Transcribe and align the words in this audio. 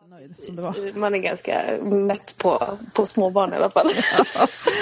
jättenöjd 0.00 0.34
som 0.46 0.56
det 0.56 0.62
var. 0.62 0.98
Man 0.98 1.14
är 1.14 1.18
ganska 1.18 1.62
mätt 1.82 2.34
på, 2.38 2.78
på 2.92 3.06
småbarn 3.06 3.52
i 3.52 3.56
alla 3.56 3.70
fall. 3.70 3.88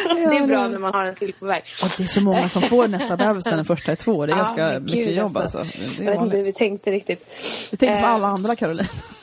det 0.05 0.37
är 0.37 0.47
bra 0.47 0.69
när 0.69 0.79
man 0.79 0.95
har 0.95 1.05
en 1.05 1.15
till 1.15 1.33
på 1.33 1.47
väg. 1.47 1.63
Och 1.83 1.89
det 1.99 2.05
är 2.05 2.09
så 2.09 2.21
många 2.21 2.49
som 2.49 2.63
får 2.63 2.89
nästa 2.89 3.17
bebis 3.17 3.45
när 3.45 3.57
den 3.57 3.65
första 3.65 3.93
är 3.93 3.97
två. 3.97 4.27
Det 4.27 4.33
är 4.33 4.37
Ja, 4.37 4.43
ganska 4.43 4.81
mycket 4.81 4.95
gud, 4.95 5.17
jobb 5.17 5.37
alltså. 5.37 5.59
alltså. 5.59 5.79
Det 5.79 6.05
Jag 6.05 6.07
är 6.07 6.11
vet 6.13 6.23
inte 6.23 6.37
hur 6.37 6.45
vi 6.45 6.53
tänkte 6.53 6.91
riktigt. 6.91 7.25
Vi 7.73 7.77
tänker 7.77 7.95
som 7.97 8.05
Eh. 8.05 8.11
alla 8.15 8.27
andra 8.27 8.57
Caroline. 8.57 8.87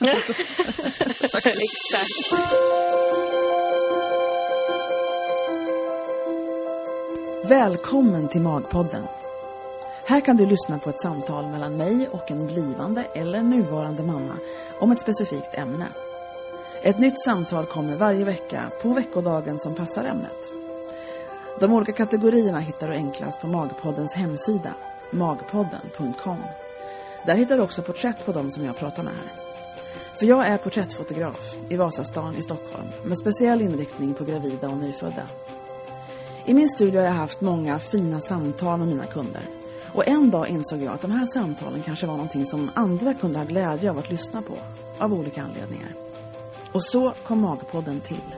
Exakt. 1.44 2.32
Välkommen 7.48 8.28
till 8.28 8.40
Magpodden. 8.40 9.02
Här 10.08 10.20
kan 10.20 10.36
du 10.36 10.46
lyssna 10.46 10.78
på 10.78 10.90
ett 10.90 11.00
samtal 11.00 11.46
mellan 11.46 11.76
mig 11.76 12.08
och 12.08 12.30
en 12.30 12.46
blivande 12.46 13.04
eller 13.14 13.42
nuvarande 13.42 14.02
mamma 14.02 14.34
om 14.80 14.92
ett 14.92 15.00
specifikt 15.00 15.54
ämne. 15.54 15.86
Ett 16.82 16.98
nytt 16.98 17.22
samtal 17.24 17.66
kommer 17.66 17.96
varje 17.96 18.24
vecka 18.24 18.62
på 18.82 18.92
veckodagen 18.92 19.58
som 19.58 19.74
passar 19.74 20.04
ämnet. 20.04 20.50
De 21.60 21.72
olika 21.72 21.92
kategorierna 21.92 22.58
hittar 22.58 22.88
du 22.88 22.94
enklast 22.94 23.40
på 23.40 23.46
Magpoddens 23.46 24.14
hemsida, 24.14 24.74
magpodden.com. 25.10 26.38
Där 27.26 27.36
hittar 27.36 27.56
du 27.56 27.62
också 27.62 27.82
porträtt 27.82 28.26
på 28.26 28.32
de 28.32 28.50
som 28.50 28.64
jag 28.64 28.76
pratar 28.76 29.02
med 29.02 29.12
här. 29.14 29.32
För 30.18 30.26
jag 30.26 30.46
är 30.46 30.58
porträttfotograf 30.58 31.56
i 31.68 31.76
Vasastan 31.76 32.36
i 32.36 32.42
Stockholm 32.42 32.86
med 33.04 33.18
speciell 33.18 33.62
inriktning 33.62 34.14
på 34.14 34.24
gravida 34.24 34.68
och 34.68 34.78
nyfödda. 34.78 35.26
I 36.44 36.54
min 36.54 36.68
studio 36.68 37.00
har 37.00 37.06
jag 37.06 37.14
haft 37.14 37.40
många 37.40 37.78
fina 37.78 38.20
samtal 38.20 38.78
med 38.78 38.88
mina 38.88 39.06
kunder. 39.06 39.42
Och 39.96 40.08
en 40.08 40.30
dag 40.30 40.48
insåg 40.48 40.82
jag 40.82 40.94
att 40.94 41.00
de 41.00 41.10
här 41.10 41.26
samtalen 41.26 41.82
kanske 41.82 42.06
var 42.06 42.14
någonting 42.14 42.46
som 42.46 42.70
andra 42.74 43.14
kunde 43.14 43.38
ha 43.38 43.46
glädje 43.46 43.90
av 43.90 43.98
att 43.98 44.10
lyssna 44.10 44.42
på. 44.42 44.54
Av 44.98 45.14
olika 45.14 45.42
anledningar. 45.42 45.94
Och 46.72 46.84
så 46.84 47.12
kom 47.24 47.40
Magpodden 47.40 48.00
till. 48.00 48.34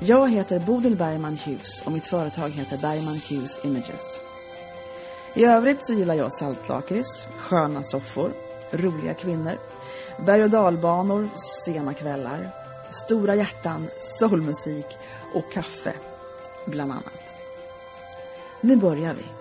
Jag 0.00 0.30
heter 0.30 0.58
Bodil 0.58 0.96
Bergman 0.96 1.38
Hughes 1.44 1.82
och 1.82 1.92
mitt 1.92 2.06
företag 2.06 2.48
heter 2.48 2.78
Bergman 2.78 3.20
Hughes 3.28 3.64
Images. 3.64 4.20
I 5.34 5.44
övrigt 5.44 5.86
så 5.86 5.92
gillar 5.92 6.14
jag 6.14 6.32
saltlakrits, 6.32 7.26
sköna 7.38 7.82
soffor, 7.82 8.32
roliga 8.70 9.14
kvinnor, 9.14 9.58
berg- 10.26 10.44
och 10.44 10.50
dalbanor, 10.50 11.28
sena 11.64 11.94
kvällar, 11.94 12.50
stora 12.90 13.34
hjärtan, 13.34 13.88
soulmusik 14.00 14.86
och 15.34 15.52
kaffe, 15.52 15.94
bland 16.66 16.92
annat. 16.92 17.34
Nu 18.60 18.76
börjar 18.76 19.14
vi. 19.14 19.37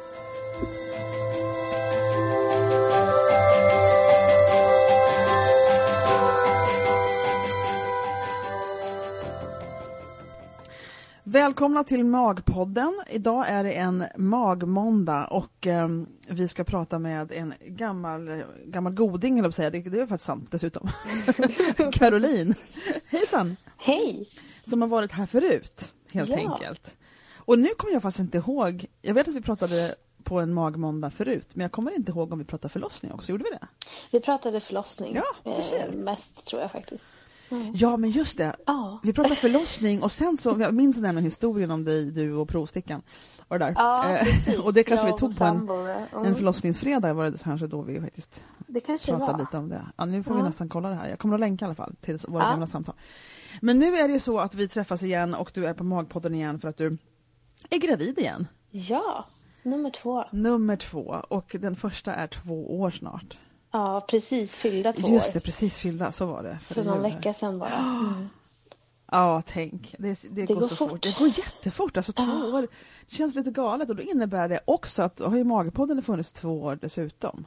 Välkomna 11.30 11.84
till 11.84 12.06
Magpodden. 12.06 13.02
Idag 13.10 13.46
är 13.50 13.64
det 13.64 13.72
en 13.74 14.06
magmåndag 14.18 15.26
och 15.28 15.68
eh, 15.68 15.90
vi 16.28 16.48
ska 16.48 16.64
prata 16.64 17.00
med 17.00 17.32
en 17.32 17.54
gammal, 17.66 18.44
gammal 18.66 18.94
goding, 18.94 19.40
eller 19.40 19.52
säga. 19.52 19.70
Det, 19.70 19.80
det 19.80 20.00
är 20.02 20.06
faktiskt 20.06 20.26
sant 20.26 20.48
dessutom. 20.52 20.90
Caroline. 21.92 22.54
Hejsan! 23.06 23.56
Hej! 23.78 24.28
Som 24.70 24.82
har 24.82 24.90
varit 24.90 25.12
här 25.12 25.26
förut, 25.26 25.94
helt 26.12 26.30
Ja. 26.30 26.38
enkelt. 26.38 26.96
Och 27.36 27.60
nu 27.60 27.68
kommer 27.78 27.94
jag 27.94 28.02
faktiskt 28.02 28.20
inte 28.20 28.38
ihåg, 28.38 28.86
jag 29.02 29.14
vet 29.14 29.28
att 29.28 29.36
vi 29.36 29.42
pratade 29.42 29.96
på 30.28 30.40
en 30.40 30.54
magmåndag 30.54 31.10
förut, 31.12 31.50
men 31.54 31.62
jag 31.62 31.72
kommer 31.72 31.96
inte 31.96 32.12
ihåg 32.12 32.34
om 32.34 32.40
vi 32.40 32.46
pratade 32.46 32.72
förlossning 32.72 33.12
också, 33.12 33.32
gjorde 33.32 33.44
vi 33.44 33.50
det? 33.50 33.68
Vi 34.12 34.20
pratade 34.20 34.60
förlossning. 34.60 35.16
Ja, 35.44 35.52
eh, 35.52 35.92
mest 35.94 36.48
tror 36.48 36.62
jag 36.62 36.72
faktiskt. 36.72 37.22
Ja, 37.74 37.98
men 37.98 38.10
just 38.10 38.38
det. 38.38 38.56
Ja. 38.66 39.00
Vi 39.04 39.14
pratade 39.14 39.36
förlossning 39.36 40.04
och 40.04 40.12
sen 40.12 40.38
så, 40.38 40.56
jag 40.60 40.74
minns 40.74 40.98
nämligen 40.98 41.24
historien 41.26 41.72
om 41.72 41.84
dig, 41.84 42.12
du 42.12 42.34
och 42.34 42.50
provstickan. 42.50 43.02
Och 43.48 43.60
det 43.60 43.66
där. 43.66 43.74
Ja, 43.78 44.18
Eh, 44.48 44.66
och 44.66 44.74
det 44.74 44.84
kanske 44.84 45.08
Jag 45.08 45.14
vi 45.14 45.20
tog 45.20 45.38
på 45.38 45.44
en, 45.44 45.70
mm. 45.70 46.26
en 46.26 46.36
förlossningsfredag 46.36 47.14
var 47.14 47.26
det 47.32 47.44
kanske 47.44 47.68
då 47.68 47.82
vi 47.82 48.02
faktiskt 48.02 48.44
Det 48.68 48.80
kanske 48.80 49.08
pratade 49.12 49.32
var. 49.32 49.40
lite 49.40 49.58
om 49.58 49.70
det. 49.70 49.86
Ja, 49.98 50.06
nu 50.06 50.24
får 50.24 50.34
vi 50.34 50.40
Ja. 50.40 50.46
nästan 50.46 50.70
kolla 50.70 50.90
det 50.90 50.96
här. 50.96 51.08
Jag 51.10 51.20
kommer 51.20 51.34
att 51.34 51.40
länka 51.40 51.66
i 51.66 51.68
alla 51.68 51.76
fall 51.76 51.96
till 52.02 52.20
våra 52.28 52.44
Ja. 52.44 52.50
gamla 52.50 52.68
samtal. 52.68 52.96
Men 53.62 53.80
nu 53.80 53.96
är 53.98 54.08
det 54.08 54.20
så 54.20 54.40
att 54.40 54.56
vi 54.56 54.68
träffas 54.68 55.04
igen 55.04 55.34
och 55.36 55.52
du 55.54 55.66
är 55.68 55.74
på 55.74 55.84
Magpodden 55.84 56.36
igen 56.36 56.60
för 56.60 56.68
att 56.68 56.78
du 56.78 56.98
är 57.70 57.78
gravid 57.78 58.20
igen. 58.20 58.48
Ja, 58.72 59.26
nummer 59.68 59.90
två. 59.90 60.24
Nummer 60.32 60.76
två 60.76 61.22
och 61.30 61.56
den 61.60 61.76
första 61.76 62.14
är 62.14 62.28
två 62.28 62.80
år 62.80 62.92
snart. 62.92 63.38
Ja, 63.72 64.06
precis 64.10 64.56
fyllda 64.56 64.94
två 64.94 65.08
Just 65.10 65.30
år. 65.30 65.34
det, 65.34 65.40
precis 65.40 65.80
fyllda, 65.80 66.12
så 66.12 66.26
var 66.26 66.44
det. 66.44 66.58
För 66.62 66.76
det 66.76 66.84
någon 66.84 67.02
vecka 67.02 67.34
sedan 67.34 67.60
bara. 67.60 67.70
Mm. 68.08 68.28
Ja, 69.12 69.42
tänk. 69.46 69.96
Det, 70.00 70.18
det, 70.30 70.46
går, 70.46 70.56
går 70.56 70.68
så 70.68 70.76
fort. 70.76 70.90
fort. 70.90 71.04
Det 71.04 71.18
går 71.20 71.28
jättefort. 71.28 71.98
Alltså, 71.98 72.12
två 72.14 72.24
Ja. 72.24 72.58
år 72.58 72.62
det 73.10 73.16
känns 73.16 73.36
lite 73.36 73.52
galet 73.52 73.90
och 73.90 73.96
då 73.96 74.04
innebär 74.04 74.50
det 74.50 74.60
också 74.66 75.04
att 75.04 75.20
har 75.20 75.38
ju 75.38 75.44
Magpodden 75.44 76.02
funnits 76.04 76.32
två 76.32 76.62
år 76.64 76.78
dessutom. 76.82 77.46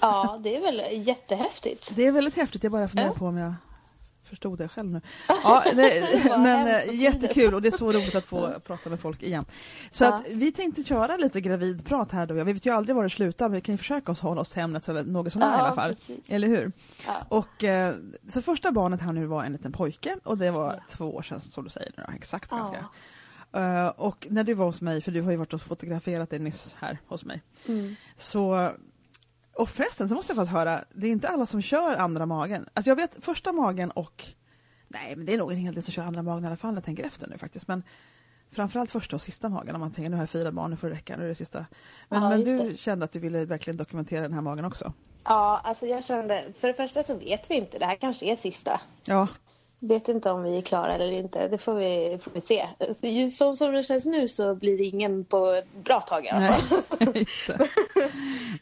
Ja, 0.00 0.40
det 0.42 0.56
är 0.56 0.60
väl 0.60 0.82
jättehäftigt. 1.06 1.96
Det 1.96 2.06
är 2.06 2.12
väldigt 2.12 2.34
häftigt, 2.36 2.62
jag 2.62 2.72
bara 2.72 2.88
funderar 2.88 3.08
Ja. 3.08 3.14
på 3.18 3.26
om 3.26 3.38
jag 3.38 3.54
förstod 4.28 4.58
det 4.58 4.68
själv 4.68 4.90
nu. 4.90 5.00
Ja, 5.44 5.64
det, 5.74 6.08
men 6.38 6.66
eh, 6.68 6.94
jättekul 7.00 7.54
och 7.54 7.62
det 7.62 7.68
är 7.68 7.76
så 7.78 7.92
roligt 7.92 8.14
att 8.14 8.26
få 8.26 8.52
prata 8.66 8.90
med 8.90 9.00
folk 9.00 9.22
igen. 9.22 9.44
Så 9.90 10.04
Ja. 10.04 10.14
att 10.14 10.28
vi 10.28 10.52
tänkte 10.52 10.84
köra 10.84 11.16
lite 11.16 11.40
gravidprat 11.40 12.12
här 12.12 12.26
då. 12.26 12.34
Vi 12.34 12.52
vet 12.52 12.66
ju 12.66 12.70
aldrig 12.74 12.96
var 12.96 13.02
det 13.02 13.10
slutar 13.10 13.48
men 13.48 13.54
vi 13.54 13.60
kan 13.60 13.72
ju 13.74 13.78
försöka 13.78 14.12
oss 14.12 14.20
hålla 14.20 14.40
oss 14.40 14.50
till 14.50 14.62
ämnet 14.62 14.88
eller 14.88 15.02
något 15.04 15.32
sånt 15.32 15.42
där 15.44 15.50
i 15.50 15.54
Ja, 15.54 15.58
alla 15.58 15.74
fall. 15.74 15.88
precis. 15.88 16.30
Eller 16.30 16.48
hur? 16.48 16.72
Ja. 17.06 17.12
Och 17.28 17.64
eh, 17.64 17.94
så 18.28 18.42
första 18.42 18.72
barnet 18.72 19.00
här 19.00 19.12
nu 19.12 19.26
var 19.26 19.44
en 19.44 19.52
liten 19.52 19.72
pojke 19.72 20.16
och 20.24 20.38
det 20.38 20.50
var 20.50 20.80
två 20.90 21.14
år 21.14 21.22
sedan 21.22 21.40
som 21.40 21.64
du 21.64 21.70
säger 21.70 21.92
nu 21.96 22.04
exakt 22.16 22.48
Ja. 22.50 22.56
ganska. 22.56 22.84
Eh, 23.52 23.86
och 23.88 24.26
när 24.30 24.44
du 24.44 24.54
var 24.54 24.66
hos 24.66 24.80
mig, 24.80 25.00
för 25.02 25.10
du 25.12 25.22
har 25.22 25.30
ju 25.30 25.36
varit 25.36 25.52
och 25.54 25.62
fotograferat 25.62 26.30
det 26.30 26.38
nyss 26.38 26.76
här 26.78 26.98
hos 27.06 27.24
mig, 27.24 27.42
Mm. 27.68 27.96
så 28.16 28.70
och 29.58 29.68
förresten 29.68 30.08
så 30.08 30.14
måste 30.14 30.30
jag 30.32 30.36
faktiskt 30.36 30.52
höra, 30.52 30.84
det 30.94 31.06
är 31.06 31.10
inte 31.10 31.28
alla 31.28 31.46
som 31.46 31.62
kör 31.62 31.96
andra 31.96 32.26
magen. 32.26 32.68
Alltså 32.74 32.90
jag 32.90 32.96
vet 32.96 33.24
första 33.24 33.52
magen 33.52 33.90
och 33.90 34.24
Nej 34.88 35.16
men 35.16 35.26
det 35.26 35.34
är 35.34 35.38
nog 35.38 35.52
en 35.52 35.58
hel 35.58 35.74
del 35.74 35.82
som 35.82 35.92
kör 35.92 36.02
andra 36.02 36.22
magen 36.22 36.44
i 36.44 36.46
alla 36.46 36.56
fall 36.56 36.70
när 36.70 36.76
jag 36.76 36.84
tänker 36.84 37.04
efter 37.04 37.26
nu 37.28 37.38
faktiskt. 37.38 37.68
Men 37.68 37.82
framförallt 38.52 38.90
första 38.90 39.16
och 39.16 39.22
sista 39.22 39.48
magen 39.48 39.74
om 39.74 39.80
man 39.80 39.92
tänker 39.92 40.10
nu 40.10 40.16
har 40.16 40.22
jag 40.22 40.30
fyra 40.30 40.52
barn, 40.52 40.70
nu 40.70 40.76
får 40.76 40.88
det 40.88 40.94
räcka, 40.94 41.16
nu 41.16 41.24
är 41.24 41.28
det 41.28 41.34
sista. 41.34 41.66
Men, 42.08 42.22
Ja, 42.22 42.28
men 42.28 42.44
du 42.44 42.58
det. 42.58 42.76
kände 42.76 43.04
att 43.04 43.12
du 43.12 43.18
ville 43.18 43.44
verkligen 43.44 43.76
dokumentera 43.76 44.20
den 44.22 44.32
här 44.32 44.40
magen 44.42 44.64
också? 44.64 44.92
ja, 45.24 45.60
alltså 45.64 45.86
jag 45.86 46.04
kände, 46.04 46.44
för 46.60 46.68
det 46.68 46.74
första 46.74 47.02
så 47.02 47.14
vet 47.14 47.50
vi 47.50 47.54
inte, 47.54 47.78
det 47.78 47.86
här 47.86 47.96
kanske 47.96 48.26
är 48.32 48.36
sista. 48.36 48.80
Ja, 49.04 49.28
Vet 49.80 50.08
inte 50.08 50.30
om 50.30 50.42
vi 50.42 50.58
är 50.58 50.62
klara 50.62 50.94
eller 50.94 51.12
inte, 51.12 51.48
det 51.48 51.58
får 51.58 51.74
vi, 51.74 52.18
får 52.22 52.30
vi 52.34 52.40
se. 52.40 52.66
Så 52.92 53.06
ju, 53.06 53.28
som, 53.28 53.56
som 53.56 53.72
det 53.72 53.82
känns 53.82 54.04
nu 54.06 54.28
så 54.28 54.54
blir 54.54 54.78
det 54.78 54.84
ingen 54.84 55.24
på 55.24 55.46
ett 55.46 55.84
bra 55.84 56.00
tag 56.00 56.24
i 56.24 56.28
alla 56.28 56.40
nej 56.40 56.58
fall. 56.60 57.08
just 57.14 57.46
det. 57.46 57.68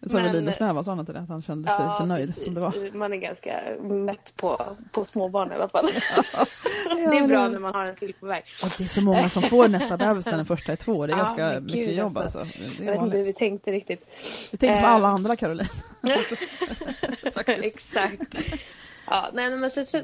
Jag 0.00 0.32
Linus 0.34 0.60
vad 0.60 0.84
sa 0.84 0.94
han 0.94 1.04
till 1.06 1.14
det? 1.14 1.20
Att 1.20 1.28
han 1.28 1.42
kände 1.42 1.68
sig 1.68 1.86
lite 1.86 2.06
nöjd 2.06 2.26
precis. 2.28 2.44
som 2.44 2.54
det 2.54 2.60
var. 2.60 2.94
Man 2.96 3.12
är 3.12 3.16
ganska 3.16 3.60
mätt 3.80 4.34
på, 4.36 4.76
på 4.92 5.04
småbarn 5.04 5.52
i 5.52 5.54
alla 5.54 5.68
fall. 5.68 5.88
Ja, 6.88 7.10
det 7.10 7.18
är 7.18 7.26
bra 7.28 7.42
men- 7.42 7.52
när 7.52 7.58
man 7.58 7.74
har 7.74 7.84
en 7.86 7.96
till 7.96 8.12
på 8.20 8.26
väg. 8.26 8.42
Och 8.62 8.68
det 8.78 8.84
är 8.84 8.88
så 8.88 9.00
många 9.00 9.28
som 9.28 9.42
får 9.42 9.68
nästa 9.68 9.96
bebis 9.96 10.26
när 10.26 10.36
den 10.36 10.46
första 10.46 10.72
är 10.72 10.76
två. 10.76 11.06
Det 11.06 11.12
är 11.12 11.16
Ja, 11.16 11.22
ganska 11.24 11.42
men 11.42 11.64
mycket 11.64 11.78
gud, 11.88 11.96
jobb 11.98 12.18
alltså. 12.18 12.38
alltså. 12.38 12.58
Jag 12.82 12.92
vet 12.92 13.02
inte 13.02 13.16
hur 13.18 13.24
vi 13.24 13.32
tänkte 13.32 13.72
riktigt. 13.72 14.08
Vi 14.52 14.58
tänker 14.58 14.76
som 14.76 14.84
Eh. 14.84 14.90
alla 14.92 15.08
andra 15.08 15.36
Caroline. 15.36 15.68
Exakt. 17.62 18.36
Ja, 19.06 19.30
nej, 19.32 19.50
men 19.56 19.70
sen 19.70 19.84
så 19.86 19.98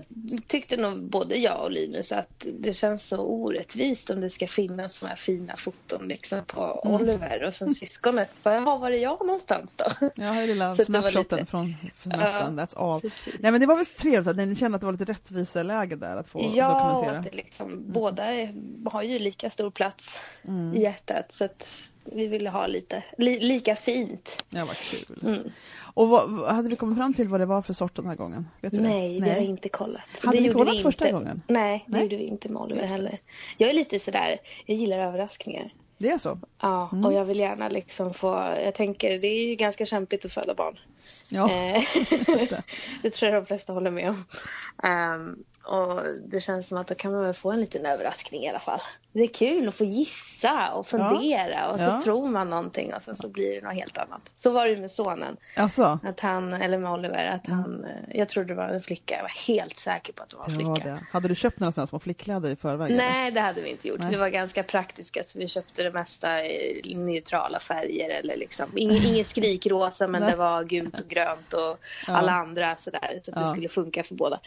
tyckte 0.47 0.77
nog 0.77 1.03
både 1.05 1.37
jag 1.37 1.63
och 1.63 1.71
Linus 1.71 2.13
att 2.13 2.47
det 2.61 2.73
känns 2.73 3.09
så 3.09 3.19
orättvist 3.19 4.11
om 4.11 4.21
det 4.21 4.31
ska 4.31 4.47
finnas 4.47 4.97
såna 4.97 5.09
här 5.09 5.17
fina 5.17 5.57
foton 5.57 6.09
liksom 6.09 6.45
på 6.47 6.83
Mm. 6.85 7.01
Oliver 7.01 7.43
och 7.45 7.55
sen 7.55 7.71
syskonet. 7.71 8.41
Jaha, 8.45 8.79
var 8.79 8.91
är 8.91 8.99
jag 8.99 9.27
någonstans 9.27 9.75
då? 9.77 9.85
Jag 10.15 10.29
har 10.29 10.41
ju 10.41 10.47
lilla 10.47 10.75
Så 10.77 10.83
det 10.83 10.93
var 10.93 11.01
snapshoten 11.11 11.39
lite- 11.39 11.51
från 11.51 11.75
semestern, 12.03 12.59
that's 12.61 12.79
all. 12.95 13.01
Precis. 13.01 13.35
Nej 13.41 13.53
men 13.53 13.61
det 13.61 13.67
var 13.67 13.77
väl 13.77 13.87
trevligt 13.87 14.29
att 14.29 14.37
ni 14.37 14.57
kände 14.57 14.75
att 14.77 14.81
det 14.81 14.87
var 14.87 14.93
lite 14.93 15.05
rättviseläge 15.05 15.97
där 15.97 16.17
att 16.17 16.29
få 16.29 16.51
Ja, 16.55 16.69
dokumentera. 16.95 17.23
det 17.23 17.37
liksom, 17.37 17.93
båda 17.93 18.25
är, 18.25 18.55
har 18.91 19.03
ju 19.03 19.19
lika 19.19 19.51
stor 19.51 19.71
plats 19.71 20.21
Mm. 20.49 20.75
i 20.77 20.83
hjärtat. 20.83 21.33
Så 21.33 21.45
att 21.45 21.89
vi 22.13 22.27
ville 22.27 22.51
ha 22.51 22.67
lite 22.67 23.05
li, 23.19 23.41
lika 23.41 23.77
fint. 23.77 24.45
Ja, 24.51 24.65
vad 24.65 24.77
kul. 24.77 25.19
Mm. 25.35 25.51
Och 25.95 26.09
vad, 26.09 26.47
hade 26.55 26.69
vi 26.69 26.77
kommit 26.77 26.99
fram 26.99 27.15
till 27.15 27.29
vad 27.29 27.41
det 27.41 27.47
var 27.47 27.63
för 27.63 27.73
sort 27.73 27.95
den 27.97 28.07
här 28.07 28.15
gången? 28.17 28.49
Det? 28.61 28.73
Nej, 28.73 29.21
vi 29.21 29.31
har 29.31 29.37
inte 29.37 29.69
kollat. 29.69 30.03
Hade 30.25 30.41
ni 30.41 30.47
gjorde 30.47 30.59
kollat 30.59 30.75
vi 30.75 30.83
första 30.83 31.05
inte. 31.09 31.13
gången? 31.19 31.43
Nej, 31.49 31.85
det 31.87 31.93
Nej. 31.93 32.03
gjorde 32.03 32.17
vi 32.17 32.25
inte 32.25 32.49
med 32.49 32.63
Oliver 32.63 32.83
det. 32.83 32.89
heller. 32.89 33.21
Jag 33.59 33.71
är 33.71 33.75
lite 33.75 33.99
sådär, 33.99 34.37
jag 34.67 34.77
gillar 34.77 34.99
överraskningar. 34.99 35.73
Det 35.99 36.09
är 36.11 36.19
så? 36.19 36.39
Ja, 36.61 36.89
Mm. 36.93 37.05
och 37.05 37.13
jag 37.13 37.25
vill 37.25 37.39
gärna 37.39 37.69
liksom 37.69 38.15
få, 38.15 38.55
jag 38.65 38.75
tänker 38.75 39.19
det 39.19 39.27
är 39.29 39.49
ju 39.49 39.55
ganska 39.55 39.87
kämpigt 39.87 40.25
att 40.25 40.33
föda 40.33 40.55
barn. 40.55 40.79
Ja, 41.29 41.51
Eh, 41.51 41.75
just 42.29 42.51
det. 42.51 42.63
det 43.03 43.11
tror 43.13 43.33
jag 43.33 43.43
de 43.43 43.47
flesta 43.47 43.73
håller 43.73 43.91
med 43.91 44.09
om. 44.09 44.25
Ehm, 44.83 45.45
och 45.65 46.01
det 46.29 46.41
känns 46.41 46.69
som 46.69 46.79
att 46.79 46.87
då 46.87 46.95
kan 46.95 47.13
man 47.13 47.23
väl 47.25 47.35
få 47.35 47.51
en 47.53 47.61
liten 47.61 47.87
överraskning 47.87 48.43
i 48.43 48.49
alla 48.49 48.59
fall. 48.59 48.81
Det 49.13 49.21
är 49.23 49.27
kul 49.27 49.69
att 49.69 49.75
få 49.75 49.85
gissa 49.85 50.73
och 50.73 50.87
fundera 50.87 51.71
och 51.71 51.81
så 51.81 51.87
Ja. 51.87 52.01
tror 52.01 52.29
man 52.29 52.51
någonting 52.51 52.95
och 52.95 53.03
sen 53.03 53.17
så 53.17 53.29
blir 53.29 53.55
det 53.55 53.67
något 53.67 53.75
helt 53.75 53.99
annat. 53.99 54.33
Så 54.35 54.51
var 54.51 54.65
det 54.65 54.71
ju 54.71 54.81
med 54.81 54.91
sonen. 54.91 55.37
Alltså, 55.57 55.99
Att 56.05 56.21
han, 56.21 56.53
eller 56.53 56.79
med 56.79 56.93
Oliver, 56.93 57.27
att 57.27 57.47
han, 57.47 57.85
eh, 57.85 58.17
jag 58.19 58.29
trodde 58.29 58.49
det 58.49 58.55
var 58.55 58.69
en 58.69 58.81
flicka. 58.81 59.15
Jag 59.15 59.23
var 59.23 59.47
helt 59.47 59.77
säker 59.79 60.13
på 60.13 60.23
att 60.23 60.31
det 60.31 60.37
var 60.37 60.45
en 60.45 60.51
flicka. 60.51 60.69
var 60.71 60.79
det. 60.79 61.05
Hade 61.13 61.29
du 61.29 61.35
köpt 61.35 61.61
några 61.61 61.73
sådana 61.73 61.87
små 61.87 61.99
flickkläder 61.99 62.51
i 62.51 62.57
förväg? 62.57 62.97
Nej, 62.97 63.31
det 63.31 63.41
hade 63.41 63.61
vi 63.61 63.69
inte 63.71 63.89
gjort. 63.89 63.99
Nej. 64.01 64.11
Vi 64.11 64.17
var 64.17 64.29
ganska 64.29 64.63
praktiska 64.63 65.25
så 65.25 65.39
vi 65.39 65.49
köpte 65.49 65.83
det 65.83 65.91
mesta 65.93 66.45
i 66.47 66.95
neutrala 66.97 67.61
färger 67.61 68.11
eller 68.11 68.37
liksom 68.37 68.79
inget, 68.79 69.05
inget 69.05 69.27
skrikrosa 69.27 70.07
men 70.09 70.21
Nej. 70.21 70.31
det 70.31 70.37
var 70.37 70.63
gult 70.65 71.01
och 71.01 71.09
grönt 71.09 71.53
och 71.53 71.79
alla 72.07 72.33
andra 72.33 72.77
sådär 72.77 73.21
så 73.23 73.31
att 73.31 73.37
det 73.37 73.43
Ja. 73.43 73.47
skulle 73.53 73.69
funka 73.69 74.03
för 74.03 74.15
båda. 74.15 74.41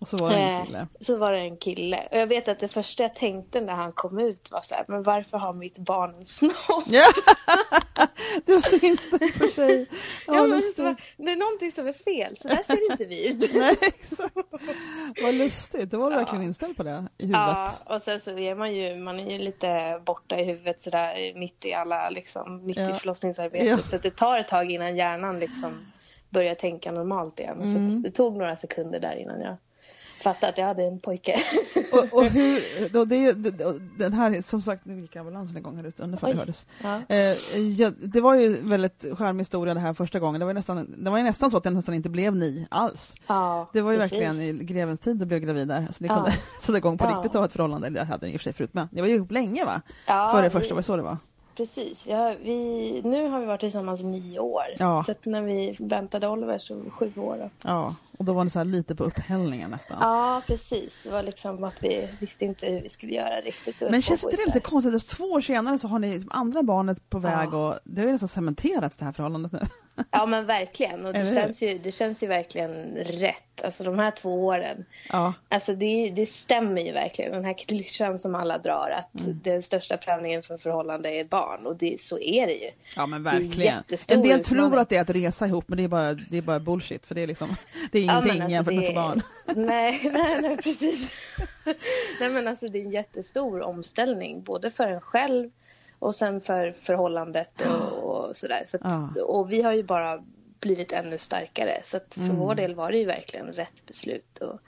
Och 0.00 0.08
så 0.08 0.16
var 0.16 0.30
det 0.30 0.36
en 0.36 0.56
Eh, 0.60 0.64
kille. 0.66 0.86
Så 1.00 1.16
var 1.16 1.32
det 1.32 1.38
en 1.38 1.56
kille. 1.56 2.08
Och 2.10 2.16
jag 2.18 2.26
vet 2.26 2.48
att 2.48 2.58
det 2.58 2.68
första 2.68 3.02
jag 3.02 3.14
tänkte 3.14 3.60
när 3.60 3.72
han 3.72 3.92
kom 3.92 4.18
ut 4.18 4.50
var 4.50 4.60
så 4.60 4.74
här, 4.74 4.84
men 4.88 5.02
varför 5.02 5.38
har 5.38 5.52
mitt 5.52 5.78
barn 5.78 6.14
en 6.14 6.24
snopp? 6.24 6.84
Ja! 6.86 7.04
du 8.46 8.54
var 8.54 8.62
så 8.78 8.86
inställd 8.86 9.38
på 9.40 9.48
tjej. 9.48 9.86
Ja, 10.26 10.34
Ja, 10.34 10.46
men 10.46 10.62
så- 10.62 10.94
det 11.16 11.32
är 11.32 11.36
någonting 11.36 11.72
som 11.72 11.86
är 11.86 11.92
fel, 11.92 12.36
så 12.36 12.48
där 12.48 12.62
ser 12.62 12.90
inte 12.92 13.04
vi 13.04 13.28
ut. 13.28 13.50
Nej, 13.54 13.76
exakt. 13.82 14.34
Vad 15.22 15.34
lustigt. 15.34 15.90
Då 15.90 15.98
var 15.98 16.10
du 16.10 16.16
verkligen 16.16 16.44
inställd 16.44 16.76
på 16.76 16.82
det 16.82 16.90
i 17.18 17.22
huvudet. 17.22 17.40
Ja, 17.40 17.72
och 17.84 18.02
sen 18.02 18.20
så 18.20 18.38
är 18.38 18.54
man 18.54 18.74
ju, 18.74 18.96
man 18.96 19.20
är 19.20 19.30
ju 19.30 19.38
lite 19.38 20.00
borta 20.06 20.38
i 20.40 20.44
huvudet 20.44 20.80
sådär 20.80 21.38
mitt 21.38 21.64
i 21.64 21.72
alla, 21.74 22.10
liksom, 22.10 22.66
mitt 22.66 22.76
Ja. 22.76 22.90
i 22.90 22.94
förlossningsarbetet. 22.94 23.68
Ja. 23.68 23.78
Så 23.90 23.98
det 23.98 24.16
tar 24.16 24.38
ett 24.38 24.48
tag 24.48 24.70
innan 24.70 24.96
hjärnan 24.96 25.38
liksom 25.38 25.86
börjar 26.30 26.54
tänka 26.54 26.92
normalt 26.92 27.40
igen. 27.40 27.56
Så 27.62 27.78
Mm. 27.78 27.86
att 27.96 28.02
det 28.02 28.10
tog 28.10 28.36
några 28.36 28.56
sekunder 28.56 29.00
där 29.00 29.16
innan 29.16 29.40
jag 29.40 29.56
fattade 30.22 30.48
att 30.52 30.58
jag 30.58 30.66
hade 30.66 30.82
en 30.82 30.98
pojke. 30.98 31.36
Och, 31.92 32.18
och 32.18 32.24
hur, 32.24 32.88
då 32.92 33.04
det, 33.04 33.32
det- 33.32 33.78
den 33.98 34.12
här, 34.12 34.42
som 34.42 34.62
sagt, 34.62 34.84
nu 34.84 35.00
gick 35.00 35.16
ambulansen 35.16 35.56
igång 35.58 35.76
här 35.76 35.84
ute, 35.84 36.10
ifall 36.14 36.30
det 36.32 36.38
hördes. 36.38 36.66
Ja. 36.82 37.00
Eh, 37.08 37.60
ja, 37.60 37.90
det 37.98 38.20
var 38.20 38.34
ju 38.34 38.56
väldigt 38.62 39.04
charmig 39.18 39.40
historia 39.40 39.74
det 39.74 39.80
här 39.80 39.94
första 39.94 40.18
gången. 40.18 40.38
Det 40.40 40.44
var 40.44 40.50
ju 40.50 40.54
nästan, 40.54 40.94
det 40.98 41.10
var 41.10 41.18
ju 41.18 41.24
nästan 41.24 41.50
så 41.50 41.56
att 41.56 41.64
den 41.64 41.74
nästan 41.74 41.94
inte 41.94 42.08
blev 42.10 42.36
ni 42.36 42.66
alls. 42.70 43.14
Ja, 43.26 43.70
Det 43.72 43.80
var 43.80 43.92
ju 43.92 43.98
precis. 43.98 44.12
verkligen 44.12 44.40
i 44.40 44.52
grevens 44.64 45.00
tid 45.00 45.16
du 45.16 45.26
blev 45.26 45.40
gravid 45.40 45.68
där. 45.68 45.88
Så 45.90 46.02
ni 46.04 46.08
kunde 46.08 46.32
sätta 46.60 46.78
igång 46.78 46.98
på 46.98 47.06
riktigt 47.06 47.34
och 47.34 47.38
ha 47.40 47.46
ett 47.46 47.52
förhållande. 47.52 47.90
Jag 47.94 48.04
hade 48.04 48.26
ni 48.26 48.32
i 48.32 48.36
och 48.36 48.40
för 48.40 48.44
sig 48.44 48.52
förut 48.52 48.74
med. 48.74 48.88
Ni 48.92 49.00
var 49.00 49.08
ju 49.08 49.14
ihop 49.14 49.30
länge 49.30 49.64
va? 49.64 49.82
Ja, 50.06 50.30
Före 50.34 50.50
första, 50.50 50.74
var 50.74 50.80
det 50.80 50.86
så 50.86 50.96
det 50.96 51.02
var? 51.02 51.16
Precis. 51.56 52.06
Vi 52.06 52.12
har, 52.12 52.36
vi, 52.44 53.00
nu 53.04 53.28
har 53.28 53.40
vi 53.40 53.46
varit 53.46 53.60
tillsammans 53.60 54.00
i 54.00 54.04
nio 54.04 54.38
år. 54.38 54.62
Ja. 54.78 55.04
Så 55.06 55.14
när 55.30 55.42
vi 55.42 55.76
väntade 55.80 56.28
Oliver 56.28 56.58
så 56.58 56.82
sju 56.90 57.12
år. 57.16 57.36
Då. 57.42 57.50
Ja, 57.62 57.94
och 58.18 58.24
då 58.24 58.32
var 58.32 58.44
det 58.44 58.50
så 58.50 58.58
här 58.58 58.64
lite 58.64 58.94
på 58.94 59.04
upphällningen 59.04 59.70
nästan. 59.70 59.96
Ja, 60.00 60.42
precis. 60.46 61.02
Det 61.02 61.10
var 61.10 61.22
liksom 61.22 61.64
att 61.64 61.82
vi 61.82 62.08
visste 62.20 62.44
inte 62.44 62.66
hur 62.66 62.80
vi 62.80 62.88
skulle 62.88 63.12
göra 63.12 63.40
riktigt. 63.40 63.82
Men 63.90 64.02
känns 64.02 64.24
inte 64.24 64.36
det 64.36 64.46
lite 64.46 64.60
konstigt 64.60 64.94
att 64.94 65.06
två 65.08 65.24
år 65.24 65.40
senare 65.40 65.78
så 65.78 65.88
har 65.88 65.98
ni 65.98 66.12
liksom 66.12 66.30
andra 66.32 66.62
barnet 66.62 67.10
på 67.10 67.18
väg 67.18 67.48
Ja. 67.52 67.68
och 67.68 67.78
det 67.84 68.00
har 68.00 68.06
ju 68.06 68.12
nästan 68.12 68.28
cementerats 68.28 68.96
det 68.96 69.04
här 69.04 69.12
förhållandet 69.12 69.52
nu. 69.52 69.60
Ja, 70.10 70.26
men 70.26 70.46
verkligen. 70.46 71.06
Och 71.06 71.12
det 71.12 71.34
känns, 71.34 71.62
ju, 71.62 71.78
det 71.78 71.92
känns 71.92 72.22
ju 72.22 72.26
verkligen 72.26 72.70
rätt. 72.96 73.64
Alltså 73.64 73.84
de 73.84 73.98
här 73.98 74.10
två 74.10 74.46
åren. 74.46 74.84
Ja, 75.12 75.32
Alltså 75.48 75.74
det, 75.74 76.12
det 76.16 76.26
stämmer 76.26 76.80
ju 76.82 76.92
verkligen. 76.92 77.32
Den 77.32 77.44
här 77.44 77.54
klyschan 77.68 78.18
som 78.18 78.34
alla 78.34 78.58
drar. 78.58 78.90
Att 78.98 79.20
Mm. 79.24 79.40
den 79.44 79.62
största 79.62 79.96
prövningen 79.96 80.42
för 80.42 80.58
förhållande 80.58 81.08
är 81.10 81.24
barn. 81.24 81.66
Och 81.66 81.76
det, 81.76 82.00
så 82.00 82.18
är 82.18 82.46
det 82.46 82.52
ju. 82.52 82.70
ja 82.96 83.06
men 83.06 83.22
verkligen. 83.22 83.82
En 84.08 84.22
del 84.22 84.44
tror 84.44 84.78
att 84.78 84.88
det 84.88 84.96
är 84.96 85.00
att 85.00 85.10
resa 85.10 85.46
ihop 85.46 85.64
men 85.68 85.78
det 85.78 85.84
är 85.84 85.88
bara, 85.88 86.14
det 86.14 86.38
är 86.38 86.42
bara 86.42 86.60
bullshit 86.60 87.06
för 87.06 87.14
det 87.14 87.20
är 87.22 87.26
liksom 87.26 87.56
det 87.92 87.98
är 87.98 88.02
ingenting 88.06 88.38
men 88.38 88.42
alltså 88.42 88.72
jämfört 88.72 88.74
med 88.74 88.84
att 88.84 88.88
det- 88.88 88.94
få 88.94 89.54
barn. 89.54 89.66
Nej, 89.66 90.00
nej, 90.12 90.42
nej, 90.42 90.56
precis. 90.56 91.12
nej, 92.20 92.30
men 92.30 92.48
alltså 92.48 92.68
det 92.68 92.78
är 92.78 92.82
en 92.84 92.90
jättestor 92.90 93.60
omställning. 93.62 94.42
Både 94.42 94.70
för 94.70 94.86
en 94.88 95.00
själv 95.00 95.50
och 95.98 96.14
sen 96.14 96.40
för 96.40 96.72
förhållandet 96.72 97.60
och, 97.60 97.92
och 98.26 98.36
sådär. 98.36 98.62
Så 98.66 98.78
att, 98.80 99.16
Och 99.16 99.52
vi 99.52 99.62
har 99.62 99.72
ju 99.72 99.82
bara 99.82 100.22
blivit 100.60 100.92
ännu 100.92 101.18
starkare. 101.18 101.80
Så 101.84 101.96
att 101.96 102.14
för 102.14 102.22
Mm. 102.22 102.36
vår 102.36 102.54
del 102.54 102.74
var 102.74 102.92
det 102.92 102.98
ju 102.98 103.04
verkligen 103.04 103.46
rätt 103.46 103.86
beslut. 103.86 104.38
Och 104.38 104.60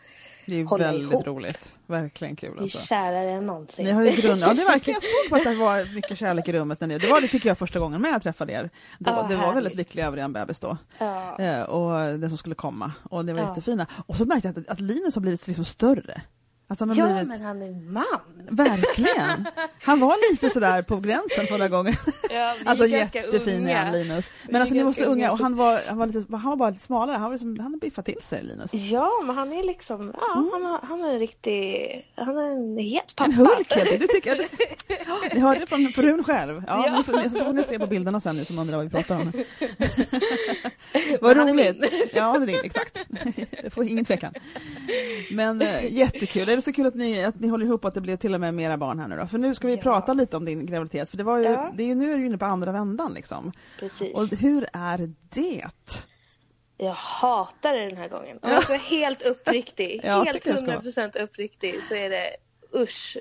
Det 0.49 0.61
är 0.61 0.65
hålla 0.65 0.85
väldigt 0.85 1.13
ihop. 1.13 1.27
roligt. 1.27 1.75
Verkligen 1.87 2.37
kul 2.37 2.51
vi 2.53 2.59
är 2.59 2.63
alltså. 2.63 2.79
kärare 2.87 3.31
än 3.31 3.47
någonsin. 3.47 3.85
Ni 3.85 3.91
har 3.93 4.03
ju 4.03 4.11
grund... 4.11 4.41
Ja, 4.43 4.55
det 4.55 4.63
är 4.63 4.67
verkligen, 4.73 5.01
jag 5.03 5.11
såg 5.25 5.31
på 5.31 5.37
att 5.49 5.55
det 5.55 5.61
var 5.65 5.95
mycket 5.95 6.19
kärlek 6.19 6.49
i 6.49 6.53
rummet. 6.53 6.81
När 6.81 6.89
ni... 6.89 6.99
Det 6.99 7.09
var 7.09 7.21
det 7.21 7.29
tycker 7.29 7.49
jag 7.49 7.59
första 7.59 7.79
gången 7.79 8.01
med 8.01 8.11
jag 8.13 8.23
träffade 8.23 8.53
er. 8.53 8.71
Det 8.99 9.11
var, 9.11 9.23
Ja, 9.23 9.29
det 9.29 9.37
var 9.37 9.55
väldigt 9.55 9.75
lycklig 9.75 10.03
över 10.03 10.17
en 10.17 10.33
bebis 10.33 10.61
då. 10.61 10.77
Ja. 10.99 11.39
Eh, 11.39 11.63
och 11.63 12.19
den 12.19 12.29
som 12.31 12.39
skulle 12.39 12.55
komma. 12.55 12.93
Och 13.03 13.25
det 13.25 13.33
var 13.33 13.41
Ja. 13.41 13.49
jättefina. 13.49 13.87
Och 14.07 14.17
så 14.17 14.25
märkte 14.25 14.49
jag 14.49 14.59
att, 14.59 14.69
att 14.69 14.81
Linus 14.81 15.15
har 15.15 15.23
blivit 15.23 15.47
liksom 15.47 15.65
större. 15.65 16.23
Att 16.71 16.81
han 16.81 16.89
har 16.89 16.97
ja, 16.97 17.07
blivit... 17.07 17.29
men 17.29 17.43
han 17.43 17.63
är 17.63 17.93
man. 17.93 18.05
Verkligen! 18.51 19.47
Han 19.83 20.01
var 20.01 20.31
lite 20.31 20.51
sådär 20.51 20.83
på 20.83 20.97
gränsen 20.97 21.47
förra 21.47 21.69
gången. 21.69 21.95
Ja, 22.31 22.55
Alltså 22.65 22.87
jättefin 22.87 23.57
unga. 23.61 23.79
är 23.79 23.85
han 23.85 23.93
Linus. 23.93 24.31
Men 24.49 24.61
alltså 24.61 24.75
ni 24.75 24.83
var 24.83 24.93
så 24.93 25.05
unga 25.05 25.33
och 25.33 25.39
han 25.39 25.57
var, 25.57 25.81
han 25.89 25.99
var, 25.99 26.07
lite, 26.07 26.37
han 26.37 26.51
var 26.51 26.57
bara 26.57 26.71
lite 26.71 26.83
smalare. 26.83 27.17
Han, 27.17 27.23
var 27.23 27.31
liksom, 27.31 27.59
han 27.61 27.79
biffat 27.79 28.05
till 28.05 28.23
sig 28.23 28.43
Linus. 28.43 28.75
Ja, 28.75 29.11
men 29.25 29.37
han 29.37 29.53
är 29.53 29.63
liksom, 29.63 30.13
ja, 30.17 30.49
han, 30.53 30.65
har, 30.65 30.81
han 30.83 31.05
är 31.05 31.13
en 31.13 31.19
riktig, 31.19 32.07
han 32.15 32.37
är 32.39 32.51
en 32.51 32.79
het 32.79 33.17
pappa. 33.17 33.31
En 33.31 33.37
Hulk 33.37 33.73
helt. 33.73 34.01
Du 34.01 34.07
tycker, 34.07 34.37
du, 34.37 34.45
ni 35.35 35.41
hörde 35.41 35.61
det 35.61 35.67
från 35.67 35.89
frun 35.89 36.25
själv. 36.25 36.65
Ja, 36.67 36.87
Ja. 36.87 36.97
Ni 36.99 37.05
får, 37.05 37.39
så 37.39 37.45
får 37.45 37.53
ni 37.53 37.63
se 37.63 37.79
på 37.79 37.87
bilderna 37.87 38.21
sen 38.21 38.37
ni 38.37 38.45
som 38.45 38.59
undrar 38.59 38.77
vad 38.77 38.85
vi 38.85 38.91
pratar 38.91 39.17
om. 39.17 39.33
Vad 41.21 41.37
roligt. 41.37 41.77
Ja, 42.15 42.39
det 42.39 42.45
är 42.45 42.47
din, 42.47 42.61
exakt. 42.65 43.05
Det 43.63 43.71
får 43.71 43.85
ingen 43.85 44.05
tvekan. 44.05 44.35
Men 45.33 45.63
eh, 45.63 45.93
jättekul. 45.93 46.47
Det 46.47 46.53
är 46.53 46.61
så 46.61 46.73
kul 46.73 46.87
att 46.87 46.95
ni, 46.95 47.25
att 47.25 47.41
ni 47.41 47.49
håller 47.49 47.67
ihop 47.67 47.85
att 47.85 47.95
det 47.95 48.01
blir 48.01 48.17
till 48.17 48.35
och 48.35 48.41
med 48.41 48.55
mera 48.55 48.77
barn 48.77 48.99
här 48.99 49.09
nu 49.09 49.17
då. 49.17 49.27
För 49.27 49.39
nu 49.39 49.55
ska 49.55 49.67
vi 49.67 49.75
Ja. 49.75 49.83
prata 49.83 50.13
lite 50.13 50.37
om 50.37 50.45
din 50.45 50.67
graviditet. 50.67 51.11
För 51.11 51.17
det 51.17 51.25
var 51.25 51.39
ju, 51.39 51.45
Ja. 51.45 51.73
det 51.77 51.83
är 51.83 51.87
ju, 51.87 51.95
nu 51.95 52.13
är 52.13 52.19
du 52.19 52.27
inne 52.27 52.39
på 52.39 52.45
andra 52.45 52.73
vändan 52.73 53.15
liksom. 53.15 53.53
Precis. 53.81 54.15
Och 54.15 54.29
hur 54.39 54.67
är 54.73 55.11
det? 55.31 55.65
Jag 56.77 56.93
hatar 56.93 57.73
det 57.75 57.89
den 57.89 57.97
här 57.97 58.09
gången. 58.09 58.39
Om 58.43 58.51
jag 58.51 58.63
ska 58.63 58.73
vara 58.73 58.83
helt 58.83 59.23
uppriktig, 59.23 60.01
Ja, 60.05 60.23
helt 60.23 60.33
tycker 60.33 60.51
jag 60.51 60.59
ska 60.59 60.67
vara. 60.67 61.09
100% 61.11 61.23
uppriktig, 61.23 61.83
så 61.83 61.95
är 61.95 62.11
det 62.11 62.31
usch. 62.77 63.17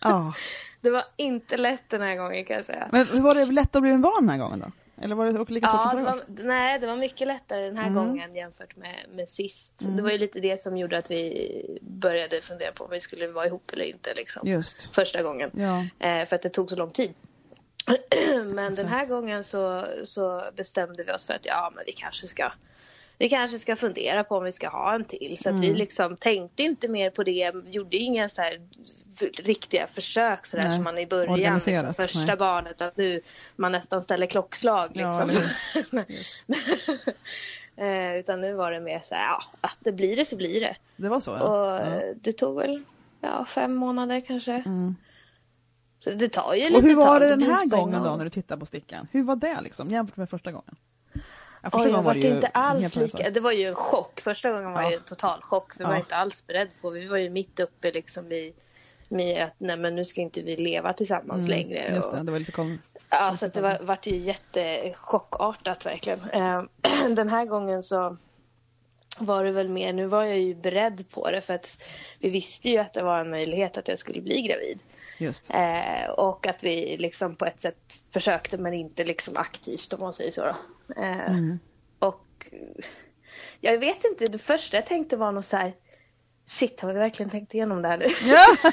Ja. 0.00 0.34
Det 0.80 0.90
var 0.90 1.04
inte 1.16 1.56
lätt 1.56 1.90
den 1.90 2.00
här 2.02 2.16
gången 2.16 2.44
kan 2.44 2.56
jag 2.56 2.64
säga. 2.64 2.88
Men 2.92 3.06
hur 3.06 3.20
var 3.20 3.34
det 3.34 3.44
lätt 3.52 3.76
att 3.76 3.82
bli 3.82 3.90
en 3.90 4.00
barn 4.00 4.26
den 4.26 4.28
här 4.28 4.38
gången 4.38 4.58
då? 4.60 4.66
Eller 5.00 5.14
var 5.14 5.26
det 5.26 5.50
lika 5.50 5.68
svårt 5.68 5.80
Ja, 5.84 5.90
som 5.90 6.00
förra 6.00 6.14
var, 6.14 6.24
nej, 6.28 6.78
det 6.78 6.86
var 6.86 6.96
mycket 6.96 7.26
lättare 7.28 7.64
den 7.64 7.76
här 7.76 7.86
Mm. 7.86 7.94
gången 7.94 8.34
jämfört 8.34 8.76
med, 8.76 9.06
med 9.14 9.28
sist. 9.28 9.82
Det 9.96 10.02
var 10.02 10.10
ju 10.10 10.18
lite 10.18 10.40
det 10.40 10.60
som 10.60 10.76
gjorde 10.76 10.98
att 10.98 11.10
vi 11.10 11.78
började 11.82 12.40
fundera 12.40 12.72
på 12.72 12.84
om 12.84 12.90
vi 12.90 13.00
skulle 13.00 13.28
vara 13.28 13.46
ihop 13.46 13.72
eller 13.72 13.84
inte. 13.84 14.14
Liksom. 14.14 14.48
Just. 14.48 14.94
Första 14.94 15.22
gången. 15.22 15.50
Ja. 15.54 16.06
Eh, 16.08 16.26
för 16.26 16.36
att 16.36 16.42
det 16.42 16.48
tog 16.48 16.70
så 16.70 16.76
lång 16.76 16.90
tid. 16.90 17.14
men 18.44 18.74
den 18.74 18.86
här 18.86 19.06
gången 19.06 19.44
så, 19.44 19.86
så 20.04 20.42
bestämde 20.56 21.04
vi 21.04 21.12
oss 21.12 21.24
för 21.24 21.34
att 21.34 21.46
ja, 21.46 21.72
men 21.74 21.84
vi 21.86 21.92
kanske 21.92 22.26
ska 22.26 22.52
vi 23.18 23.28
kanske 23.28 23.58
ska 23.58 23.76
fundera 23.76 24.24
på 24.24 24.36
om 24.36 24.44
vi 24.44 24.52
ska 24.52 24.68
ha 24.68 24.94
en 24.94 25.04
till. 25.04 25.36
Så 25.38 25.48
att 25.48 25.52
Mm. 25.54 25.60
vi 25.60 25.74
liksom 25.74 26.16
tänkte 26.16 26.62
inte 26.62 26.88
mer 26.88 27.10
på 27.10 27.22
det. 27.22 27.52
Gjorde 27.66 27.96
inga 27.96 28.28
så 28.28 28.42
här 28.42 28.60
riktiga 29.42 29.86
försök 29.86 30.46
så 30.46 30.56
där 30.56 30.70
som 30.70 30.84
man 30.84 30.98
i 30.98 31.06
början. 31.06 31.60
Liksom, 31.66 31.94
första 31.94 32.26
nej. 32.26 32.36
barnet. 32.36 32.80
Att 32.80 32.96
nu 32.96 33.20
man 33.56 33.72
nästan 33.72 34.02
ställer 34.02 34.26
klockslag. 34.26 34.90
Ja, 34.94 35.24
Liksom. 35.24 35.44
Just. 36.08 36.44
eh, 37.76 38.14
utan 38.16 38.40
nu 38.40 38.52
var 38.54 38.70
det 38.70 38.80
mer 38.80 39.00
så 39.02 39.14
här, 39.14 39.26
ja, 39.26 39.42
att 39.60 39.76
det 39.80 39.92
blir 39.92 40.16
det 40.16 40.24
så 40.24 40.36
blir 40.36 40.60
det. 40.60 40.76
Det 40.96 41.08
var 41.08 41.20
så 41.20 41.30
ja. 41.30 41.42
Och 41.42 41.86
ja. 41.86 42.14
det 42.14 42.32
tog 42.32 42.56
väl 42.58 42.82
ja, 43.20 43.44
fem 43.44 43.74
månader 43.74 44.20
kanske. 44.20 44.52
Mm. 44.52 44.96
Så 45.98 46.10
det 46.10 46.28
tar 46.28 46.54
ju 46.54 46.64
lite 46.64 46.76
Och 46.76 46.82
hur 46.82 46.94
var 46.96 47.20
det 47.20 47.28
den 47.28 47.42
här 47.42 47.66
gången 47.66 48.02
då 48.02 48.16
när 48.16 48.24
du 48.24 48.30
tittar 48.30 48.56
på 48.56 48.66
stickan? 48.66 49.08
Hur 49.12 49.22
var 49.22 49.36
det 49.36 49.60
liksom 49.60 49.90
jämfört 49.90 50.16
med 50.16 50.30
första 50.30 50.52
gången? 50.52 50.76
Ja, 51.62 51.70
Oj, 51.72 51.90
jag 51.90 52.02
var 52.02 52.14
det 52.14 52.28
inte 52.28 52.46
alls 52.46 52.96
lika. 52.96 53.30
Det 53.30 53.40
var 53.40 53.52
ju 53.52 53.64
en 53.66 53.74
chock. 53.74 54.20
Första 54.20 54.52
gången 54.52 54.72
var 54.72 54.82
Ja. 54.82 54.90
ju 54.90 54.96
en 54.96 55.02
total 55.02 55.42
chock. 55.42 55.72
Vi 55.78 55.84
Ja. 55.84 55.88
var 55.88 55.96
inte 55.96 56.16
alls 56.16 56.46
beredd 56.46 56.68
på. 56.80 56.90
Vi 56.90 57.06
var 57.06 57.18
ju 57.18 57.30
mitt 57.30 57.60
uppe 57.60 57.90
liksom 57.92 58.32
i, 58.32 58.52
i 59.08 59.38
att 59.38 59.54
nej, 59.58 59.76
men 59.76 59.94
nu 59.96 60.04
ska 60.04 60.20
inte 60.20 60.42
vi 60.42 60.56
leva 60.56 60.92
tillsammans 60.92 61.48
längre. 61.48 61.78
Mm, 61.78 61.94
Just 61.96 62.08
och, 62.08 62.16
det, 62.18 62.22
det 62.22 62.32
var 62.32 62.38
lite 62.38 62.52
kom... 62.52 62.78
Ja, 63.10 63.36
så 63.36 63.46
det 63.48 63.60
var, 63.60 63.78
vart 63.82 64.06
ju 64.06 64.16
jättechockartat 64.16 65.86
verkligen. 65.86 66.20
Eh, 66.30 66.62
Den 67.08 67.28
här 67.28 67.44
gången 67.44 67.82
så 67.82 68.16
var 69.18 69.44
det 69.44 69.50
väl 69.52 69.68
mer, 69.68 69.92
nu 69.92 70.06
var 70.06 70.24
jag 70.24 70.38
ju 70.38 70.54
beredd 70.54 71.04
på 71.14 71.30
det 71.30 71.40
för 71.40 71.54
att 71.54 71.82
vi 72.18 72.30
visste 72.30 72.68
ju 72.70 72.78
att 72.78 72.92
det 72.92 73.02
var 73.02 73.18
en 73.20 73.30
möjlighet 73.30 73.78
att 73.78 73.88
jag 73.88 73.98
skulle 73.98 74.20
bli 74.20 74.42
gravid. 74.42 74.78
Eh, 75.50 76.10
och 76.10 76.46
att 76.46 76.64
vi 76.64 76.96
liksom 76.96 77.34
på 77.34 77.44
ett 77.44 77.60
sätt 77.60 77.94
försökte 78.12 78.58
men 78.58 78.74
inte 78.74 79.04
liksom 79.04 79.36
aktivt 79.36 79.92
om 79.92 80.00
man 80.00 80.12
säger 80.12 80.30
så. 80.30 80.46
Eh, 80.96 81.26
Mm. 81.26 81.58
Och 81.98 82.46
jag 83.60 83.78
vet 83.78 84.04
inte, 84.04 84.26
det 84.26 84.38
första 84.38 84.76
jag 84.76 84.86
tänkte 84.86 85.16
var 85.16 85.32
nog 85.32 85.44
så 85.44 85.56
här 85.56 85.74
Shit, 86.46 86.80
har 86.80 86.92
vi 86.92 86.98
verkligen 86.98 87.30
tänkt 87.30 87.54
igenom 87.54 87.82
det 87.82 87.88
här 87.88 87.98
nu? 87.98 88.06
Ja! 88.24 88.44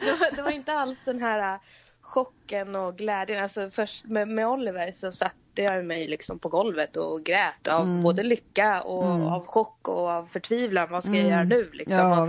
det, 0.00 0.20
var, 0.20 0.36
det 0.36 0.42
var 0.42 0.50
inte 0.50 0.72
alls 0.72 0.98
den 1.04 1.20
här 1.20 1.54
eh, 1.54 1.60
chocken 2.00 2.76
och 2.76 2.96
glädjen. 2.96 3.42
Alltså 3.42 3.70
först 3.70 4.04
med, 4.04 4.28
med 4.28 4.48
Oliver 4.48 4.92
så 4.92 5.12
satte 5.12 5.62
jag 5.62 5.84
mig 5.84 6.08
liksom 6.08 6.38
på 6.38 6.48
golvet 6.48 6.96
och 6.96 7.24
grät 7.24 7.68
av 7.68 7.82
mm. 7.82 8.02
både 8.02 8.22
lycka 8.22 8.82
och 8.82 9.04
mm. 9.04 9.26
av 9.26 9.46
chock 9.46 9.88
och 9.88 10.08
av 10.08 10.24
förtvivlan. 10.24 10.88
Vad 10.90 11.04
ska 11.04 11.14
jag 11.14 11.28
göra 11.28 11.40
mm. 11.40 11.48
nu? 11.48 11.70
Liksom? 11.72 11.96
Ja, 11.96 12.26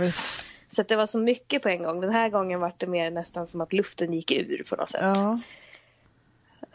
så 0.68 0.82
det 0.82 0.96
var 0.96 1.06
så 1.06 1.18
mycket 1.18 1.62
på 1.62 1.68
en 1.68 1.82
gång. 1.82 2.00
Den 2.00 2.10
här 2.10 2.28
gången 2.28 2.60
var 2.60 2.72
det 2.76 2.86
mer 2.86 3.10
nästan 3.10 3.46
som 3.46 3.60
att 3.60 3.72
luften 3.72 4.12
gick 4.12 4.30
ur 4.30 4.62
på 4.70 4.76
något 4.76 4.90
sätt. 4.90 5.00
Ja. 5.02 5.40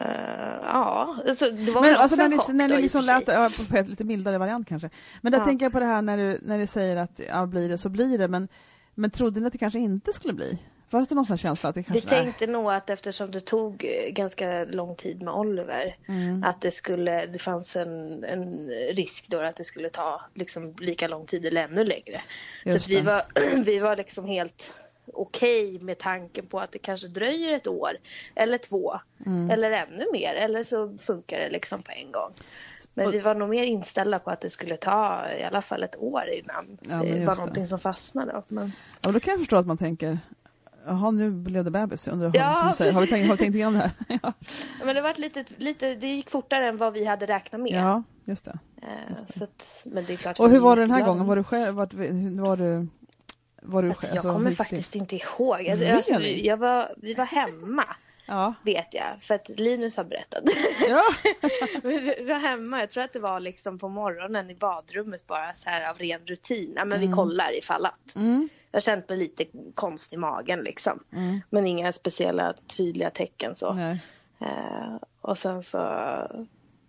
Uh, 0.00 0.60
ja, 0.62 1.16
alltså, 1.28 1.50
det 1.50 1.72
var 1.72 1.82
men 1.82 1.96
alltså 1.96 2.16
när 2.16 2.28
ni, 2.28 2.36
när 2.54 2.68
ni 2.68 2.82
liksom 2.82 3.00
lät, 3.00 3.28
ja, 3.28 3.48
på 3.70 3.76
ett 3.76 3.88
lite 3.88 4.04
mildare 4.04 4.38
variant 4.38 4.68
kanske. 4.68 4.90
Men 5.20 5.32
där 5.32 5.38
ja. 5.38 5.44
tänker 5.44 5.66
jag 5.66 5.72
på 5.72 5.80
det 5.80 5.86
här 5.86 6.02
när 6.02 6.16
du, 6.16 6.38
när 6.42 6.58
du 6.58 6.66
säger 6.66 6.96
att 6.96 7.20
ja, 7.28 7.46
blir 7.46 7.68
det 7.68 7.78
så 7.78 7.88
blir 7.88 8.18
det, 8.18 8.28
men, 8.28 8.48
men 8.94 9.10
trodde 9.10 9.40
ni 9.40 9.46
att 9.46 9.52
det 9.52 9.58
kanske 9.58 9.78
inte 9.78 10.12
skulle 10.12 10.34
bli? 10.34 10.58
Fanns 10.94 11.08
det 11.08 11.14
någon 11.14 11.24
sån 11.24 11.38
känsla 11.38 11.68
att 11.68 11.74
det 11.74 11.82
kanske... 11.82 12.00
Vi 12.00 12.08
tänkte 12.08 12.46
nog 12.46 12.72
att 12.72 12.90
eftersom 12.90 13.30
det 13.30 13.40
tog 13.40 13.84
eh, 13.84 14.12
ganska 14.12 14.64
lång 14.64 14.94
tid 14.96 15.22
med 15.22 15.34
Oliver 15.34 15.96
mm. 16.08 16.44
att 16.44 16.60
det 16.60 16.70
skulle, 16.70 17.26
det 17.26 17.38
fanns 17.38 17.76
en, 17.76 18.24
en 18.24 18.70
risk 18.70 19.30
då 19.30 19.40
att 19.40 19.56
det 19.56 19.64
skulle 19.64 19.88
ta 19.88 20.20
liksom 20.34 20.74
lika 20.78 21.08
lång 21.08 21.26
tid 21.26 21.46
eller 21.46 21.64
ännu 21.64 21.84
längre. 21.84 22.22
Just 22.64 22.86
så 22.86 22.92
vi 22.92 23.00
var, 23.00 23.22
vi 23.64 23.78
var 23.78 23.96
liksom 23.96 24.24
helt 24.24 24.74
okej 25.12 25.74
okay 25.74 25.84
med 25.84 25.98
tanken 25.98 26.46
på 26.46 26.60
att 26.60 26.72
det 26.72 26.78
kanske 26.78 27.08
dröjer 27.08 27.52
ett 27.52 27.66
år 27.66 27.92
eller 28.34 28.58
två 28.58 29.00
mm. 29.26 29.50
eller 29.50 29.70
ännu 29.70 30.06
mer 30.12 30.34
eller 30.34 30.62
så 30.62 30.98
funkar 30.98 31.38
det 31.38 31.50
liksom 31.50 31.82
på 31.82 31.92
en 31.92 32.12
gång. 32.12 32.32
Men 32.94 33.06
och, 33.06 33.14
vi 33.14 33.18
var 33.18 33.34
nog 33.34 33.48
mer 33.48 33.64
inställda 33.64 34.18
på 34.18 34.30
att 34.30 34.40
det 34.40 34.48
skulle 34.48 34.76
ta 34.76 35.22
i 35.38 35.42
alla 35.42 35.62
fall 35.62 35.82
ett 35.82 35.96
år 35.96 36.28
innan 36.28 36.78
ja, 36.80 36.96
det 36.96 37.26
var 37.26 37.36
någonting 37.36 37.62
det. 37.62 37.68
som 37.68 37.78
fastnade. 37.78 38.42
Men... 38.48 38.72
Ja, 39.00 39.12
då 39.12 39.20
kan 39.20 39.30
jag 39.30 39.40
förstå 39.40 39.56
att 39.56 39.66
man 39.66 39.78
tänker 39.78 40.18
Jaha, 40.86 41.10
nu 41.10 41.30
blev 41.30 41.64
det 41.64 41.70
bebis. 41.70 42.08
Undrar 42.08 42.30
ja, 42.34 42.54
som 42.54 42.72
säger. 42.72 42.92
Har, 42.92 43.00
vi 43.00 43.06
tänkt, 43.06 43.26
har 43.26 43.34
vi 43.34 43.38
tänkt 43.38 43.54
igenom 43.54 43.74
det 43.74 43.80
här? 43.80 43.92
ja. 44.22 44.32
Men 44.84 44.94
det, 44.94 45.02
var 45.02 45.14
lite, 45.16 45.44
lite, 45.56 45.94
det 45.94 46.06
gick 46.06 46.30
fortare 46.30 46.68
än 46.68 46.76
vad 46.76 46.92
vi 46.92 47.04
hade 47.04 47.26
räknat 47.26 47.60
med. 47.60 47.72
Ja, 47.72 48.02
just 48.24 48.44
det. 48.44 48.58
Eh, 48.82 49.10
just 49.10 49.26
det. 49.26 49.32
Så 49.32 49.44
att, 49.44 49.82
men 49.86 50.04
det 50.04 50.12
är 50.12 50.16
klart 50.16 50.40
och 50.40 50.50
hur 50.50 50.60
var 50.60 50.76
det 50.76 50.82
den 50.82 50.90
här 50.90 51.02
gången? 51.02 51.26
Var 51.26 51.36
du 51.36 51.44
själv? 51.44 51.74
Var, 51.74 51.88
var 52.40 52.56
du, 52.56 52.88
var 53.62 53.82
du 53.82 53.88
alltså, 53.88 54.06
jag 54.06 54.16
alltså, 54.16 54.32
kommer 54.32 54.50
faktiskt 54.50 54.96
inte 54.96 55.16
ihåg. 55.16 55.68
Alltså, 55.68 56.12
jag 56.22 56.56
var, 56.56 56.94
vi 56.96 57.14
var 57.14 57.24
hemma. 57.24 57.84
Ja. 58.26 58.54
Vet 58.62 58.94
jag, 58.94 59.22
för 59.22 59.34
att 59.34 59.48
Linus 59.48 59.96
har 59.96 60.04
berättat. 60.04 60.44
Ja. 60.88 61.02
vi 61.82 62.24
var 62.24 62.38
hemma, 62.38 62.80
jag 62.80 62.90
tror 62.90 63.04
att 63.04 63.12
det 63.12 63.20
var 63.20 63.40
liksom 63.40 63.78
på 63.78 63.88
morgonen 63.88 64.50
i 64.50 64.54
badrummet 64.54 65.26
bara 65.26 65.54
så 65.54 65.70
här 65.70 65.90
av 65.90 65.98
ren 65.98 66.20
rutin. 66.26 66.72
Ja, 66.76 66.84
men 66.84 66.98
mm. 66.98 67.08
vi 67.08 67.14
kollar 67.14 67.58
ifall 67.58 67.86
att. 67.86 68.16
Mm. 68.16 68.48
Jag 68.70 68.76
har 68.76 68.80
känt 68.82 69.08
mig 69.08 69.18
lite 69.18 69.44
konst 69.74 70.12
i 70.12 70.16
magen 70.16 70.60
liksom. 70.60 71.04
Mm. 71.12 71.40
Men 71.50 71.66
inga 71.66 71.92
speciella 71.92 72.54
tydliga 72.76 73.10
tecken 73.10 73.54
så. 73.54 73.78
Eh, 74.40 74.96
och 75.20 75.38
sen 75.38 75.62
så, 75.62 75.78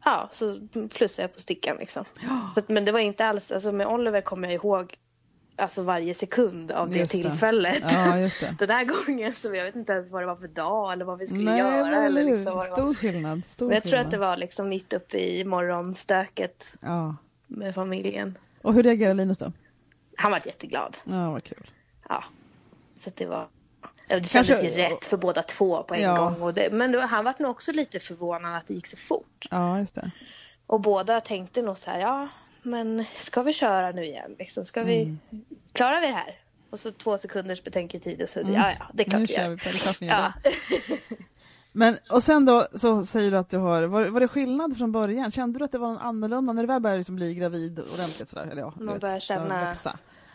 ja, 0.04 0.30
så 0.34 0.68
plussade 0.89 1.24
jag 1.24 1.34
på 1.34 1.42
stickan 1.42 1.77
liksom. 1.77 2.06
Ja. 2.22 2.62
men 2.68 2.86
det 2.86 2.92
var 2.92 3.00
inte 3.00 3.25
alls, 3.25 3.51
alltså 3.51 3.72
med 3.72 3.88
Oliver 3.88 4.22
kommer 4.22 4.48
jag 4.48 4.56
ihåg 4.56 4.96
alltså 5.56 5.82
varje 5.82 6.14
sekund 6.14 6.72
av 6.72 6.90
det, 6.90 7.00
det. 7.00 7.06
tillfället. 7.06 7.84
Ja, 7.90 8.20
just 8.20 8.40
det. 8.40 8.56
Den 8.60 8.70
här 8.70 8.86
gången 8.86 9.34
så 9.34 9.56
jag 9.56 9.66
vet 9.66 9.76
inte 9.76 9.94
ens 9.94 10.12
vad 10.12 10.22
det 10.22 10.26
var 10.26 10.36
för 10.36 10.48
dag 10.48 10.94
eller 10.94 11.06
vad 11.06 11.20
vi 11.20 11.28
skulle 11.28 11.52
Nej, 11.52 11.60
göra. 11.60 12.06
Eller 12.06 12.24
liksom 12.24 12.62
Stor 12.62 12.94
skillnad. 12.94 13.42
Stor 13.48 13.68
men 13.68 13.76
jag 13.76 13.84
tror 13.84 14.00
att 14.00 14.12
det 14.12 14.18
var 14.18 14.38
liksom 14.38 14.70
mitt 14.70 14.94
uppe 14.94 15.18
i 15.18 15.46
morgonstöket 15.46 16.66
ja. 16.80 17.16
med 17.48 17.76
familjen. 17.76 18.38
Och 18.62 18.74
hur 18.74 18.84
reagerade 18.84 19.14
Linus 19.14 19.38
då? 19.38 19.52
Han 20.18 20.32
var 20.32 20.42
jätteglad. 20.46 20.98
Ja, 21.04 21.32
vad 21.32 21.44
kul. 21.44 21.72
Ja, 22.10 22.24
så 23.00 23.12
det 23.16 23.26
var 23.26 23.48
det 24.08 24.28
kändes 24.28 24.64
ju 24.64 24.70
rätt 24.70 25.06
för 25.06 25.18
båda 25.18 25.44
två 25.44 25.84
på 25.84 25.94
en 25.94 26.02
ja. 26.02 26.18
gång. 26.18 26.42
Och 26.42 26.54
det, 26.54 26.72
men 26.72 26.92
då, 26.92 27.00
han 27.00 27.26
var 27.26 27.36
nog 27.40 27.52
också 27.52 27.72
lite 27.72 28.00
förvånad 28.00 28.58
att 28.58 28.68
det 28.68 28.74
gick 28.74 28.88
så 28.88 28.98
fort. 28.98 29.46
Ja, 29.52 29.80
just 29.80 29.96
det. 29.96 30.12
Och 30.68 30.82
båda 30.82 31.22
tänkte 31.22 31.62
nog 31.62 31.78
så 31.78 31.92
här, 31.92 32.00
ja, 32.00 32.28
men 32.66 33.06
ska 33.16 33.42
vi 33.44 33.54
köra 33.54 33.92
nu 33.92 34.06
igen? 34.06 34.36
Liksom, 34.40 34.66
ska 34.66 34.84
vi, 34.84 35.02
mm. 35.02 35.20
Klarar 35.74 36.02
vi 36.02 36.08
det 36.08 36.14
här? 36.14 36.40
Och 36.70 36.80
så 36.80 36.92
två 36.92 37.18
sekunders 37.18 37.64
betänketid 37.64 38.22
och 38.22 38.30
så, 38.30 38.40
mm. 38.40 38.54
ja, 38.54 38.72
ja, 38.80 38.86
det 38.94 39.04
är 39.04 39.10
klart 39.10 39.20
nu 39.20 39.26
vi 39.26 39.34
gör. 39.34 39.50
Vi 39.50 39.58
på, 39.58 39.70
det 39.70 39.78
klart 39.78 40.02
ja. 40.02 40.34
Men 41.72 41.98
och 42.10 42.24
sen 42.24 42.46
då 42.46 42.68
så 42.76 43.06
säger 43.06 43.32
du 43.32 43.38
att 43.38 43.50
du 43.50 43.58
har, 43.58 43.84
var, 43.84 44.06
var 44.06 44.20
det 44.20 44.28
skillnad 44.28 44.78
från 44.78 44.92
början? 44.92 45.32
Kände 45.32 45.60
du 45.60 45.66
att 45.66 45.72
det 45.72 45.78
var 45.78 45.98
annorlunda 45.98 46.54
när 46.54 46.64
du 46.64 46.68
väl 46.68 46.82
började 46.82 46.98
liksom 46.98 47.16
bli 47.16 47.36
gravid 47.36 47.80
ordentligt 47.80 48.30
sådär? 48.30 48.48
Eller 48.52 48.62
ja, 48.62 48.74
Man 48.80 49.00
börjar 49.00 49.20
känna 49.20 49.76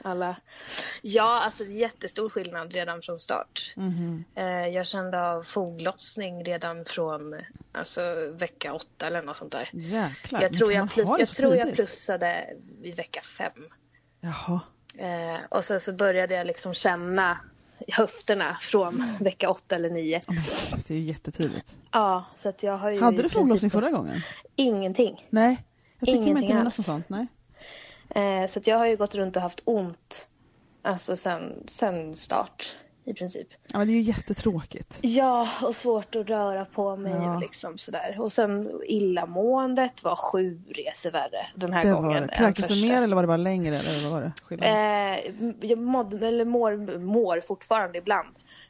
alla. 0.05 0.37
Ja, 1.03 1.41
alltså 1.41 1.65
jättestor 1.65 2.29
skillnad 2.29 2.73
redan 2.73 3.03
från 3.03 3.19
start. 3.19 3.75
Mm. 3.77 4.25
Jag 4.73 4.87
kände 4.87 5.21
av 5.21 5.43
foglossning 5.43 6.45
redan 6.45 6.85
från 6.85 7.35
alltså, 7.73 8.31
vecka 8.33 8.73
åtta 8.75 9.07
eller 9.07 9.23
något 9.23 9.37
sånt 9.37 9.53
där. 9.53 9.71
Jäklar, 9.73 10.43
jag 10.43 10.55
tror 10.55 10.73
jag, 10.73 10.91
plus, 10.91 11.09
jag, 11.19 11.29
tror 11.29 11.57
jag 11.57 11.75
plussade 11.75 12.47
vid 12.81 12.97
vecka 12.97 13.21
fem. 13.23 13.67
Jaha. 14.21 14.61
Eh, 14.99 15.41
och 15.49 15.65
sen 15.65 15.81
så 15.81 15.93
började 15.93 16.35
jag 16.35 16.47
liksom 16.47 16.75
känna 16.75 17.39
höfterna 17.89 18.57
från 18.61 18.95
mm. 18.95 19.17
vecka 19.21 19.51
åtta 19.51 19.75
eller 19.75 19.91
nio. 19.91 20.21
Det 20.87 20.95
är 20.95 20.99
ju 20.99 21.05
jättetidigt. 21.05 21.75
Ja, 21.93 22.25
så 22.35 22.49
att 22.49 22.63
jag 22.63 22.79
har 22.79 22.91
ju 22.91 23.01
Hade 23.01 23.23
du 23.23 23.29
foglossning 23.29 23.71
förra 23.71 23.91
gången? 23.91 24.21
Ingenting. 24.57 25.27
Nej, 25.31 25.65
jag 25.99 26.07
tycker 26.09 26.29
inte 26.29 26.41
minnas 26.41 26.79
något 26.79 26.87
sånt. 26.87 27.09
Nej. 27.09 27.27
Eh, 28.15 28.47
så 28.49 28.61
jag 28.65 28.79
har 28.79 28.87
ju 28.87 28.97
gått 28.97 29.15
runt 29.15 29.37
och 29.37 29.43
haft 29.43 29.63
ont 29.65 30.27
alltså 30.83 31.17
sen, 31.17 31.53
sen 31.67 32.15
start 32.15 32.77
i 33.05 33.15
princip. 33.15 33.49
Ja, 33.73 33.79
men 33.79 33.87
det 33.87 33.93
är 33.93 33.95
ju 33.95 34.03
jättetråkigt. 34.03 34.99
Ja, 35.03 35.49
och 35.63 35.77
svårt 35.77 36.17
att 36.17 36.29
röra 36.29 36.65
på 36.65 36.97
mig 36.97 37.13
ja. 37.13 37.35
och 37.35 37.41
liksom 37.41 37.79
sådär. 37.79 38.17
Och 38.19 38.33
sen 38.33 38.81
illamåendet 38.87 40.05
var 40.05 40.17
sju 40.17 40.61
resor 40.69 41.11
värre 41.11 41.47
den 41.55 41.73
här 41.73 41.85
det 41.85 41.93
gången. 41.93 42.29
Kräktes 42.29 42.67
du 42.67 42.89
mer 42.89 43.03
eller 43.03 43.15
var 43.15 43.23
det 43.23 43.27
bara 43.27 43.37
längre? 43.37 43.79
Eller 43.79 44.11
vad 44.11 44.23
var 44.23 44.33
det? 44.49 44.67
Eh, 44.67 45.69
jag 45.71 45.79
mådde, 45.79 46.29
eller 46.29 46.45
mår, 46.45 46.99
mår 46.99 47.41
fortfarande 47.41 47.99
ibland 47.99 48.29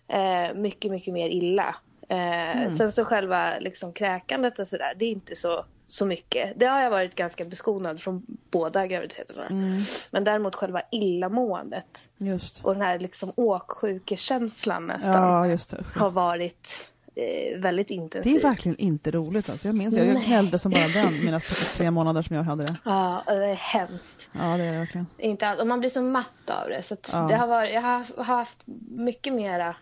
eh, 0.09 0.55
mycket, 0.55 0.91
mycket 0.91 1.15
mer 1.15 1.29
illa. 1.29 1.77
Eh, 2.09 2.57
mm. 2.57 2.71
Sen 2.71 2.93
så 2.93 3.05
själva 3.05 3.59
liksom 3.59 3.93
kräkandet 3.93 4.59
och 4.59 4.67
sådär, 4.67 4.95
det 4.99 5.05
är 5.05 5.11
inte 5.11 5.37
så 5.37 5.65
så 5.93 6.07
mycket. 6.07 6.53
Det 6.57 6.67
har 6.67 6.83
jag 6.83 6.91
varit 6.91 7.15
ganska 7.15 7.45
beskonad 7.45 8.01
från 8.01 8.23
båda 8.51 8.87
graviditeterna. 8.87 9.47
Mm. 9.47 9.81
Men 10.11 10.25
däremot 10.25 10.55
själva 10.55 10.83
illamåendet 10.93 12.09
just. 12.19 12.65
och 12.65 12.73
den 12.73 12.83
här 12.83 12.99
liksom 12.99 13.33
åksjukekänslan 13.37 14.87
nästan 14.87 15.13
ja, 15.13 15.57
har 15.95 16.11
varit 16.11 16.69
eh, 17.15 17.59
väldigt 17.59 17.91
intensivt. 17.91 18.35
Det 18.35 18.47
är 18.47 18.51
verkligen 18.51 18.79
inte 18.79 19.11
roligt 19.11 19.51
alltså. 19.51 19.69
Jag 19.69 19.75
minns, 19.75 19.95
jag, 19.95 20.07
jag 20.07 20.23
gnällde 20.23 20.59
som 20.59 20.73
bara 20.73 20.89
den 21.03 21.25
mina 21.25 21.41
tre 21.77 21.91
månader 21.91 22.23
som 22.23 22.37
jag 22.37 22.43
hade 22.43 22.65
det. 22.65 22.77
Ja, 22.85 23.23
det 23.27 23.47
är 23.47 23.55
hemskt. 23.55 24.31
Ja, 24.33 24.57
det 24.57 24.65
är 24.65 24.73
det 24.73 24.79
verkligen. 24.79 25.07
Inte 25.19 25.49
allt. 25.49 25.61
Och 25.61 25.67
man 25.67 25.81
blir 25.81 25.91
så 25.91 26.03
matt 26.03 26.51
av 26.51 26.69
det. 26.69 26.83
Så 26.83 26.97
ja. 27.13 27.27
det 27.29 27.37
har 27.37 27.47
varit, 27.47 27.75
jag 27.75 27.83
har 27.83 28.25
haft 28.25 28.65
mycket 28.89 29.35
mera 29.35 29.77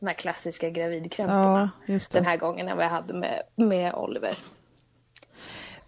de 0.00 0.06
här 0.06 0.14
klassiska 0.14 0.70
gravidkrämporna 0.70 1.70
ja, 1.86 1.98
den 2.10 2.24
här 2.24 2.36
gången 2.36 2.68
än 2.68 2.76
vad 2.76 2.86
jag 2.86 2.90
hade 2.90 3.14
med, 3.14 3.42
med 3.56 3.94
Oliver. 3.94 4.36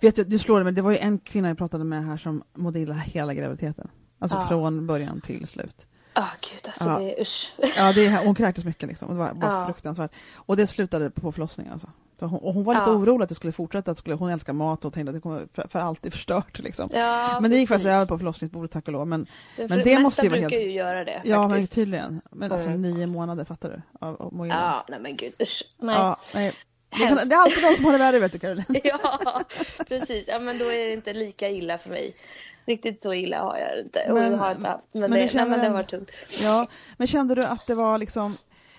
Vet 0.04 0.16
du, 0.16 0.24
du 0.24 0.38
slår 0.38 0.58
det, 0.58 0.64
men 0.64 0.74
det 0.74 0.82
var 0.82 0.90
ju 0.90 0.98
en 0.98 1.18
kvinna 1.18 1.48
jag 1.48 1.58
pratade 1.58 1.84
med 1.84 2.04
här 2.04 2.16
som 2.16 2.42
mådde 2.54 2.80
illa 2.80 2.94
hela 2.94 3.34
graviditeten. 3.34 3.90
Alltså 4.18 4.36
ja. 4.36 4.46
från 4.48 4.86
början 4.86 5.20
till 5.20 5.46
slut. 5.46 5.86
Ja, 6.14 6.22
oh, 6.22 6.28
gud 6.40 6.60
alltså 6.66 6.84
ja. 6.84 6.98
det 6.98 7.16
är 7.16 7.22
usch. 7.22 7.52
Ja, 7.76 7.92
det 7.92 8.06
är, 8.06 8.26
hon 8.26 8.34
kräktes 8.34 8.64
mycket 8.64 8.88
liksom. 8.88 9.08
Det 9.08 9.14
var, 9.14 9.32
var 9.34 9.48
ja. 9.48 9.66
fruktansvärt. 9.66 10.10
Och 10.34 10.56
det 10.56 10.66
slutade 10.66 11.10
på 11.10 11.32
förlossningen 11.32 11.72
alltså. 11.72 11.90
Hon, 12.20 12.38
och 12.38 12.54
hon 12.54 12.64
var 12.64 12.74
lite 12.74 12.90
ja. 12.90 12.96
orolig 12.96 13.22
att 13.22 13.28
det 13.28 13.34
skulle 13.34 13.52
fortsätta, 13.52 13.90
att 13.90 13.98
skulle, 13.98 14.16
hon 14.16 14.30
älskar 14.30 14.52
mat 14.52 14.84
och 14.84 14.92
tänkte 14.92 15.10
att 15.10 15.14
det 15.14 15.20
kommer 15.20 15.46
för, 15.52 15.68
för 15.68 15.78
alltid 15.78 16.12
förstört. 16.12 16.58
Liksom. 16.58 16.88
Ja, 16.92 17.38
men 17.40 17.50
det 17.50 17.56
gick 17.56 17.68
faktiskt 17.68 17.86
över 17.86 18.06
på 18.06 18.18
förlossningsbordet, 18.18 18.70
tack 18.70 18.86
och 18.86 18.92
lov. 18.92 19.06
Men 19.06 19.26
det, 19.56 19.68
men 19.68 19.82
det 19.84 19.98
måste 19.98 20.22
ju 20.22 20.28
vara 20.28 20.40
helt... 20.40 20.50
brukar 20.50 20.66
ju 20.66 20.72
göra 20.72 21.04
det. 21.04 21.22
Ja, 21.24 21.48
men 21.48 21.66
tydligen. 21.66 22.20
Men 22.30 22.52
alltså 22.52 22.70
nio 22.70 23.06
månader, 23.06 23.44
fattar 23.44 23.68
du? 23.68 24.06
Av, 24.06 24.22
av 24.22 24.46
ja, 24.46 24.86
nej 24.88 25.00
men 25.00 25.16
gud, 25.16 25.32
usch. 25.42 25.62
Nej. 25.78 25.96
Ja, 25.96 26.16
nej. 26.34 26.52
Det, 26.98 27.06
kan, 27.06 27.28
det, 27.28 27.34
är 27.34 27.38
alltid 27.38 27.62
de 27.62 27.74
som 27.74 27.84
har 27.84 27.92
det 27.92 27.98
värre, 27.98 28.18
vet 28.18 28.32
du 28.32 28.38
Caroline. 28.38 28.64
ja, 28.84 29.42
precis. 29.88 30.24
Ja, 30.28 30.40
men 30.40 30.58
då 30.58 30.64
är 30.64 30.86
det 30.86 30.92
inte 30.92 31.12
lika 31.12 31.48
illa 31.50 31.78
för 31.78 31.90
mig. 31.90 32.16
Riktigt 32.66 33.02
så 33.02 33.14
illa 33.14 33.42
har 33.42 33.58
jag 33.58 33.76
det 33.76 33.80
inte. 33.80 34.04
Men, 34.08 34.32
och 34.32 34.38
har 34.38 34.50
inte 34.50 34.68
haft. 34.68 34.84
Men, 34.92 35.00
men, 35.00 35.10
det, 35.10 35.34
nej, 35.34 35.48
men 35.48 35.60
det 35.60 35.70
var 35.70 35.82
tungt. 35.82 36.10
Ja, 36.42 36.66
men 36.96 37.06
kände 37.06 37.34
du 37.34 37.42
att 37.42 37.66
det 37.66 37.74
var 37.74 37.98
liksom 37.98 38.36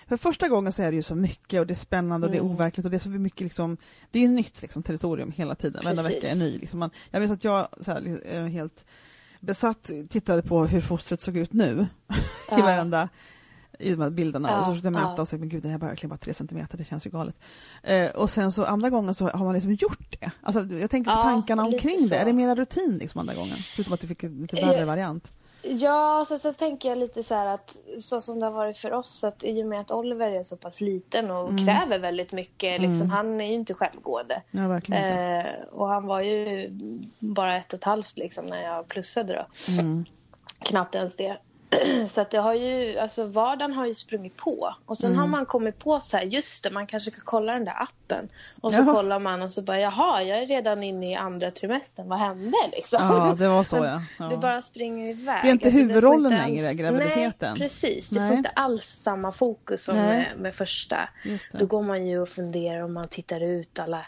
för 0.08 0.16
första 0.16 0.48
gången 0.48 0.72
så 0.72 0.82
är 0.82 0.90
det 0.90 0.96
ju 0.96 1.02
så 1.02 1.14
mycket 1.14 1.60
och 1.60 1.66
det 1.66 1.72
är 1.72 1.76
spännande 1.76 2.26
och 2.26 2.30
det 2.30 2.38
är 2.38 2.40
mm. 2.40 2.52
overkligt 2.52 2.84
och 2.84 2.90
det 2.90 2.96
är 2.96 2.98
så 2.98 3.08
mycket 3.08 3.40
liksom, 3.40 3.76
det 4.10 4.18
är 4.18 4.22
ju 4.22 4.28
nytt 4.28 4.62
liksom, 4.62 4.82
territorium 4.82 5.32
hela 5.36 5.54
tiden, 5.54 5.84
varenda 5.84 6.02
vecka 6.02 6.28
är 6.28 6.36
ny. 6.36 6.58
Liksom. 6.58 6.78
Man, 6.78 6.90
jag 7.10 7.20
vet 7.20 7.30
att 7.30 7.44
jag 7.44 7.68
så 7.80 7.90
här, 7.92 8.48
helt 8.48 8.84
besatt 9.40 9.90
tittade 10.08 10.42
på 10.42 10.64
hur 10.64 10.80
fostret 10.80 11.20
såg 11.20 11.36
ut 11.36 11.52
nu 11.52 11.86
ja. 12.50 12.58
i 12.58 12.62
varenda 12.62 13.08
i 13.78 13.90
de 13.90 14.00
här 14.00 14.10
bilderna 14.10 14.50
ja, 14.50 14.58
och 14.58 14.64
så 14.64 14.70
försökte 14.70 14.86
jag 14.86 14.92
mäta 14.92 15.12
ja. 15.16 15.22
och 15.22 15.28
säga 15.28 15.40
men 15.40 15.48
gud 15.48 15.62
det 15.62 15.68
här 15.68 15.74
är 15.74 15.80
verkligen 15.80 16.10
bara 16.10 16.16
tre 16.16 16.34
centimeter, 16.34 16.78
det 16.78 16.84
känns 16.84 17.06
ju 17.06 17.10
galet. 17.10 17.36
Eh, 17.82 18.10
och 18.10 18.30
sen 18.30 18.52
så 18.52 18.64
andra 18.64 18.90
gången 18.90 19.14
så 19.14 19.28
har 19.28 19.44
man 19.44 19.54
liksom 19.54 19.72
gjort 19.72 20.16
det. 20.20 20.30
Alltså, 20.42 20.64
jag 20.64 20.90
tänker 20.90 21.10
på 21.10 21.16
ja, 21.16 21.22
tankarna 21.22 21.64
omkring 21.64 21.98
så. 21.98 22.08
det, 22.08 22.16
är 22.16 22.24
det 22.24 22.32
mera 22.32 22.54
rutin 22.54 22.98
liksom 22.98 23.20
andra 23.20 23.34
gången? 23.34 23.56
Förutom 23.56 23.94
att 23.94 24.00
du 24.00 24.06
fick 24.06 24.22
en 24.22 24.40
lite 24.40 24.66
värre 24.66 24.84
variant. 24.84 25.32
Ja, 25.68 26.24
så, 26.28 26.38
så 26.38 26.52
tänker 26.52 26.88
jag 26.88 26.98
lite 26.98 27.22
så 27.22 27.34
här 27.34 27.54
att 27.54 27.76
så 27.98 28.20
som 28.20 28.40
det 28.40 28.46
har 28.46 28.52
varit 28.52 28.76
för 28.78 28.92
oss 28.92 29.24
att 29.24 29.44
i 29.44 29.62
och 29.62 29.66
med 29.66 29.80
att 29.80 29.90
Oliver 29.90 30.30
är 30.30 30.42
så 30.42 30.56
pass 30.56 30.80
liten 30.80 31.30
och 31.30 31.50
mm. 31.50 31.66
kräver 31.66 31.98
väldigt 31.98 32.32
mycket, 32.32 32.80
liksom, 32.80 32.94
mm. 32.94 33.10
han 33.10 33.40
är 33.40 33.46
ju 33.46 33.54
inte 33.54 33.74
självgående. 33.74 34.42
Ja, 34.50 34.68
verkligen 34.68 35.38
eh, 35.38 35.46
och 35.72 35.88
han 35.88 36.06
var 36.06 36.20
ju 36.20 36.70
bara 37.20 37.56
ett 37.56 37.72
och 37.72 37.78
ett 37.78 37.84
halvt 37.84 38.16
liksom 38.16 38.46
när 38.46 38.62
jag 38.62 38.88
plussade 38.88 39.32
då. 39.34 39.72
Mm. 39.72 40.04
Knappt 40.58 40.94
ens 40.94 41.16
det. 41.16 41.38
Så 42.08 42.20
att 42.20 42.30
det 42.30 42.38
har 42.38 42.54
ju, 42.54 42.98
alltså 42.98 43.26
vardagen 43.26 43.72
har 43.72 43.86
ju 43.86 43.94
sprungit 43.94 44.36
på. 44.36 44.74
Och 44.86 44.96
sen 44.96 45.10
mm. 45.10 45.18
har 45.18 45.26
man 45.26 45.46
kommit 45.46 45.78
på 45.78 46.00
så 46.00 46.16
här, 46.16 46.24
just 46.24 46.64
det, 46.64 46.70
man 46.70 46.86
kanske 46.86 47.10
ska 47.10 47.20
kolla 47.24 47.52
den 47.52 47.64
där 47.64 47.82
appen. 47.82 48.28
Och 48.60 48.74
så 48.74 48.82
jaha. 48.82 48.94
kollar 48.94 49.18
man 49.18 49.42
och 49.42 49.52
så 49.52 49.62
bara, 49.62 49.80
jaha, 49.80 50.22
jag 50.22 50.38
är 50.38 50.46
redan 50.46 50.82
inne 50.82 51.12
i 51.12 51.14
andra 51.14 51.50
trimestern, 51.50 52.08
vad 52.08 52.18
hände 52.18 52.56
liksom? 52.72 52.98
Ja, 53.02 53.34
det 53.38 53.48
var 53.48 53.64
så 53.64 53.76
ja. 53.76 54.02
ja. 54.18 54.24
Det 54.24 54.36
bara 54.36 54.62
springer 54.62 55.10
iväg. 55.10 55.38
Det 55.42 55.48
är 55.48 55.52
inte 55.52 55.66
alltså, 55.66 55.80
huvudrollen 55.80 56.32
inte 56.32 56.46
längre, 56.46 56.68
alls... 56.68 56.78
graviditeten. 56.78 57.50
Nej, 57.50 57.58
precis. 57.58 58.08
Det 58.08 58.20
Nej. 58.20 58.28
får 58.28 58.36
inte 58.36 58.48
alls 58.48 58.84
samma 58.84 59.32
fokus 59.32 59.84
som 59.84 59.96
med, 59.96 60.32
med, 60.38 60.54
första. 60.54 61.08
Då 61.52 61.66
går 61.66 61.82
man 61.82 62.06
ju 62.06 62.20
och 62.20 62.28
funderar 62.28 62.82
om 62.82 62.92
man 62.92 63.08
tittar 63.08 63.40
ut 63.40 63.78
alla 63.78 64.06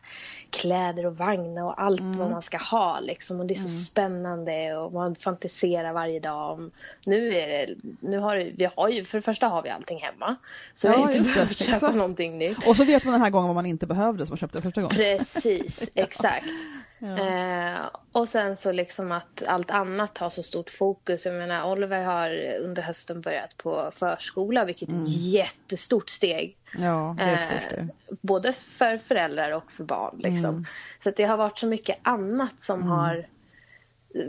kläder 0.51 1.07
och 1.07 1.17
vagnar 1.17 1.65
och 1.65 1.83
allt 1.83 2.01
mm. 2.01 2.19
vad 2.19 2.31
man 2.31 2.43
ska 2.43 2.59
ha 2.59 3.01
liksom. 3.01 3.41
Och 3.41 3.47
det 3.47 3.55
är 3.55 3.57
så 3.57 3.61
mm. 3.61 3.71
spännande 3.71 4.77
och 4.77 4.93
man 4.93 5.15
fantiserar 5.15 5.93
varje 5.93 6.21
dag 6.21 6.53
om, 6.53 6.71
nu 7.05 7.35
är 7.35 7.49
det, 7.49 7.58
nu 8.01 8.19
har 8.19 8.37
vi 8.37 8.69
har 8.77 8.89
ju, 8.89 9.05
för 9.05 9.19
det 9.19 9.23
första 9.23 9.47
har 9.47 9.63
vi 9.63 9.71
allting 9.71 9.99
hemma. 9.99 10.37
Så 10.75 10.87
ja, 10.87 10.93
vi 10.97 11.03
har 11.03 11.13
inte 11.13 11.33
behövt 11.33 11.59
köpa 11.59 11.75
exakt. 11.75 11.95
någonting 11.95 12.39
nytt. 12.39 12.69
Och 12.69 12.77
så 12.77 12.85
vet 12.85 13.05
man 13.05 13.13
den 13.13 13.23
här 13.23 13.31
gången 13.31 13.47
vad 13.47 13.55
man 13.55 13.67
inte 13.67 13.87
behövde 13.87 14.27
som 14.27 14.33
man 14.33 14.39
köpte 14.39 14.63
första 14.63 14.81
gången. 14.81 14.97
Precis, 14.97 15.93
exakt. 15.95 16.47
Ja. 16.99 17.19
Eh, 17.19 17.87
och 18.13 18.29
sen 18.29 18.57
så 18.57 18.73
liksom 18.73 19.13
att 19.13 19.43
allt 19.47 19.71
annat 19.71 20.19
har 20.19 20.31
så 20.31 20.43
stort 20.43 20.71
fokus. 20.71 21.27
Jag 21.27 21.35
menar 21.35 21.73
Oliver 21.73 22.05
har 22.05 22.57
under 22.61 22.83
hösten 22.83 23.21
börjat 23.21 23.57
på 23.57 23.91
förskola 23.95 24.65
vilket 24.65 24.89
är 24.89 24.93
ett 24.93 25.09
mm. 25.09 25.09
jättestort 25.09 26.11
steg. 26.11 26.57
Ja, 26.79 27.15
det 27.19 27.25
är 27.25 27.39
ett 27.39 27.45
stort 27.45 27.63
steg. 27.63 27.79
Eh, 27.79 27.87
både 28.21 28.53
för 28.53 28.99
föräldrar 28.99 29.53
och 29.53 29.73
för 29.73 29.85
barn. 29.85 30.19
Liksom. 30.19 30.51
Mm. 30.51 30.65
Så 31.01 31.11
det 31.17 31.25
har 31.25 31.37
varit 31.37 31.59
så 31.59 31.67
mycket 31.67 31.99
annat 32.03 32.61
som 32.61 32.81
mm. 32.81 32.89
har 32.91 33.27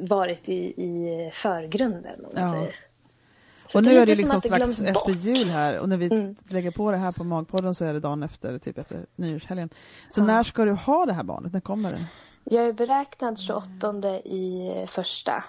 varit 0.01 0.49
i, 0.49 0.83
i 0.83 1.29
förgrunden. 1.33 2.25
Om 2.25 2.31
man 2.33 2.43
ja. 2.43 2.53
säger. 2.53 2.75
Och 3.75 3.83
nu 3.83 3.97
är 3.97 4.05
det 4.05 4.15
liksom 4.15 4.41
strax 4.41 4.81
efter 4.81 5.11
jul 5.11 5.49
här 5.49 5.79
och 5.79 5.89
när 5.89 5.97
vi 5.97 6.05
mm. 6.05 6.35
lägger 6.49 6.71
på 6.71 6.91
det 6.91 6.97
här 6.97 7.11
på 7.11 7.23
Magpodden 7.23 7.75
så 7.75 7.85
är 7.85 7.93
det 7.93 7.99
dagen 7.99 8.23
efter, 8.23 8.57
typ 8.57 8.77
efter 8.77 9.05
nyårshelgen. 9.15 9.69
Så 10.09 10.21
ja. 10.21 10.25
när 10.25 10.43
ska 10.43 10.65
du 10.65 10.71
ha 10.71 11.05
det 11.05 11.13
här 11.13 11.23
barnet? 11.23 11.53
När 11.53 11.59
kommer 11.59 11.91
det? 11.91 12.05
Jag 12.43 12.67
är 12.67 12.73
beräknad 12.73 13.39
28 13.39 13.93
i 14.25 14.71
första. 14.87 15.43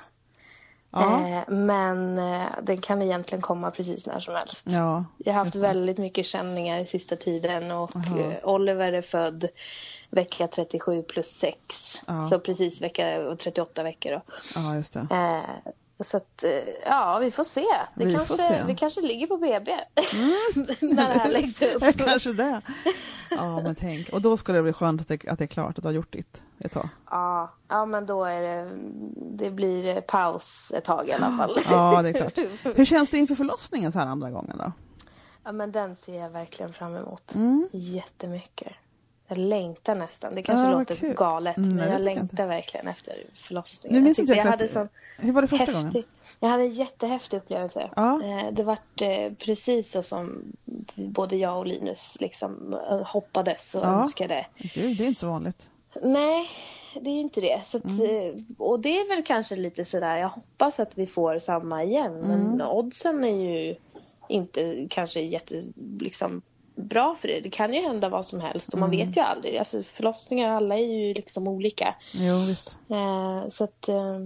Ja. 0.90 1.28
Eh, 1.28 1.48
men 1.48 2.18
eh, 2.18 2.46
den 2.62 2.80
kan 2.80 3.02
egentligen 3.02 3.42
komma 3.42 3.70
precis 3.70 4.06
när 4.06 4.20
som 4.20 4.34
helst. 4.34 4.66
Ja, 4.68 5.04
jag 5.18 5.32
har 5.32 5.44
haft 5.44 5.54
väldigt 5.54 5.98
mycket 5.98 6.26
känningar 6.26 6.78
i 6.78 6.86
sista 6.86 7.16
tiden 7.16 7.70
och 7.70 7.96
Aha. 7.96 8.32
Oliver 8.42 8.92
är 8.92 9.02
född 9.02 9.48
vecka 10.10 10.48
37 10.48 11.02
plus 11.02 11.26
6. 11.26 11.56
Ja. 12.06 12.24
Så 12.24 12.38
precis 12.38 12.82
vecka 12.82 13.36
38 13.38 13.82
veckor. 13.82 14.10
Då. 14.10 14.22
Ja, 14.56 14.74
just 14.74 14.92
det. 14.92 15.06
Så 16.00 16.16
att, 16.16 16.44
eh, 16.44 16.50
ja, 16.86 17.18
vi 17.18 17.30
får 17.30 17.44
se. 17.44 17.66
Det 17.94 18.04
vi, 18.04 18.14
kanske, 18.14 18.34
se. 18.34 18.64
vi 18.66 18.74
kanske 18.74 19.00
ligger 19.00 19.26
på 19.26 19.36
BB 19.36 19.72
mm. 19.72 20.66
när 20.96 21.08
det 21.08 21.18
här 21.18 21.30
läggs 21.30 21.62
upp. 21.62 21.98
kanske 21.98 22.32
det. 22.32 22.60
Ja, 23.30 23.60
men 23.62 23.74
tänk. 23.74 24.08
Och 24.08 24.22
då 24.22 24.36
ska 24.36 24.52
det 24.52 24.62
bli 24.62 24.72
skönt 24.72 25.00
att 25.00 25.08
det, 25.08 25.28
att 25.28 25.38
det 25.38 25.44
är 25.44 25.46
klart, 25.46 25.78
att 25.78 25.82
du 25.82 25.88
har 25.88 25.94
gjort 25.94 26.12
ditt 26.12 26.42
ett 26.58 26.72
tag. 26.72 26.88
Ja, 27.10 27.52
ja 27.68 27.86
men 27.86 28.06
då 28.06 28.24
är 28.24 28.40
det, 28.40 28.70
det 29.16 29.50
blir 29.50 30.00
paus 30.00 30.72
ett 30.74 30.84
tag 30.84 31.08
i 31.08 31.12
alla 31.12 31.36
fall. 31.36 31.56
Ja, 31.70 32.02
det 32.02 32.08
är 32.08 32.12
klart. 32.12 32.38
Hur 32.76 32.84
känns 32.84 33.10
det 33.10 33.18
inför 33.18 33.34
förlossningen 33.34 33.92
så 33.92 33.98
här 33.98 34.06
andra 34.06 34.30
gången 34.30 34.58
då? 34.58 34.72
Ja, 35.44 35.52
men 35.52 35.72
den 35.72 35.96
ser 35.96 36.20
jag 36.20 36.30
verkligen 36.30 36.72
fram 36.72 36.96
emot. 36.96 37.34
Mm. 37.34 37.68
Jättemycket. 37.72 38.72
Jag 39.30 39.38
längtar 39.38 39.94
nästan. 39.94 40.34
Det 40.34 40.42
kanske 40.42 40.66
ja, 40.66 40.78
låter 40.78 40.94
kul. 40.94 41.14
galet, 41.14 41.56
mm, 41.56 41.76
men 41.76 41.92
jag 41.92 42.02
längtar 42.02 42.46
verkligen 42.46 42.88
efter 42.88 43.14
förlossningen. 43.34 43.98
Nu 43.98 44.04
minns 44.04 44.18
jag, 44.18 44.36
jag 44.36 44.44
hade 44.44 44.68
sån 44.68 44.88
Hur 45.18 45.32
var 45.32 45.42
det 45.42 45.48
första 45.48 45.72
häftig, 45.72 45.92
gången? 45.92 46.04
Jag 46.40 46.48
hade 46.48 46.62
en 46.62 46.70
jättehäftig 46.70 47.36
upplevelse. 47.36 47.90
Ja. 47.96 48.22
Eh, 48.24 48.52
det 48.52 48.62
var 48.62 48.78
eh, 49.00 49.32
precis 49.32 49.92
så 49.92 50.02
som 50.02 50.42
både 50.94 51.36
jag 51.36 51.58
och 51.58 51.66
Linus 51.66 52.16
liksom 52.20 52.74
eh, 52.90 53.06
hoppades 53.06 53.74
och 53.74 53.84
ja. 53.84 54.00
önskade. 54.00 54.46
Gud, 54.56 54.96
det 54.98 55.04
är 55.04 55.08
inte 55.08 55.20
så 55.20 55.28
vanligt. 55.28 55.68
Nej, 56.02 56.48
det 57.00 57.10
är 57.10 57.14
ju 57.14 57.20
inte 57.20 57.40
det. 57.40 57.54
Att, 57.74 57.84
mm. 57.84 58.46
Och 58.58 58.80
det 58.80 59.00
är 59.00 59.08
väl 59.08 59.24
kanske 59.24 59.56
lite 59.56 59.84
sådär, 59.84 60.16
jag 60.16 60.28
hoppas 60.28 60.80
att 60.80 60.98
vi 60.98 61.06
får 61.06 61.38
samma 61.38 61.84
igen. 61.84 62.12
Men 62.20 62.46
mm. 62.46 62.60
oddsen 62.60 63.24
är 63.24 63.44
ju 63.44 63.76
inte 64.28 64.86
kanske 64.90 65.20
jätte, 65.20 65.60
liksom, 66.00 66.42
bra 66.80 67.14
för 67.14 67.28
det. 67.28 67.40
Det 67.40 67.50
kan 67.50 67.74
ju 67.74 67.80
hända 67.80 68.08
vad 68.08 68.26
som 68.26 68.40
helst 68.40 68.72
och 68.72 68.78
man 68.78 68.94
mm. 68.94 69.06
vet 69.06 69.16
ju 69.16 69.20
aldrig. 69.20 69.56
Alltså 69.56 69.82
förlossningar, 69.82 70.50
alla 70.50 70.78
är 70.78 70.84
ju 70.84 71.14
liksom 71.14 71.48
olika. 71.48 71.94
Jo, 72.12 72.34
visst. 72.34 72.78
Eh, 72.90 73.48
så 73.48 73.64
att, 73.64 73.88
eh, 73.88 74.18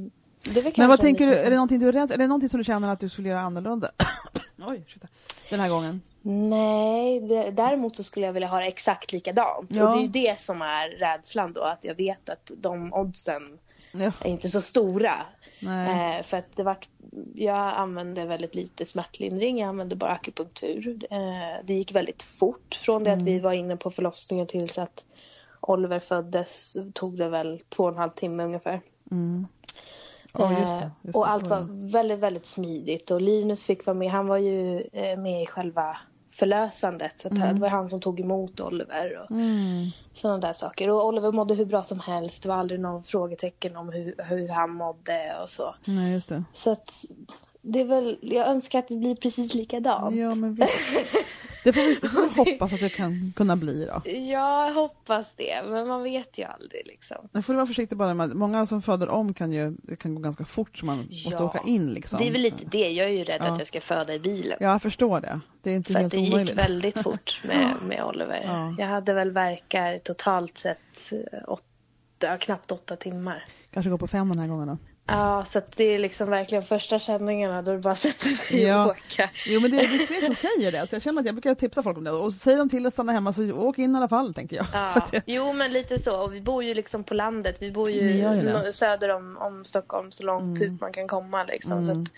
Men 0.77 0.89
vad 0.89 1.01
tänker 1.01 1.27
du, 1.27 1.35
är 1.35 1.51
det 1.51 1.57
någonting 1.57 1.79
du 1.79 1.89
är 1.89 1.93
rädd 1.93 2.13
Är 2.13 2.19
det 2.19 2.27
någonting 2.27 2.49
som 2.49 2.59
du 2.59 2.65
känner 2.65 2.89
att 2.89 3.01
du 3.01 3.09
skulle 3.09 3.29
göra 3.29 3.41
annorlunda? 3.41 3.91
Oj, 4.67 4.85
shit. 4.89 5.03
Den 5.51 5.61
här 5.61 5.69
gången? 5.69 6.03
Nej, 6.27 7.21
det, 7.21 7.51
däremot 7.51 7.97
så 7.97 8.03
skulle 8.03 8.27
jag 8.27 8.33
vilja 8.33 8.49
ha 8.49 8.61
det 8.61 8.67
exakt 8.67 9.13
likadant. 9.13 9.71
Ja. 9.71 9.85
Och 9.85 9.93
det 9.93 9.99
är 9.99 10.03
ju 10.03 10.09
det 10.09 10.41
som 10.41 10.63
är 10.63 10.89
rädslan 10.89 11.53
då, 11.53 11.61
att 11.61 11.85
jag 11.85 11.95
vet 11.95 12.29
att 12.29 12.51
de 12.57 12.93
oddsen 12.93 13.59
ja. 13.93 14.13
är 14.21 14.29
inte 14.29 14.49
så 14.49 14.61
stora. 14.61 15.13
Eh, 15.67 16.23
för 16.23 16.37
att 16.37 16.57
det 16.57 16.63
vart, 16.63 16.89
jag 17.35 17.57
använde 17.57 18.25
väldigt 18.25 18.55
lite 18.55 18.85
smärtlindring, 18.85 19.59
jag 19.59 19.69
använde 19.69 19.97
bara 19.97 20.11
akupunktur. 20.11 20.99
Eh, 21.11 21.65
det 21.65 21.75
gick 21.75 21.95
väldigt 21.95 22.23
fort 22.23 22.75
från 22.75 23.05
det 23.05 23.11
mm. 23.11 23.19
att 23.19 23.29
vi 23.29 23.41
var 23.41 23.53
inne 23.53 23.77
på 23.77 23.91
förlossningen 23.91 24.47
tills 24.47 24.79
att 24.79 25.05
Oliver 25.61 26.01
föddes 26.01 26.77
tog 26.93 27.19
det 27.19 27.29
väl 27.29 27.61
två 27.69 27.83
och 27.83 27.91
en 27.91 27.99
halv 27.99 28.11
timme 28.11 28.45
ungefär. 28.45 28.81
Mm. 29.11 29.47
Oh, 30.33 30.53
just 30.53 30.63
det, 30.63 30.91
just 31.03 31.15
det, 31.15 31.19
och 31.19 31.29
allt 31.29 31.47
var 31.47 31.91
väldigt, 31.93 32.19
väldigt 32.19 32.47
smidigt 32.47 33.11
och 33.11 33.21
Linus 33.21 33.65
fick 33.65 33.87
vara 33.87 33.95
med. 33.95 34.11
Han 34.11 34.27
var 34.27 34.39
ju 34.39 34.81
eh, 34.93 35.19
med 35.19 35.43
i 35.43 35.47
själva 35.47 35.97
förlösandet. 36.35 37.19
Så 37.19 37.29
mm. 37.29 37.55
det 37.55 37.61
var 37.61 37.69
han 37.69 37.89
som 37.89 38.01
tog 38.01 38.21
emot 38.21 38.61
Oliver 38.61 39.23
och 39.23 39.31
mm. 39.31 39.91
sådana 40.13 40.39
där 40.39 40.53
saker. 40.53 40.91
Och 40.91 41.07
Oliver 41.07 41.33
mådde 41.33 41.55
hur 41.55 41.65
bra 41.65 41.83
som 41.83 42.01
helst. 42.01 42.43
Det 42.43 42.49
var 42.49 42.57
aldrig 42.57 42.81
någon 42.81 43.03
frågetecken 43.03 43.77
om 43.77 43.89
hur, 43.89 44.15
hur 44.19 44.49
han 44.49 44.71
mådde 44.71 45.37
och 45.43 45.51
så. 45.51 45.75
Nej, 45.85 46.13
just 46.13 46.29
det. 46.29 46.45
Så 46.53 46.73
att 46.73 47.05
det 47.67 47.81
är 47.81 47.85
väl, 47.85 48.19
jag 48.21 48.47
önskar 48.49 48.79
att 48.79 48.89
det 48.89 48.97
blir 48.97 49.15
precis 49.15 49.55
likadant. 49.55 50.17
Ja, 50.17 50.35
men 50.35 50.55
visst. 50.55 51.17
Det 51.65 51.73
får 51.73 51.81
vi, 51.81 51.99
det 52.03 52.09
får 52.09 52.45
vi 52.45 52.51
hoppas 52.53 52.73
att 52.73 52.81
det 52.81 52.89
kan 52.89 53.33
kunna 53.37 53.57
bli 53.57 53.85
då. 53.85 54.11
Ja, 54.11 54.67
jag 54.67 54.75
hoppas 54.75 55.35
det. 55.35 55.63
Men 55.69 55.89
man 55.89 56.03
vet 56.03 56.39
ju 56.39 56.45
aldrig 56.45 56.87
liksom. 56.87 57.29
Nu 57.33 57.43
får 57.43 57.53
du 57.53 57.57
vara 57.57 57.67
försiktig 57.67 57.99
bara 57.99 58.15
med 58.15 58.35
Många 58.35 58.67
som 58.67 58.83
föder 58.83 59.09
om 59.09 59.35
kan 59.35 59.53
ju, 59.53 59.77
det 59.79 59.97
kan 59.97 60.15
gå 60.15 60.21
ganska 60.21 60.45
fort 60.45 60.79
så 60.79 60.87
man 60.87 60.97
ja. 60.97 61.03
måste 61.05 61.45
åka 61.45 61.61
in 61.67 61.95
liksom. 61.95 62.19
Det 62.19 62.29
är 62.29 62.33
väl 62.33 62.41
lite 62.41 62.65
det. 62.65 62.93
Jag 62.93 63.07
är 63.07 63.13
ju 63.13 63.25
rädd 63.25 63.41
ja. 63.41 63.53
att 63.53 63.59
jag 63.59 63.67
ska 63.67 63.81
föda 63.81 64.15
i 64.15 64.19
bilen. 64.19 64.57
Ja, 64.61 64.71
jag 64.73 64.83
förstår 64.83 65.21
det. 65.21 65.41
Det 65.63 65.71
är 65.71 65.77
inte 65.77 65.93
För 65.93 66.01
helt 66.01 66.13
det 66.13 66.19
omöjligt. 66.19 66.49
gick 66.49 66.59
väldigt 66.59 66.99
fort 66.99 67.43
med, 67.45 67.75
med 67.87 68.05
Oliver. 68.05 68.43
Ja. 68.45 68.75
Jag 68.79 68.87
hade 68.87 69.15
väl 69.15 69.31
verkar 69.31 69.99
totalt 69.99 70.59
sett 70.59 71.13
åtta, 71.47 72.39
knappt 72.39 72.73
åtta 72.73 72.97
timmar. 72.97 73.45
Kanske 73.71 73.91
gå 73.91 73.99
på 73.99 74.09
fem 74.09 74.29
den 74.29 74.39
här 74.39 74.49
gången 74.49 74.69
då. 74.69 74.79
Ja, 75.07 75.45
så 75.47 75.61
det 75.77 75.85
är 75.85 75.99
liksom 75.99 76.31
verkligen 76.31 76.65
första 76.65 76.99
känningarna 76.99 77.63
då 77.63 77.73
du 77.73 77.79
bara 77.79 77.95
sätter 77.95 78.27
sig 78.27 78.63
ja. 78.63 78.85
och 78.85 78.91
åka. 78.91 79.31
Jo, 79.47 79.61
men 79.61 79.71
det 79.71 79.77
är, 79.77 79.89
det 79.89 80.03
är 80.03 80.07
fler 80.07 80.21
som 80.21 80.35
säger 80.35 80.73
det. 80.73 80.87
Så 80.87 80.95
jag 80.95 81.03
känner 81.03 81.21
att 81.21 81.27
jag 81.27 81.35
brukar 81.35 81.55
tipsa 81.55 81.83
folk 81.83 81.99
om 81.99 82.05
det. 82.05 82.11
Och 82.11 82.33
säger 82.33 82.59
de 82.59 82.69
till 82.69 82.87
att 82.87 82.93
stanna 82.93 83.13
hemma 83.13 83.33
så 83.33 83.53
åk 83.53 83.79
in 83.79 83.95
i 83.95 83.97
alla 83.97 84.09
fall, 84.09 84.35
tänker 84.35 84.57
jag. 84.57 84.67
Ja. 84.73 85.07
det... 85.11 85.23
Jo, 85.27 85.53
men 85.53 85.73
lite 85.73 85.99
så. 85.99 86.23
Och 86.23 86.35
vi 86.35 86.41
bor 86.41 86.65
ju 86.65 86.75
liksom 86.75 87.05
på 87.05 87.15
landet. 87.15 87.57
Vi 87.61 87.71
bor 87.71 87.91
ju 87.91 88.73
söder 88.73 89.09
om, 89.09 89.39
om 89.39 89.65
Stockholm 89.65 90.13
så 90.13 90.25
långt 90.25 90.61
mm. 90.61 90.75
ut 90.75 90.81
man 90.81 90.93
kan 90.93 91.09
komma. 91.09 91.45
Liksom. 91.45 91.73
Mm. 91.73 91.87
Så 91.87 91.93
att, 91.93 92.09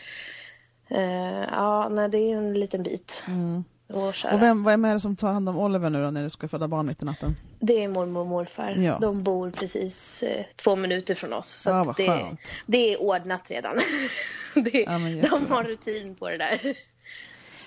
uh, 0.99 1.45
ja, 1.51 1.89
nej, 1.89 2.09
det 2.09 2.19
är 2.19 2.37
en 2.37 2.55
liten 2.55 2.83
bit. 2.83 3.23
Mm. 3.27 3.65
Och 3.89 4.15
vem, 4.43 4.65
vem 4.65 4.85
är 4.85 4.95
det 4.95 5.01
som 5.01 5.17
tar 5.17 5.33
hand 5.33 5.49
om 5.49 5.59
Oliver 5.59 5.91
nu 5.91 6.03
då 6.03 6.11
när 6.11 6.23
du 6.23 6.31
ska 6.31 6.49
föda 6.49 6.69
barn 6.69 6.87
mitt 6.87 7.03
i 7.03 7.05
natten? 7.05 7.35
Det 7.59 7.85
är 7.85 7.89
mormor 7.89 8.21
och 8.21 8.27
morfar. 8.27 8.71
Ja. 8.71 8.99
De 8.99 9.23
bor 9.23 9.51
precis 9.51 10.23
eh, 10.23 10.45
två 10.57 10.77
minuter 10.77 11.15
från 11.15 11.33
oss. 11.33 11.49
Så 11.49 11.71
ja, 11.71 11.95
det, 11.97 12.37
det, 12.67 12.93
är 12.93 13.01
ordnat 13.01 13.51
redan. 13.51 13.77
det, 14.55 14.81
ja, 14.81 14.99
de 15.31 15.47
har 15.51 15.65
rutin 15.65 16.15
på 16.15 16.29
det 16.29 16.37
där. 16.37 16.61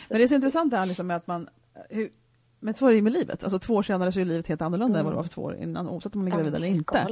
Men 0.10 0.18
det 0.18 0.24
är 0.24 0.28
så 0.28 0.36
intressant 0.36 0.72
det 0.72 0.78
här 0.78 0.86
liksom 0.86 1.08
med 1.08 1.18
att 1.18 1.28
man 1.28 1.48
hur, 1.90 2.10
med 2.60 2.76
två 2.76 2.86
år 2.86 3.02
med 3.02 3.14
livet, 3.14 3.44
alltså 3.44 3.60
två 3.60 3.76
år 3.76 3.84
senare 3.84 4.12
så 4.12 4.20
är 4.20 4.26
livet 4.26 4.48
helt 4.48 4.62
annorlunda 4.62 5.00
mm. 5.00 5.00
än 5.00 5.06
vad 5.06 5.14
det 5.14 5.16
var 5.16 5.24
för 5.24 5.30
två 5.30 5.42
år 5.42 5.56
innan, 5.56 5.90
oavsett 5.90 6.16
om 6.16 6.22
man 6.22 6.28
är 6.28 6.38
gravid 6.38 6.56
eller 6.56 6.68
inte. 6.68 7.08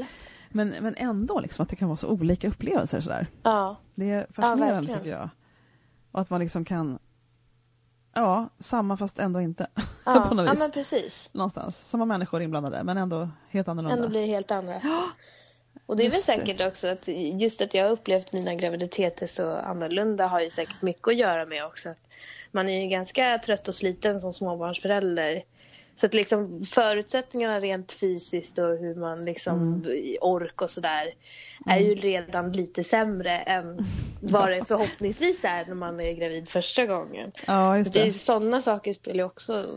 Men, 0.50 0.74
men 0.82 0.96
ändå 0.98 1.40
liksom 1.40 1.64
att 1.64 1.70
det 1.70 1.76
kan 1.76 1.88
vara 1.88 1.98
så 1.98 2.08
olika 2.08 2.48
upplevelser 2.48 3.02
sådär. 3.02 3.28
Ja. 3.44 3.76
Det 3.96 4.10
är 4.10 4.28
fascinerande 4.30 4.94
tycker 4.94 5.10
jag. 5.10 5.30
Och 6.12 6.22
att 6.22 6.30
man 6.30 6.40
liksom 6.40 6.66
kan 6.66 7.00
Ja, 8.18 8.50
samma 8.60 8.98
fast 8.98 9.20
ändå 9.20 9.42
inte. 9.42 9.68
Ja, 10.06 10.26
på 10.30 10.36
något 10.36 10.46
vis. 10.46 10.54
ja 10.54 10.60
men 10.60 10.72
precis. 10.72 11.30
Någonstans. 11.32 11.78
Samma 11.86 12.06
människor 12.06 12.42
inblandade 12.42 12.84
men 12.84 12.98
ändå 12.98 13.30
helt 13.50 13.68
annorlunda. 13.68 13.96
Ändå 13.96 14.10
blir 14.10 14.22
det 14.22 14.28
helt 14.28 14.52
andra. 14.52 14.82
Och 15.86 15.98
det 15.98 16.06
är 16.06 16.12
väl 16.12 16.22
säkert 16.22 16.62
också 16.62 16.88
att 16.88 17.08
just 17.40 17.62
att 17.62 17.74
jag 17.74 17.84
har 17.84 17.92
upplevt 17.92 18.34
mina 18.34 18.56
graviditeter 18.56 19.28
så 19.28 19.56
annorlunda 19.56 20.28
har 20.28 20.42
ju 20.42 20.50
säkert 20.50 20.82
mycket 20.82 21.08
att 21.08 21.16
göra 21.16 21.46
med 21.46 21.66
också. 21.66 21.90
Att 21.90 21.98
man 22.52 22.70
är 22.70 22.82
ju 22.82 22.88
ganska 22.88 23.38
trött 23.38 23.68
och 23.68 23.76
sliten 23.76 24.20
som 24.20 24.34
småbarnsförälder. 24.34 25.44
Så 26.00 26.06
att 26.06 26.14
liksom 26.14 26.66
förutsättningarna 26.66 27.60
rent 27.60 27.92
fysiskt 27.92 28.58
och 28.58 28.78
hur 28.78 28.96
man 28.96 29.26
liksom 29.26 29.84
mm. 29.86 30.18
ork 30.22 30.62
och 30.62 30.70
sådär 30.70 31.14
är 31.66 31.80
ju 31.80 31.96
redan 31.96 32.52
lite 32.52 32.84
sämre 32.84 33.32
än 33.32 33.86
vad 34.22 34.52
det 34.52 34.64
förhoppningsvis 34.68 35.44
är 35.44 35.66
när 35.66 35.76
man 35.76 36.00
är 36.00 36.14
gravid 36.14 36.50
första 36.50 36.86
gången. 36.86 37.32
Ja, 37.48 37.78
just 37.78 37.94
det. 37.94 38.00
det 38.00 38.08
är 38.08 38.12
sådana 38.12 38.62
saker 38.62 38.94
spelar 38.94 39.18
ju 39.18 39.24
också 39.24 39.68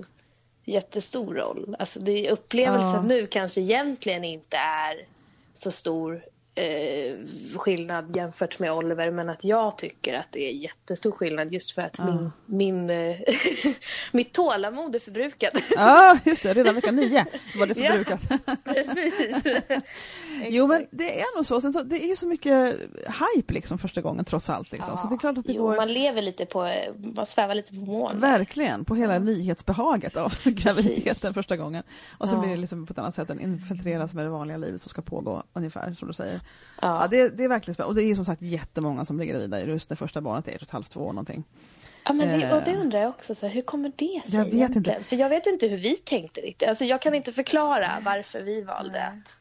jättestor 0.65 1.35
roll. 1.35 1.77
Alltså 1.79 2.01
det, 2.01 2.31
upplevelsen 2.31 2.95
ja. 2.95 3.03
nu 3.03 3.27
kanske 3.27 3.61
egentligen 3.61 4.25
inte 4.25 4.57
är 4.57 5.07
så 5.55 5.71
stor 5.71 6.25
eh, 6.61 7.17
skillnad 7.57 8.17
jämfört 8.17 8.59
med 8.59 8.73
Oliver 8.73 9.11
men 9.11 9.29
att 9.29 9.45
jag 9.45 9.79
tycker 9.79 10.15
att 10.15 10.27
det 10.31 10.49
är 10.49 10.53
jättestor 10.53 11.13
skillnad 11.13 11.53
just 11.53 11.73
för 11.73 11.83
att 11.83 11.99
ja. 11.99 12.05
min, 12.05 12.31
min, 12.47 12.91
eh, 12.91 13.17
mitt 14.13 14.33
tålamod 14.33 14.95
är 14.95 14.99
förbrukat. 14.99 15.53
Ja, 15.77 16.19
just 16.25 16.43
det. 16.43 16.55
Redan 16.55 16.75
vecka 16.75 16.91
nio 16.91 17.27
var 17.59 17.67
det 17.67 17.75
förbrukat. 17.75 18.21
Ja, 18.47 18.57
precis. 18.65 19.43
jo, 20.49 20.67
men 20.67 20.87
det 20.91 21.21
är 21.21 21.37
nog 21.37 21.47
så. 21.47 21.61
Sen 21.61 21.73
så. 21.73 21.83
Det 21.83 22.05
är 22.05 22.09
ju 22.09 22.17
så 22.17 22.27
mycket 22.27 22.77
hype 23.07 23.55
liksom 23.55 23.79
första 23.79 24.01
gången 24.01 24.25
trots 24.25 24.51
allt. 24.51 24.73
Liksom. 24.73 24.95
Ja. 24.97 25.03
Så 25.03 25.09
det 25.09 25.15
är 25.15 25.19
klart 25.19 25.39
att 25.39 25.47
det 25.47 25.53
jo, 25.53 25.63
går... 25.63 25.77
man 25.77 25.93
lever 25.93 26.23
lite 26.23 26.47
på, 26.47 26.73
man 27.15 27.27
svävar 27.27 27.55
lite 27.55 27.73
på 27.73 27.81
moln. 27.81 28.21
Verkligen, 28.21 28.85
på 28.85 28.95
hela 28.95 29.19
nyhetsbehaget 29.19 30.17
av 30.17 30.35
graviditeten 30.45 31.35
första 31.35 31.57
gången. 31.57 31.83
Och 32.19 32.29
så 32.29 32.39
blir 32.39 32.51
det 32.51 32.57
liksom 32.57 32.87
på 32.87 32.93
ett 32.93 32.99
annat 32.99 33.15
sätt, 33.15 33.29
den 33.29 33.41
infiltreras 33.41 34.15
med 34.15 34.25
det 34.25 34.31
vanliga 34.31 34.57
livet 34.57 34.83
som 34.83 34.91
ska 34.91 35.03
pågå 35.03 35.43
ungefär 35.53 35.95
som 35.95 36.09
du 36.09 36.15
säger. 36.15 36.41
Ja. 36.83 37.03
ja 37.03 37.09
det, 37.09 37.29
det, 37.29 37.45
är 37.45 37.49
verkligen 37.49 37.75
spännande. 37.75 37.91
Och 37.91 37.95
det 37.95 38.11
är 38.11 38.15
som 38.15 38.25
sagt 38.25 38.43
jättemånga 38.43 39.05
som 39.05 39.17
blir 39.17 39.27
gravida 39.27 39.65
just 39.65 39.89
det 39.89 39.97
första 39.97 40.21
barnet 40.21 40.49
är 40.49 40.53
ett 40.53 40.57
och 40.57 40.63
ett 40.63 40.71
halvt, 40.71 40.91
två 40.91 41.01
år 41.01 41.13
någonting. 41.13 41.45
Ja, 42.05 42.13
men 42.13 42.41
det, 42.41 42.53
och 42.53 42.63
det 42.65 42.71
eh. 42.71 42.81
undrar 42.81 43.01
jag 43.01 43.09
också, 43.09 43.35
så 43.35 43.47
här, 43.47 43.55
hur 43.55 43.63
kommer 43.63 43.93
det 43.97 44.23
sig 44.31 44.39
Jag 44.39 44.45
vet 44.45 44.55
egentligen? 44.55 44.95
inte. 44.97 45.09
För 45.09 45.17
jag 45.17 45.29
vet 45.29 45.47
inte 45.47 45.67
hur 45.67 45.77
vi 45.77 45.97
tänkte 45.97 46.41
riktigt. 46.41 46.69
Alltså, 46.69 46.85
jag 46.85 47.03
kan 47.03 47.15
inte 47.15 47.33
förklara 47.33 47.89
varför 48.05 48.43
vi 48.43 48.63
valde 48.63 49.07
att 49.07 49.37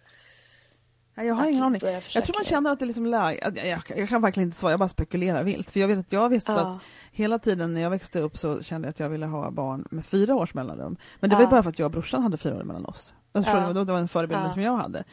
jag 1.25 1.33
har 1.33 1.49
ingen 1.49 1.63
aning. 1.63 1.81
Jag 2.09 2.23
tror 2.23 2.35
man 2.35 2.45
känner 2.45 2.71
att 2.71 2.79
det 2.79 2.85
är 2.85 2.87
liksom 2.87 3.05
läge, 3.05 3.39
jag, 3.43 3.67
jag, 3.67 3.79
jag, 3.97 4.09
kan 4.09 4.21
verkligen 4.21 4.47
inte 4.47 4.57
svara, 4.57 4.71
jag 4.71 4.79
bara 4.79 4.89
spekulerar 4.89 5.43
vilt. 5.43 5.71
För 5.71 5.79
jag 5.79 5.87
vet 5.87 5.99
att 5.99 6.11
jag 6.11 6.29
visste 6.29 6.51
ja. 6.51 6.59
att 6.59 6.81
hela 7.11 7.39
tiden 7.39 7.73
när 7.73 7.81
jag 7.81 7.89
växte 7.89 8.19
upp 8.19 8.37
så 8.37 8.63
kände 8.63 8.85
jag 8.87 8.89
att 8.89 8.99
jag 8.99 9.09
ville 9.09 9.25
ha 9.25 9.51
barn 9.51 9.87
med 9.91 10.05
fyra 10.05 10.35
års 10.35 10.53
mellanrum. 10.53 10.97
Men 11.19 11.29
det 11.29 11.35
var 11.35 11.47
bara 11.47 11.63
för 11.63 11.69
att 11.69 11.79
jag 11.79 11.85
och 11.85 11.91
brorsan 11.91 12.23
hade 12.23 12.37
fyra 12.37 12.55
år 12.55 12.63
mellan 12.63 12.85
oss. 12.85 13.13
Alltså, 13.31 13.57
ja. 13.57 13.73
Det 13.73 13.91
var 13.91 13.99
en 13.99 14.07
förebild 14.07 14.41
ja. 14.41 14.53
som 14.53 14.61
jag 14.61 14.77
hade. 14.77 15.03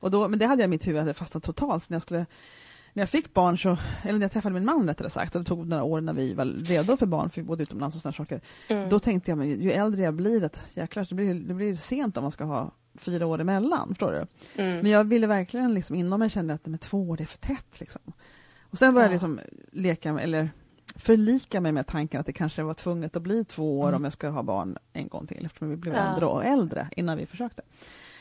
Och 0.00 0.10
då, 0.10 0.28
men 0.28 0.38
det 0.38 0.46
hade 0.46 0.62
jag 0.62 0.68
i 0.68 0.70
mitt 0.70 0.86
huvud, 0.86 0.96
jag 0.96 1.02
hade 1.02 1.14
fastnat 1.14 1.42
totalt. 1.42 1.82
Så 1.82 1.86
när 1.90 1.94
jag 1.94 2.02
skulle 2.02 2.26
när 2.92 3.02
jag 3.02 3.10
fick 3.10 3.34
barn, 3.34 3.58
så, 3.58 3.76
eller 4.02 4.18
när 4.18 4.24
jag 4.24 4.32
träffade 4.32 4.54
min 4.54 4.64
man 4.64 4.88
rättare 4.88 5.10
sagt, 5.10 5.34
och 5.34 5.42
det 5.42 5.48
tog 5.48 5.66
några 5.66 5.82
år 5.82 6.00
när 6.00 6.12
vi 6.12 6.34
var 6.34 6.44
redo 6.44 6.96
för 6.96 7.06
barn, 7.06 7.30
för 7.30 7.40
vi 7.40 7.46
bodde 7.46 7.62
utomlands 7.62 7.96
och 7.96 8.02
sådana 8.02 8.14
saker. 8.14 8.40
Mm. 8.68 8.88
Då 8.88 8.98
tänkte 8.98 9.30
jag, 9.30 9.38
men 9.38 9.60
ju 9.60 9.72
äldre 9.72 10.02
jag 10.02 10.14
blir, 10.14 10.44
att, 10.44 10.62
jäklar, 10.74 11.06
det 11.08 11.14
blir, 11.14 11.34
det 11.34 11.54
blir 11.54 11.74
sent 11.74 12.16
om 12.16 12.24
man 12.24 12.30
ska 12.30 12.44
ha 12.44 12.70
fyra 12.94 13.26
år 13.26 13.40
emellan. 13.40 13.88
Förstår 13.88 14.12
du? 14.12 14.26
Mm. 14.62 14.80
Men 14.80 14.90
jag 14.90 15.04
ville 15.04 15.26
verkligen 15.26 15.74
liksom, 15.74 15.96
inom 15.96 16.20
mig 16.20 16.30
kände 16.30 16.54
att 16.54 16.66
med 16.66 16.80
två 16.80 17.10
år 17.10 17.16
det 17.16 17.22
är 17.22 17.26
för 17.26 17.38
tätt. 17.38 17.80
Liksom. 17.80 18.02
Och 18.60 18.78
sen 18.78 18.94
började 18.94 19.14
ja. 19.14 19.20
jag 19.20 19.30
liksom 19.30 19.40
leka 19.72 20.12
med, 20.12 20.24
eller 20.24 20.50
förlika 21.00 21.60
mig 21.60 21.72
med 21.72 21.86
tanken 21.86 22.20
att 22.20 22.26
det 22.26 22.32
kanske 22.32 22.62
var 22.62 22.74
tvunget 22.74 23.16
att 23.16 23.22
bli 23.22 23.44
två 23.44 23.80
år 23.80 23.88
mm. 23.88 23.94
om 23.94 24.04
jag 24.04 24.12
ska 24.12 24.28
ha 24.28 24.42
barn 24.42 24.76
en 24.92 25.08
gång 25.08 25.26
till 25.26 25.46
eftersom 25.46 25.70
vi 25.70 25.76
blev 25.76 25.94
ja. 25.94 26.00
äldre 26.00 26.26
och 26.26 26.44
äldre 26.44 26.88
innan 26.96 27.18
vi 27.18 27.26
försökte. 27.26 27.62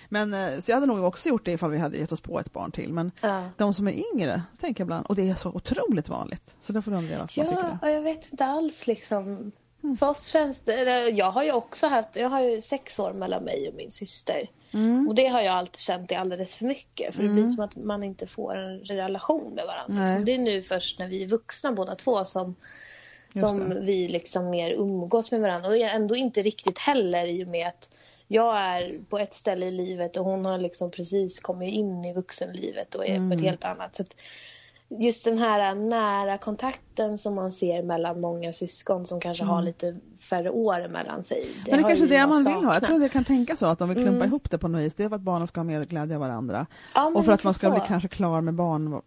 Men, 0.10 0.34
eh, 0.34 0.60
så 0.60 0.72
jag 0.72 0.76
hade 0.76 0.88
nog 0.88 1.04
också 1.04 1.30
gjort 1.30 1.46
det 1.46 1.52
ifall 1.52 1.72
vi 1.72 1.78
hade 1.78 1.98
gett 1.98 2.12
oss 2.12 2.22
på 2.22 2.40
ett 2.40 2.54
barn 2.54 2.72
till. 2.72 2.94
Men 2.94 3.12
ja. 3.22 3.50
de 3.58 3.74
som 3.74 3.88
är 3.88 3.94
yngre, 4.14 4.42
tänker 4.60 4.82
jag 4.82 4.86
ibland, 4.86 5.06
och 5.06 5.16
det 5.16 5.30
är 5.30 5.36
så 5.36 5.50
otroligt 5.50 6.10
vanligt. 6.10 6.56
Så 6.62 6.74
det 6.74 6.82
får 6.82 6.92
de 6.92 7.08
dela 7.08 7.28
Ja, 7.36 7.78
och 7.82 7.90
jag 7.90 8.02
vet 8.02 8.32
inte 8.32 8.46
alls 8.46 8.88
liksom. 8.88 9.52
Mm. 9.84 9.98
För 9.98 10.10
oss 10.10 10.26
känns 10.26 10.62
det, 10.62 11.10
jag 11.10 11.32
har 11.32 11.44
ju 11.44 11.52
också 11.52 11.88
haft, 11.88 12.16
jag 12.16 12.30
har 12.30 12.42
ju 12.42 12.62
sex 12.62 13.00
år 13.00 13.14
mellan 13.14 13.44
mig 13.44 13.70
och 13.70 13.76
min 13.76 13.92
syster. 13.92 14.50
Mm. 14.74 15.08
Och 15.08 15.16
det 15.16 15.28
har 15.28 15.42
jag 15.42 15.54
alltid 15.54 15.80
känt 15.80 16.12
är 16.12 16.18
alldeles 16.18 16.58
för 16.58 16.66
mycket. 16.66 17.16
För 17.16 17.24
mm. 17.24 17.36
det 17.36 17.42
blir 17.42 17.52
som 17.52 17.64
att 17.64 17.76
man 17.76 18.04
inte 18.04 18.28
får 18.28 18.58
en 18.58 18.80
relation 18.80 19.54
med 19.54 19.66
varandra. 19.66 20.08
Så 20.08 20.20
det 20.20 20.34
är 20.34 20.38
nu 20.38 20.62
först 20.62 21.00
när 21.00 21.08
vi 21.08 21.24
är 21.24 21.28
vuxna 21.28 21.72
båda 21.72 21.96
två 21.96 22.26
som, 22.26 22.56
som 23.34 23.86
vi 23.86 24.08
liksom 24.08 24.50
mer 24.50 24.72
umgås 24.72 25.32
med 25.32 25.42
varandra. 25.42 25.70
Och 25.70 25.78
ändå 25.78 26.16
inte 26.16 26.42
riktigt 26.42 26.78
heller 26.78 27.26
i 27.26 27.44
och 27.44 27.48
med 27.48 27.68
att 27.68 27.96
jag 28.28 28.58
är 28.58 29.00
på 29.10 29.18
ett 29.18 29.34
ställe 29.34 29.66
i 29.66 29.72
livet 29.72 30.18
och 30.18 30.26
hon 30.26 30.46
har 30.46 30.58
liksom 30.58 30.92
precis 30.92 31.40
kommit 31.40 31.74
in 31.74 32.06
i 32.06 32.14
vuxenlivet 32.14 32.96
och 32.96 33.06
är 33.06 33.16
mm. 33.16 33.30
på 33.30 33.34
ett 33.34 33.40
mm. 33.40 33.50
helt 33.50 33.64
annat. 33.64 33.96
Så 33.96 34.04
just 34.90 35.26
den 35.26 35.38
här 35.38 35.76
nära 35.76 36.38
kontakten 36.38 37.18
som 37.18 37.36
man 37.36 37.52
ser 37.52 37.84
mellan 37.84 38.22
många 38.22 38.52
syskon 38.52 39.06
som 39.06 39.20
kanske 39.20 39.44
mm. 39.44 39.56
har 39.56 39.64
lite 39.64 39.98
färre 40.30 40.50
år 40.50 40.88
mellan 40.88 41.24
sig. 41.24 41.48
Det 41.66 41.72
Men 41.72 41.82
det 41.82 41.88
är 41.88 41.90
kanske 41.90 42.08
det 42.08 42.28
man 42.28 42.44
vill 42.44 42.66
ha. 42.66 42.74
Jag 42.74 42.84
tror 42.84 43.00
det 43.00 43.10
kan 43.10 43.24
tänka 43.24 43.56
så 43.56 43.66
att 43.66 43.80
de 43.80 43.90
vill 43.90 43.98
klumpa 43.98 44.16
mm. 44.16 44.28
ihop 44.28 44.52
det 44.52 44.58
på 44.58 44.68
något 44.68 44.82
vis. 44.82 44.96
Det 44.96 45.04
är 45.04 45.10
för 45.10 45.16
att 45.16 45.22
barnen 45.22 45.48
ska 45.48 45.60
ha 45.60 45.66
mer 45.66 45.84
glädje 45.84 46.16
av 46.16 46.22
varandra. 46.22 46.66
Ja, 46.96 47.12
och 47.16 47.26
för 47.26 47.32
att 47.32 47.44
man 47.44 47.54
ska 47.54 47.68
så. 47.68 47.74
bli 47.74 47.82
kanske 47.88 48.10
klar 48.10 48.42
med 48.42 48.54
barn 48.54 49.02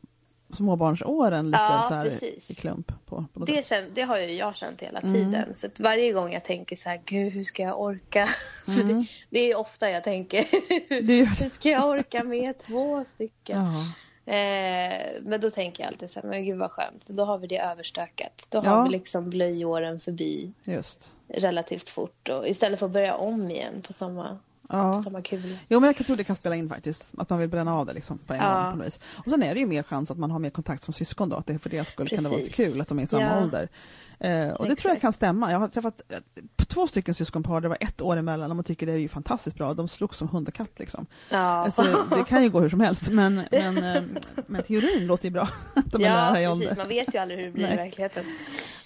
småbarnsåren 0.52 1.46
lite 1.46 1.58
ja, 1.62 1.84
så 1.88 1.94
här 1.94 2.24
i 2.50 2.54
klump. 2.54 2.92
På, 3.06 3.24
på 3.32 3.44
det, 3.44 3.66
känt, 3.66 3.94
det 3.94 4.02
har 4.02 4.18
ju 4.18 4.34
jag 4.34 4.56
känt 4.56 4.82
hela 4.82 4.98
mm. 4.98 5.14
tiden. 5.14 5.34
Mm. 5.34 5.54
Så 5.54 5.68
varje 5.78 6.12
gång 6.12 6.32
jag 6.32 6.44
tänker 6.44 6.76
så 6.76 6.88
här, 6.88 7.00
gud 7.04 7.32
hur 7.32 7.44
ska 7.44 7.62
jag 7.62 7.80
orka? 7.80 8.26
Mm. 8.68 8.88
det, 8.88 9.06
det, 9.30 9.38
är 9.38 9.56
ofta 9.56 9.90
jag 9.90 10.04
tänker, 10.04 10.44
hur 11.40 11.48
ska 11.48 11.70
jag 11.70 11.88
orka 11.88 12.24
med 12.24 12.58
två 12.58 13.04
stycken? 13.04 13.58
Eh, 14.26 15.22
men 15.22 15.40
då 15.40 15.50
tänker 15.50 15.82
jag 15.82 15.88
alltid 15.88 16.10
så 16.10 16.20
här, 16.20 16.28
men 16.28 16.44
gud 16.44 16.58
vad 16.58 16.70
skönt, 16.70 17.08
då 17.08 17.24
har 17.24 17.38
vi 17.38 17.46
det 17.46 17.58
överstökat. 17.58 18.46
Då 18.50 18.60
har 18.60 18.84
vi 18.84 18.90
liksom 18.90 19.30
blöjåren 19.30 19.98
förbi 19.98 20.52
Just. 20.64 21.14
relativt 21.28 21.88
fort. 21.88 22.28
Och 22.28 22.48
istället 22.48 22.78
för 22.78 22.86
att 22.86 22.92
börja 22.92 23.14
om 23.14 23.50
igen 23.50 23.82
på 23.86 23.92
samma 23.92 24.38
ja. 24.72 24.92
samma 24.92 25.22
kul. 25.22 25.58
Jo, 25.68 25.80
men 25.80 25.94
jag 25.96 26.06
tror 26.06 26.16
det 26.16 26.24
kan 26.24 26.36
spela 26.36 26.56
in 26.56 26.68
faktiskt. 26.68 27.12
Att 27.18 27.30
man 27.30 27.38
vill 27.38 27.48
bränna 27.48 27.74
av 27.74 27.86
det 27.86 27.92
liksom 27.92 28.18
på 28.18 28.32
en 28.32 28.40
ja. 28.40 28.64
gång. 28.64 28.78
På 28.78 28.84
vis. 28.84 28.98
Och 29.16 29.30
sen 29.30 29.42
är 29.42 29.54
det 29.54 29.60
ju 29.60 29.66
mer 29.66 29.82
chans 29.82 30.10
att 30.10 30.18
man 30.18 30.30
har 30.30 30.38
mer 30.38 30.50
kontakt 30.50 30.82
som 30.82 30.94
syskon 30.94 31.28
då. 31.28 31.36
Att 31.36 31.46
det 31.46 31.58
för 31.58 31.70
det 31.70 31.84
skull 31.84 32.08
kan 32.08 32.24
det 32.24 32.30
vara 32.30 32.40
kul 32.50 32.80
att 32.80 32.88
de 32.88 32.98
är 32.98 33.02
i 33.02 33.06
samma 33.06 33.22
ja. 33.22 33.42
ålder. 33.42 33.68
Eh, 34.22 34.48
och 34.48 34.68
det 34.68 34.76
tror 34.76 34.92
jag 34.92 35.00
kan 35.00 35.12
stämma. 35.12 35.52
Jag 35.52 35.58
har 35.58 35.68
träffat 35.68 36.02
eh, 36.08 36.18
två 36.66 36.86
stycken 36.86 37.14
syskonpar, 37.14 37.60
det 37.60 37.68
var 37.68 37.78
ett 37.80 38.00
år 38.00 38.16
emellan 38.16 38.50
och 38.50 38.56
man 38.56 38.64
tycker 38.64 38.86
det 38.86 38.92
är 38.92 38.96
ju 38.96 39.08
fantastiskt 39.08 39.56
bra. 39.56 39.74
De 39.74 39.88
slogs 39.88 40.18
som 40.18 40.28
hund 40.28 40.48
och 40.48 40.54
katt 40.54 40.78
liksom. 40.78 41.06
Ja. 41.30 41.38
Alltså, 41.38 42.06
det 42.10 42.24
kan 42.24 42.42
ju 42.42 42.50
gå 42.50 42.60
hur 42.60 42.68
som 42.68 42.80
helst 42.80 43.08
men, 43.08 43.42
men, 43.50 43.84
eh, 43.84 44.02
men 44.46 44.62
teorin 44.62 45.06
låter 45.06 45.24
ju 45.24 45.30
bra. 45.30 45.48
Att 45.74 45.92
de 45.92 46.02
ja, 46.02 46.08
är 46.08 46.12
nära 46.12 46.42
i 46.42 46.48
ålder. 46.48 46.74
man 46.76 46.88
vet 46.88 47.14
ju 47.14 47.18
aldrig 47.18 47.38
hur 47.38 47.46
det 47.46 47.52
blir 47.52 47.64
Nej. 47.64 47.74
i 47.74 47.76
verkligheten. 47.76 48.24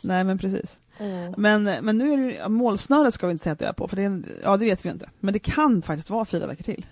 Nej 0.06 0.24
men 0.24 0.38
precis. 0.38 0.80
Mm. 0.98 1.34
Men, 1.36 1.62
men 1.62 1.98
nu 1.98 2.12
är 2.12 2.42
det, 2.42 2.48
målsnöret 2.48 3.14
ska 3.14 3.26
vi 3.26 3.30
inte 3.30 3.44
säga 3.44 3.52
att 3.52 3.58
det 3.58 3.66
är 3.66 3.72
på, 3.72 3.88
för 3.88 3.96
det, 3.96 4.02
är, 4.02 4.22
ja, 4.42 4.56
det 4.56 4.64
vet 4.64 4.86
vi 4.86 4.90
inte. 4.90 5.10
Men 5.20 5.32
det 5.32 5.38
kan 5.38 5.82
faktiskt 5.82 6.10
vara 6.10 6.24
fyra 6.24 6.46
veckor 6.46 6.64
till. 6.64 6.86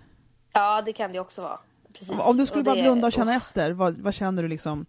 Ja, 0.52 0.82
det 0.82 0.92
kan 0.92 1.12
det 1.12 1.20
också 1.20 1.42
vara. 1.42 1.58
Precis. 1.92 2.14
Om 2.18 2.36
du 2.36 2.46
skulle 2.46 2.60
och 2.60 2.64
bara 2.64 2.82
blunda 2.82 3.06
och 3.06 3.12
känna 3.12 3.30
oh. 3.30 3.36
efter, 3.36 3.70
vad, 3.70 3.98
vad, 3.98 4.14
känner 4.14 4.42
du 4.42 4.48
liksom? 4.48 4.86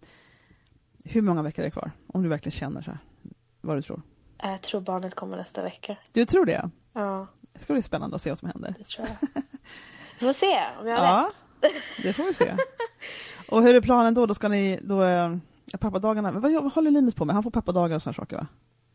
Hur 1.04 1.22
många 1.22 1.42
veckor 1.42 1.62
är 1.62 1.66
det 1.66 1.70
kvar? 1.70 1.90
Om 2.06 2.22
du 2.22 2.28
verkligen 2.28 2.58
känner 2.58 2.82
så 2.82 2.90
här, 2.90 2.98
vad 3.60 3.76
du 3.76 3.82
tror. 3.82 4.02
Jag 4.42 4.62
tror 4.62 4.80
barnet 4.80 5.14
kommer 5.14 5.36
nästa 5.36 5.62
vecka. 5.62 5.96
Du 6.12 6.26
tror 6.26 6.46
det? 6.46 6.70
Ja. 6.92 7.26
Det 7.52 7.58
ska 7.58 7.72
bli 7.72 7.82
spännande 7.82 8.16
att 8.16 8.22
se 8.22 8.30
vad 8.30 8.38
som 8.38 8.48
händer. 8.48 8.74
Det 8.78 8.84
tror 8.84 9.06
jag. 9.06 9.42
Vi 10.20 10.26
får 10.26 10.32
se 10.32 10.58
om 10.80 10.86
jag 10.86 10.96
har 10.96 11.04
ja, 11.04 11.30
rätt. 11.60 11.72
det 12.02 12.12
får 12.12 12.24
vi 12.24 12.34
se. 12.34 12.56
Och 13.48 13.62
hur 13.62 13.74
är 13.74 13.80
planen 13.80 14.14
då? 14.14 14.26
Då 14.26 14.34
ska 14.34 14.48
ni, 14.48 14.78
då 14.82 15.02
pappadagarna, 15.80 16.32
vad 16.32 16.72
håller 16.72 16.90
Linus 16.90 17.14
på 17.14 17.24
med? 17.24 17.34
Han 17.34 17.42
får 17.42 17.50
pappadagar 17.50 17.96
och 17.96 18.02
sådana 18.02 18.14
saker 18.14 18.36
va? 18.36 18.46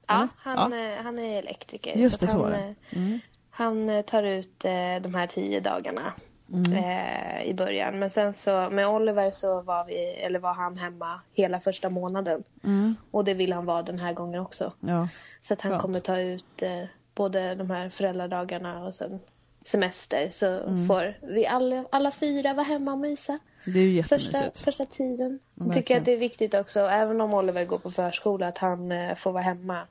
Ja, 0.07 0.27
han, 0.37 0.71
ja. 0.71 1.01
han 1.03 1.19
är 1.19 1.39
elektriker. 1.39 1.95
Just 1.97 2.19
det, 2.19 2.27
så, 2.27 2.43
han, 2.43 2.53
eh, 2.53 2.73
mm. 2.89 3.19
han 3.49 3.89
eh, 3.89 4.01
tar 4.01 4.23
ut 4.23 4.65
eh, 4.65 5.01
de 5.01 5.15
här 5.15 5.27
tio 5.27 5.59
dagarna 5.59 6.13
mm. 6.53 6.73
eh, 6.73 7.43
i 7.43 7.53
början. 7.53 7.99
Men 7.99 8.09
sen 8.09 8.33
så 8.33 8.69
med 8.69 8.87
Oliver 8.87 9.31
så 9.31 9.61
var, 9.61 9.85
vi, 9.85 10.05
eller 10.05 10.39
var 10.39 10.53
han 10.53 10.77
hemma 10.77 11.21
hela 11.33 11.59
första 11.59 11.89
månaden. 11.89 12.43
Mm. 12.63 12.95
Och 13.11 13.23
det 13.23 13.33
vill 13.33 13.53
han 13.53 13.65
vara 13.65 13.81
den 13.81 13.99
här 13.99 14.13
gången 14.13 14.41
också. 14.41 14.73
Ja. 14.79 15.07
Så 15.41 15.53
att 15.53 15.61
han 15.61 15.71
Klart. 15.71 15.81
kommer 15.81 15.99
ta 15.99 16.19
ut 16.19 16.61
eh, 16.61 16.83
både 17.15 17.55
de 17.55 17.69
här 17.69 17.89
föräldradagarna 17.89 18.85
och 18.85 18.93
sen 18.93 19.19
semester 19.65 20.29
så 20.31 20.45
mm. 20.45 20.87
får 20.87 21.17
vi 21.21 21.47
alla, 21.47 21.85
alla 21.89 22.11
fyra 22.11 22.53
vara 22.53 22.65
hemma 22.65 22.91
och 22.91 22.99
mysa. 22.99 23.39
Det 23.65 23.79
är 23.79 23.87
ju 23.87 24.03
första, 24.03 24.51
första 24.55 24.85
tiden. 24.85 25.39
Jag 25.55 25.73
tycker 25.73 25.97
att 25.97 26.05
det 26.05 26.13
är 26.13 26.17
viktigt 26.17 26.53
också, 26.53 26.79
även 26.79 27.21
om 27.21 27.33
Oliver 27.33 27.65
går 27.65 27.77
på 27.77 27.91
förskola, 27.91 28.47
att 28.47 28.57
han 28.57 28.91
eh, 28.91 29.15
får 29.15 29.31
vara 29.31 29.43
hemma 29.43 29.87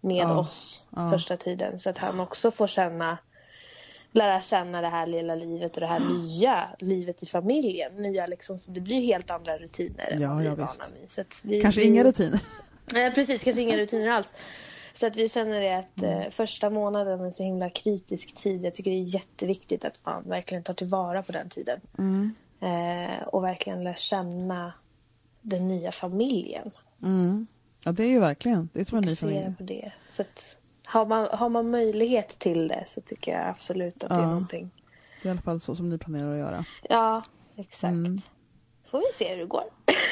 med 0.00 0.16
ja. 0.16 0.38
oss 0.38 0.84
ja. 0.90 1.10
första 1.10 1.36
tiden. 1.36 1.78
Så 1.78 1.90
att 1.90 1.98
han 1.98 2.20
också 2.20 2.50
får 2.50 2.66
känna, 2.66 3.18
lära 4.12 4.40
känna 4.40 4.80
det 4.80 4.88
här 4.88 5.06
lilla 5.06 5.34
livet 5.34 5.74
och 5.74 5.80
det 5.80 5.86
här 5.86 6.00
nya 6.00 6.68
livet 6.78 7.22
i 7.22 7.26
familjen. 7.26 7.92
Nya 7.96 8.26
liksom, 8.26 8.58
så 8.58 8.70
det 8.70 8.80
blir 8.80 9.00
helt 9.00 9.30
andra 9.30 9.58
rutiner 9.58 10.12
än 10.12 10.28
vad 10.28 10.38
vi 10.38 10.46
är 10.46 10.50
vana 10.50 10.68
vid. 11.00 11.26
Vi, 11.44 11.60
kanske 11.60 11.80
vi, 11.80 11.86
inga 11.86 12.04
rutiner. 12.04 12.40
Nej, 12.92 13.14
precis, 13.14 13.44
kanske 13.44 13.62
inga 13.62 13.76
rutiner 13.76 14.08
alls. 14.08 14.32
Så 15.00 15.06
att 15.06 15.16
vi 15.16 15.28
känner 15.28 15.60
det 15.60 15.78
att 15.78 16.02
mm. 16.02 16.20
eh, 16.20 16.30
första 16.30 16.70
månaden 16.70 17.20
är 17.20 17.24
en 17.24 17.32
så 17.32 17.42
himla 17.42 17.70
kritisk 17.70 18.34
tid. 18.34 18.64
Jag 18.64 18.74
tycker 18.74 18.90
det 18.90 18.96
är 18.96 19.14
jätteviktigt 19.14 19.84
att 19.84 20.00
man 20.06 20.22
verkligen 20.28 20.64
tar 20.64 20.74
tillvara 20.74 21.22
på 21.22 21.32
den 21.32 21.48
tiden. 21.48 21.80
Mm. 21.98 22.34
Eh, 22.60 23.22
och 23.22 23.44
verkligen 23.44 23.84
lära 23.84 23.94
känna 23.94 24.72
den 25.42 25.68
nya 25.68 25.92
familjen. 25.92 26.70
Mm. 27.02 27.46
Ja, 27.84 27.92
det 27.92 28.04
är 28.04 28.08
ju 28.08 28.20
verkligen. 28.20 28.68
Det 28.72 28.80
är 28.80 28.84
som 28.84 28.98
en 28.98 29.04
ny 29.04 29.16
familj. 29.16 29.54
På 29.58 29.64
det. 29.64 29.92
Så 30.06 30.22
att, 30.22 30.56
har, 30.84 31.06
man, 31.06 31.28
har 31.32 31.48
man 31.48 31.70
möjlighet 31.70 32.38
till 32.38 32.68
det 32.68 32.84
så 32.86 33.00
tycker 33.00 33.32
jag 33.32 33.48
absolut 33.48 34.04
att 34.04 34.10
ja. 34.10 34.16
det 34.16 34.22
är 34.22 34.26
någonting. 34.26 34.70
Det 35.22 35.28
är 35.28 35.30
i 35.30 35.30
alla 35.30 35.40
fall 35.40 35.60
så 35.60 35.76
som 35.76 35.88
ni 35.88 35.98
planerar 35.98 36.32
att 36.32 36.38
göra. 36.38 36.64
Ja, 36.88 37.22
exakt. 37.56 37.92
Mm 37.92 38.18
får 38.90 38.98
vi 38.98 39.12
se 39.12 39.28
hur 39.30 39.36
det 39.36 39.46
går. 39.46 39.64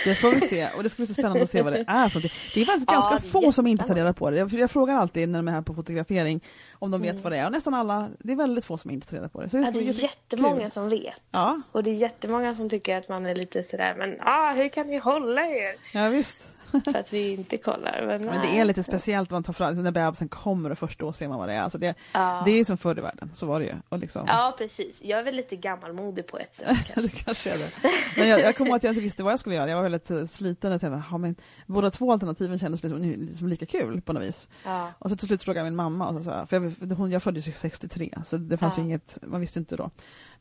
Det 0.05 0.15
får 0.15 0.31
vi 0.31 0.41
se 0.41 0.69
och 0.77 0.83
det 0.83 0.89
ska 0.89 0.97
bli 0.97 1.07
så 1.07 1.13
spännande 1.13 1.43
att 1.43 1.51
se 1.51 1.63
vad 1.63 1.73
det 1.73 1.85
är 1.87 2.09
för 2.09 2.21
Det 2.21 2.61
är 2.61 2.65
faktiskt 2.65 2.87
ganska 2.87 3.15
ja, 3.15 3.21
få 3.21 3.53
som 3.53 3.67
inte 3.67 3.85
tar 3.85 3.95
reda 3.95 4.13
på 4.13 4.31
det. 4.31 4.37
Jag, 4.37 4.53
jag, 4.53 4.71
frågar 4.71 4.97
alltid 4.97 5.29
när 5.29 5.39
de 5.39 5.49
är 5.49 5.53
här 5.53 5.63
på 5.63 5.75
fotografering 5.75 6.41
om 6.73 6.91
de 6.91 7.03
vet 7.03 7.11
mm. 7.11 7.23
vad 7.23 7.33
det 7.33 7.39
är 7.39 7.47
och 7.47 7.53
nästan 7.53 7.75
alla, 7.75 8.09
det 8.19 8.33
är 8.33 8.37
väldigt 8.37 8.65
få 8.65 8.79
som 8.79 8.91
inte 8.91 9.07
tar 9.07 9.17
reda 9.17 9.29
på 9.29 9.41
det. 9.41 9.49
Så 9.49 9.57
det, 9.57 9.63
ja, 9.63 9.71
det 9.71 9.79
är 9.79 9.83
jättekul. 9.83 10.03
jättemånga 10.03 10.71
som 10.71 10.89
vet. 10.89 11.23
Ja. 11.31 11.61
Och 11.73 11.83
det 11.83 11.91
är 11.91 11.95
jättemånga 11.95 12.55
som 12.55 12.69
tycker 12.69 12.99
att 12.99 13.09
man 13.09 13.27
är 13.27 13.35
lite 13.35 13.63
sådär, 13.63 13.95
men 13.99 14.17
ah, 14.21 14.53
hur 14.53 14.69
kan 14.69 14.87
ni 14.87 14.99
hålla 14.99 15.47
er? 15.47 15.75
Ja, 15.93 16.09
visst. 16.09 16.56
för 16.85 16.97
att 16.97 17.13
vi 17.13 17.33
inte 17.33 17.57
kollar. 17.57 18.05
Men, 18.07 18.23
men 18.23 18.41
det 18.41 18.59
är 18.59 18.65
lite 18.65 18.83
speciellt 18.83 19.31
man 19.31 19.43
tar 19.43 19.53
fram, 19.53 19.83
när 19.83 19.91
bebisen 19.91 20.29
kommer 20.29 20.71
och 20.71 20.79
först 20.79 20.99
då 20.99 21.13
ser 21.13 21.29
man 21.29 21.39
vad 21.39 21.49
det 21.49 21.55
är. 21.55 21.61
Alltså 21.61 21.79
det, 21.79 21.95
ja. 22.13 22.43
det 22.45 22.51
är 22.51 22.65
som 22.65 22.79
förr 22.79 22.99
i 22.99 23.01
världen, 23.01 23.31
så 23.35 23.47
var 23.47 23.61
det 23.61 23.67
ju. 23.67 23.75
Och 23.89 23.99
liksom... 23.99 24.25
Ja 24.27 24.55
precis, 24.59 25.03
jag 25.03 25.19
är 25.19 25.25
väl 25.25 25.37
lite 25.37 25.57
gammalmodig 25.57 26.27
på 26.27 26.39
ett 26.39 26.55
sätt. 26.55 26.77
kanske. 26.95 27.25
kanske. 27.25 27.51
Men 28.17 28.29
jag, 28.29 28.41
jag 28.41 28.57
kommer 28.57 28.71
ihåg 28.71 28.77
att 28.77 28.83
jag 28.83 28.91
inte 28.91 29.03
visste 29.03 29.23
vad 29.23 29.33
jag 29.33 29.41
skulle 29.41 29.55
göra, 29.55 29.71
jag 29.71 29.77
var 29.77 29.83
väldigt 29.83 30.11
eh, 30.11 30.25
sliten. 30.25 30.73
Att 30.73 30.83
jag, 30.83 31.21
men, 31.21 31.37
båda 31.67 31.91
två 31.91 32.13
alternativen 32.13 32.59
kändes 32.59 32.83
liksom, 32.83 33.03
liksom 33.03 33.49
lika 33.49 33.67
kul 33.67 34.01
på 34.01 34.13
något 34.13 34.23
vis. 34.23 34.49
Ja. 34.65 34.93
Och 34.99 35.11
så 35.11 35.17
till 35.17 35.27
slut 35.27 35.43
frågade 35.43 35.61
jag 35.61 35.65
min 35.65 35.77
mamma, 35.77 36.09
och 36.09 36.25
så, 36.25 36.47
för 36.47 36.73
jag, 36.81 36.97
hon, 36.97 37.11
jag 37.11 37.23
föddes 37.23 37.59
63, 37.59 38.15
så 38.25 38.37
det 38.37 38.57
fanns 38.57 38.77
ja. 38.77 38.83
ju 38.83 38.89
inget, 38.89 39.19
man 39.23 39.41
visste 39.41 39.59
inte 39.59 39.77
då. 39.77 39.91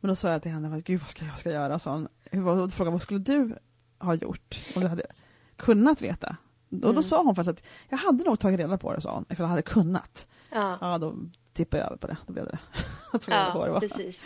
Men 0.02 0.10
då 0.10 0.16
sa 0.16 0.30
jag 0.30 0.42
till 0.42 0.52
henne, 0.52 0.82
gud 0.86 1.02
vad 1.02 1.10
ska 1.10 1.26
jag 1.26 1.40
ska 1.40 1.52
göra? 1.52 1.80
Så 1.80 1.90
hon, 1.90 2.08
hon 2.32 2.72
frågade 2.72 2.92
vad 2.92 3.02
skulle 3.02 3.20
du 3.20 3.56
ha 4.00 4.14
gjort 4.14 4.58
om 4.76 4.82
du 4.82 4.88
hade 4.88 5.06
kunnat 5.58 6.02
veta? 6.02 6.38
Och 6.70 6.80
då 6.80 6.90
mm. 6.90 7.04
sa 7.04 7.24
hon 7.24 7.36
faktiskt 7.36 7.60
att 7.60 7.68
jag 7.90 7.98
hade 7.98 8.24
nog 8.24 8.40
tagit 8.40 8.60
reda 8.60 8.78
på 8.78 8.94
det, 8.94 9.02
sa 9.02 9.14
hon, 9.14 9.26
ifall 9.30 9.44
jag 9.44 9.50
hade 9.50 9.62
kunnat. 9.62 10.28
Ja. 10.52 10.78
ja, 10.82 10.98
då 10.98 11.16
tippade 11.54 11.84
jag 11.84 11.88
över 11.88 11.98
på 11.98 12.08
det. 12.08 12.18
Då 12.28 12.34
blev 12.34 12.46
det 12.46 12.52
det. 12.52 12.60
ja, 13.28 13.66
det 13.66 13.80
precis. 13.80 14.20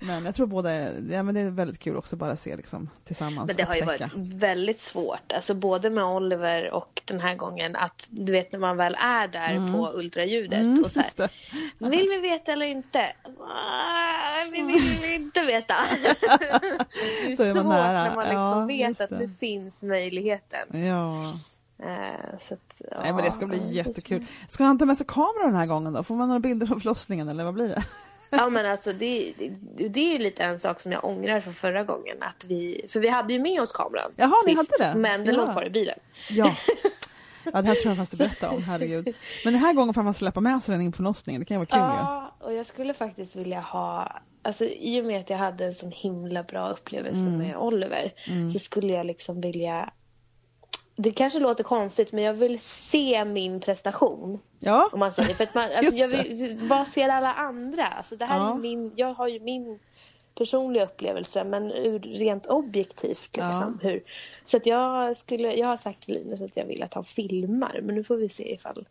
Men 0.00 0.24
jag 0.24 0.34
tror 0.34 0.46
båda, 0.46 0.92
ja, 0.92 1.22
men 1.22 1.34
det 1.34 1.40
är 1.40 1.50
väldigt 1.50 1.78
kul 1.78 1.96
också 1.96 2.16
bara 2.16 2.32
att 2.32 2.40
se 2.40 2.56
liksom, 2.56 2.90
tillsammans. 3.04 3.46
Men 3.46 3.56
det 3.56 3.62
har 3.62 3.74
ju 3.74 3.84
varit 3.84 4.12
väldigt 4.16 4.80
svårt, 4.80 5.32
alltså 5.32 5.54
både 5.54 5.90
med 5.90 6.04
Oliver 6.04 6.70
och 6.70 7.02
den 7.04 7.20
här 7.20 7.34
gången 7.34 7.76
att 7.76 8.06
du 8.10 8.32
vet 8.32 8.52
när 8.52 8.58
man 8.58 8.76
väl 8.76 8.96
är 9.00 9.28
där 9.28 9.50
mm. 9.54 9.72
på 9.72 9.92
ultraljudet 9.94 10.60
mm, 10.60 10.84
och 10.84 10.90
så 10.90 11.00
här, 11.00 11.30
vill 11.78 12.06
vi 12.10 12.18
veta 12.18 12.52
eller 12.52 12.66
inte? 12.66 13.12
Vi 14.52 14.62
vill 14.62 15.12
inte 15.12 15.42
veta. 15.42 15.74
det 16.02 17.32
är, 17.32 17.36
så 17.36 17.42
är 17.42 17.52
svårt 17.52 17.64
nära. 17.64 18.04
när 18.04 18.14
man 18.14 18.24
liksom 18.24 18.60
ja, 18.60 18.88
vet 18.88 19.00
att 19.00 19.18
det 19.18 19.28
finns 19.28 19.84
möjligheten. 19.84 20.86
Ja. 20.86 21.14
Eh, 21.82 22.38
så 22.38 22.54
att, 22.54 22.82
ja, 22.90 22.98
Nej, 23.02 23.12
men 23.12 23.24
det 23.24 23.30
ska 23.30 23.46
bli 23.46 23.72
jättekul. 23.72 24.26
Ska 24.48 24.64
han 24.64 24.78
ta 24.78 24.84
med 24.84 24.96
sig 24.96 25.06
kameran 25.06 25.46
den 25.46 25.56
här 25.56 25.66
gången 25.66 25.92
då? 25.92 26.02
Får 26.02 26.14
man 26.14 26.28
några 26.28 26.40
bilder 26.40 26.72
av 26.72 26.80
förlossningen 26.80 27.28
eller 27.28 27.44
vad 27.44 27.54
blir 27.54 27.68
det? 27.68 27.84
Ja 28.30 28.48
men 28.48 28.66
alltså 28.66 28.92
det, 28.92 29.32
det, 29.38 29.88
det 29.88 30.14
är 30.14 30.18
lite 30.18 30.44
en 30.44 30.60
sak 30.60 30.80
som 30.80 30.92
jag 30.92 31.04
ångrar 31.04 31.40
från 31.40 31.54
förra 31.54 31.84
gången. 31.84 32.16
Att 32.20 32.44
vi, 32.48 32.84
för 32.88 33.00
vi 33.00 33.08
hade 33.08 33.32
ju 33.32 33.38
med 33.38 33.60
oss 33.60 33.72
kameran 33.72 34.12
Jaha, 34.16 34.34
sist, 34.44 34.46
ni 34.46 34.54
hade 34.54 34.92
det? 34.92 35.00
Men 35.00 35.24
den 35.24 35.34
ja. 35.34 35.40
låg 35.40 35.52
kvar 35.52 35.66
i 35.66 35.70
bilen. 35.70 35.98
Ja. 36.30 36.54
Ja, 37.44 37.62
det 37.62 37.68
här 37.68 37.74
tror 37.74 37.90
jag 37.90 37.96
fast 37.96 38.10
du 38.10 38.16
berätta 38.16 38.50
om, 38.50 38.62
herregud. 38.62 39.14
Men 39.44 39.52
den 39.52 39.62
här 39.62 39.72
gången 39.72 39.94
får 39.94 40.02
man 40.02 40.14
släppa 40.14 40.40
med 40.40 40.62
sig 40.62 40.72
den 40.72 40.80
in 40.80 40.92
på 40.92 40.96
förlossningen, 40.96 41.40
det 41.40 41.44
kan 41.44 41.54
ju 41.54 41.58
vara 41.58 41.66
kul 41.66 41.78
Ja, 41.78 42.34
och 42.40 42.54
jag 42.54 42.66
skulle 42.66 42.94
faktiskt 42.94 43.36
vilja 43.36 43.60
ha, 43.60 44.20
alltså 44.42 44.64
i 44.64 45.00
och 45.00 45.04
med 45.04 45.20
att 45.20 45.30
jag 45.30 45.38
hade 45.38 45.64
en 45.64 45.74
sån 45.74 45.92
himla 45.92 46.42
bra 46.42 46.70
upplevelse 46.70 47.22
mm. 47.22 47.38
med 47.38 47.56
Oliver, 47.56 48.12
mm. 48.28 48.50
så 48.50 48.58
skulle 48.58 48.92
jag 48.92 49.06
liksom 49.06 49.40
vilja 49.40 49.90
det 51.02 51.10
kanske 51.10 51.38
låter 51.38 51.64
konstigt 51.64 52.12
men 52.12 52.24
jag 52.24 52.34
vill 52.34 52.60
se 52.60 53.24
min 53.24 53.60
prestation. 53.60 54.38
Ja. 54.58 54.90
Om 54.92 55.00
man 55.00 55.12
säger. 55.12 55.34
För 55.34 55.44
att 55.44 55.54
man, 55.54 55.64
alltså, 55.76 55.94
jag 55.94 56.08
vill, 56.08 56.58
vad 56.62 56.86
ser 56.86 57.08
alla 57.08 57.34
andra? 57.34 57.86
Alltså, 57.86 58.16
det 58.16 58.24
här 58.24 58.38
ja. 58.38 58.54
är 58.54 58.58
min, 58.58 58.92
jag 58.96 59.14
har 59.14 59.28
ju 59.28 59.40
min 59.40 59.78
personliga 60.34 60.84
upplevelse 60.84 61.44
men 61.44 61.70
rent 62.02 62.46
objektivt. 62.46 63.36
Liksom, 63.36 63.78
ja. 63.82 63.88
hur. 63.88 64.02
Så 64.44 64.56
att 64.56 64.66
jag, 64.66 65.16
skulle, 65.16 65.54
jag 65.54 65.66
har 65.66 65.76
sagt 65.76 66.00
till 66.00 66.14
Linus 66.14 66.42
att 66.42 66.56
jag 66.56 66.64
vill 66.64 66.82
att 66.82 66.94
han 66.94 67.04
filmar 67.04 67.80
men 67.82 67.94
nu 67.94 68.04
får 68.04 68.16
vi 68.16 68.28
se 68.28 68.54
ifall 68.54 68.88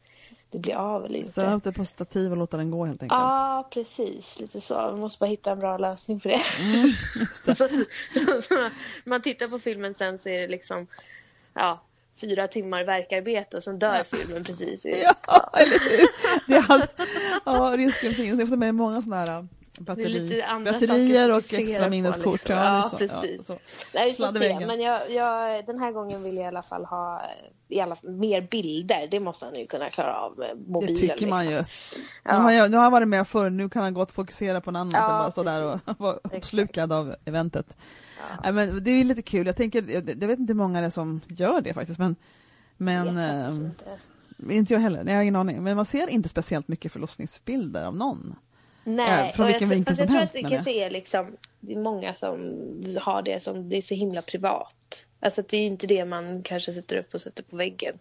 det 0.50 0.60
blir 0.60 0.76
av 0.76 1.06
eller 1.06 1.19
inte. 1.19 1.32
Ställa 1.32 1.54
upp 1.54 1.63
det 1.63 1.72
på 1.72 1.86
stativ 1.86 2.32
och 2.32 2.38
låta 2.38 2.58
den 2.58 2.72
gå 2.72 2.86
helt 2.86 3.04
enkelt. 3.04 3.19
Ja, 3.19 3.69
precis. 3.74 4.39
Lite 4.39 4.62
så. 4.62 4.91
Vi 4.91 5.00
måste 5.00 5.19
bara 5.19 5.30
hitta 5.30 5.52
en 5.52 5.60
bra 5.60 5.78
lösning 5.78 6.19
för 6.19 6.30
det. 6.30 6.41
Mm, 6.76 6.91
det. 7.45 7.56
så, 7.56 7.67
så, 8.13 8.41
så, 8.41 8.69
man 9.04 9.22
tittar 9.22 9.48
på 9.48 9.60
filmen 9.60 9.93
sen 9.93 10.19
så 10.19 10.30
är 10.30 10.39
det 10.39 10.48
liksom 10.48 10.88
ja, 11.54 11.80
fyra 12.21 12.47
timmar 12.47 12.84
verkarbete 12.84 13.58
och 13.58 13.63
sen 13.63 13.79
dör 13.79 14.03
filmen 14.12 14.43
precis. 14.43 14.86
Ja, 15.27 15.49
eller 15.53 15.79
hur? 16.47 16.62
Hade, 16.62 16.88
ja, 17.45 17.73
risken 17.77 18.13
finns. 18.13 18.39
Jag 18.39 18.49
får 18.49 18.58
med 18.58 18.75
många 18.75 19.01
sådana 19.01 19.21
här 19.21 19.47
batteri, 19.79 20.43
batterier 20.65 21.35
och 21.35 21.53
extra 21.53 21.89
minneskort. 21.89 22.33
Liksom. 22.33 22.55
Ja, 22.55 22.89
ja, 22.91 22.97
precis. 22.97 23.35
Ja, 23.37 23.43
så. 23.43 23.57
Nej, 23.93 24.11
vi 24.11 24.17
får 24.17 24.39
se. 24.39 24.65
Men 24.65 24.81
jag, 24.81 25.11
jag, 25.11 25.65
den 25.65 25.79
här 25.79 25.91
gången 25.91 26.23
vill 26.23 26.35
jag 26.35 26.43
i 26.43 26.47
alla 26.47 26.61
fall 26.61 26.85
ha 26.85 27.21
i 27.69 27.79
alla 27.81 27.95
fall, 27.95 28.09
mer 28.09 28.41
bilder. 28.41 29.07
Det 29.11 29.19
måste 29.19 29.45
han 29.45 29.55
ju 29.55 29.67
kunna 29.67 29.89
klara 29.89 30.15
av 30.15 30.37
med 30.37 30.57
mobilen. 30.67 30.95
Det 30.95 31.01
tycker 31.01 31.27
man 31.27 31.45
ju. 31.45 31.63
Ja. 32.23 32.37
Nu, 32.37 32.43
har 32.43 32.51
jag, 32.51 32.71
nu 32.71 32.77
har 32.77 32.83
han 32.83 32.91
varit 32.91 33.07
med 33.07 33.27
förr, 33.27 33.49
nu 33.49 33.69
kan 33.69 33.83
han 33.83 33.93
gott 33.93 34.11
fokusera 34.11 34.61
på 34.61 34.71
något 34.71 34.79
annat 34.79 34.93
ja, 34.93 35.03
än 35.03 35.09
bara 35.09 35.31
stå 35.31 35.43
där 35.43 35.63
och 35.63 35.79
vara 35.99 36.19
uppslukad 36.23 36.93
av 36.93 37.15
eventet. 37.25 37.77
Ja. 38.43 38.51
men 38.51 38.83
det 38.83 38.91
är 38.91 39.03
lite 39.03 39.21
kul, 39.21 39.47
jag 39.47 39.55
tänker, 39.55 39.89
jag, 39.89 40.27
vet 40.27 40.39
inte 40.39 40.53
hur 40.53 40.57
många 40.57 40.79
det 40.79 40.85
är 40.85 40.91
som 40.91 41.21
gör 41.27 41.61
det 41.61 41.73
faktiskt, 41.73 41.99
men, 41.99 42.15
men 42.77 43.17
äh, 43.17 43.55
inte. 43.55 44.53
inte 44.53 44.73
jag 44.73 44.81
heller, 44.81 45.05
jag 45.05 45.15
har 45.15 45.21
ingen 45.21 45.35
aning. 45.35 45.63
Men 45.63 45.75
man 45.75 45.85
ser 45.85 46.09
inte 46.09 46.29
speciellt 46.29 46.67
mycket 46.67 46.91
förlossningsbilder 46.91 47.83
av 47.83 47.95
någon. 47.95 48.35
Nej, 48.95 49.34
från 49.34 49.47
vilken 49.47 49.69
vinkel 49.69 49.95
som 49.95 50.08
helst. 50.08 50.36
Jag 50.36 50.41
tror 50.41 50.45
att 50.45 50.49
det 50.49 50.56
kanske 50.56 50.86
är 50.86 50.89
liksom, 50.89 51.38
det 51.60 51.73
är 51.73 51.78
många 51.78 52.13
som 52.13 52.54
har 53.02 53.21
det 53.21 53.39
som, 53.39 53.69
det 53.69 53.78
är 53.78 53.82
så 53.82 53.95
himla 53.95 54.21
privat. 54.21 55.06
Alltså 55.19 55.41
det 55.41 55.58
är 55.58 55.62
ju 55.62 55.67
inte 55.67 55.88
det 55.88 56.06
man 56.06 56.43
kanske 56.43 56.71
sätter 56.71 56.97
upp 56.97 57.13
och 57.13 57.21
sätter 57.21 57.43
på 57.43 57.56
väggen. 57.56 57.99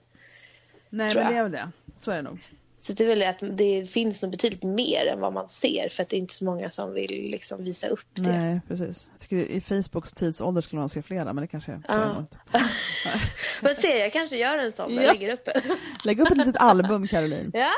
Nej, 0.90 1.14
men 1.14 1.33
det 1.33 1.38
är 1.38 1.42
väl 1.42 1.53
det. 1.53 1.70
Så 2.01 2.11
är 2.11 2.16
det 2.16 2.22
nog. 2.22 2.38
Så 2.80 2.92
det 2.92 3.04
är 3.04 3.08
väl 3.08 3.22
att 3.22 3.38
det 3.58 3.90
finns 3.90 4.22
nog 4.22 4.30
betydligt 4.30 4.62
mer 4.62 5.06
än 5.06 5.20
vad 5.20 5.32
man 5.32 5.48
ser 5.48 5.88
för 5.88 6.02
att 6.02 6.08
det 6.08 6.16
är 6.16 6.18
inte 6.18 6.34
så 6.34 6.44
många 6.44 6.70
som 6.70 6.92
vill 6.94 7.30
liksom 7.30 7.64
visa 7.64 7.88
upp 7.88 8.06
det. 8.14 8.32
Nej, 8.32 8.60
precis. 8.68 9.08
Jag 9.12 9.20
tycker 9.20 9.36
i 9.36 9.60
Facebooks 9.60 10.12
tidsålder 10.12 10.62
skulle 10.62 10.80
man 10.80 10.88
se 10.88 11.02
flera, 11.02 11.32
men 11.32 11.42
det 11.42 11.48
kanske 11.48 11.72
är 11.72 11.80
ja. 11.88 12.26
Får 13.60 13.80
se, 13.80 13.98
jag 13.98 14.12
kanske 14.12 14.36
gör 14.36 14.58
en 14.58 14.72
sån, 14.72 14.94
ja. 14.94 15.02
jag 15.02 15.12
lägger 15.12 15.32
upp 15.32 15.48
Lägg 16.04 16.20
upp 16.20 16.30
ett 16.30 16.36
litet 16.36 16.56
album, 16.56 17.06
Caroline. 17.06 17.52
Ja. 17.58 17.72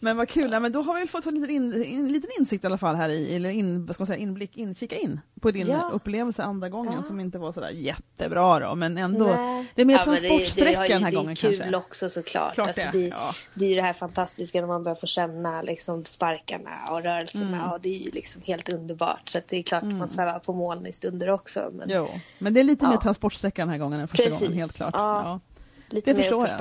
men 0.00 0.16
vad 0.16 0.28
kul, 0.28 0.52
ja, 0.52 0.60
men 0.60 0.72
då 0.72 0.82
har 0.82 1.00
vi 1.00 1.06
fått 1.06 1.26
en 1.26 1.34
liten, 1.34 1.50
in, 1.50 1.72
en 1.72 2.12
liten 2.12 2.30
insikt 2.38 2.64
i 2.64 2.66
alla 2.66 2.78
fall 2.78 2.94
här 2.94 3.08
i, 3.08 3.36
eller 3.36 3.50
in, 3.50 3.86
vad 3.86 3.94
ska 3.94 4.02
man 4.02 4.06
säga, 4.06 4.18
inblick, 4.18 4.56
in, 4.56 4.74
kika 4.74 4.96
in 4.96 5.20
på 5.40 5.50
din 5.50 5.66
ja. 5.66 5.90
upplevelse 5.92 6.42
andra 6.42 6.68
gången 6.68 6.92
ja. 6.96 7.02
som 7.02 7.20
inte 7.20 7.38
var 7.38 7.52
sådär 7.52 7.70
jättebra 7.70 8.58
då, 8.60 8.74
men 8.74 8.98
ändå. 8.98 9.26
Nej. 9.26 9.66
Det 9.74 9.82
är 9.82 9.86
mer 9.86 9.94
ja, 9.94 10.04
transportsträcka 10.04 10.82
den 10.88 11.04
här 11.04 11.12
gången 11.12 11.36
kanske. 11.36 11.48
Det 11.48 11.54
är 11.54 11.64
kul 11.64 11.74
också 11.74 12.08
såklart. 12.08 12.35
Klart 12.54 12.68
alltså, 12.68 12.88
det. 12.92 13.06
Ja. 13.06 13.34
det 13.54 13.64
är 13.64 13.68
ju 13.68 13.74
det 13.74 13.82
här 13.82 13.92
fantastiska 13.92 14.60
när 14.60 14.68
man 14.68 14.82
börjar 14.82 14.96
få 14.96 15.06
känna 15.06 15.62
liksom, 15.62 16.04
sparkarna 16.04 16.84
och 16.90 17.02
rörelserna 17.02 17.58
mm. 17.58 17.70
och 17.70 17.80
det 17.80 17.88
är 17.88 17.98
ju 17.98 18.10
liksom 18.10 18.42
helt 18.42 18.68
underbart. 18.68 19.28
Så 19.28 19.40
det 19.48 19.56
är 19.56 19.62
klart 19.62 19.82
mm. 19.82 19.98
man 19.98 20.08
svävar 20.08 20.38
på 20.38 20.52
moln 20.52 20.86
i 20.86 20.92
stunder 20.92 21.30
också. 21.30 21.70
Men, 21.72 21.90
jo. 21.90 22.08
men 22.38 22.54
det 22.54 22.60
är 22.60 22.64
lite 22.64 22.88
mer 22.88 22.96
transportsträcka 22.96 23.62
den 23.62 23.68
här 23.68 23.78
gången 23.78 24.00
än 24.00 24.08
första 24.08 24.24
Precis. 24.24 24.40
gången, 24.40 24.58
helt 24.58 24.76
klart. 24.76 24.94
Ja. 24.94 25.40
Lite 25.88 26.12
det 26.12 26.22
förstår 26.22 26.48
jag. 26.48 26.58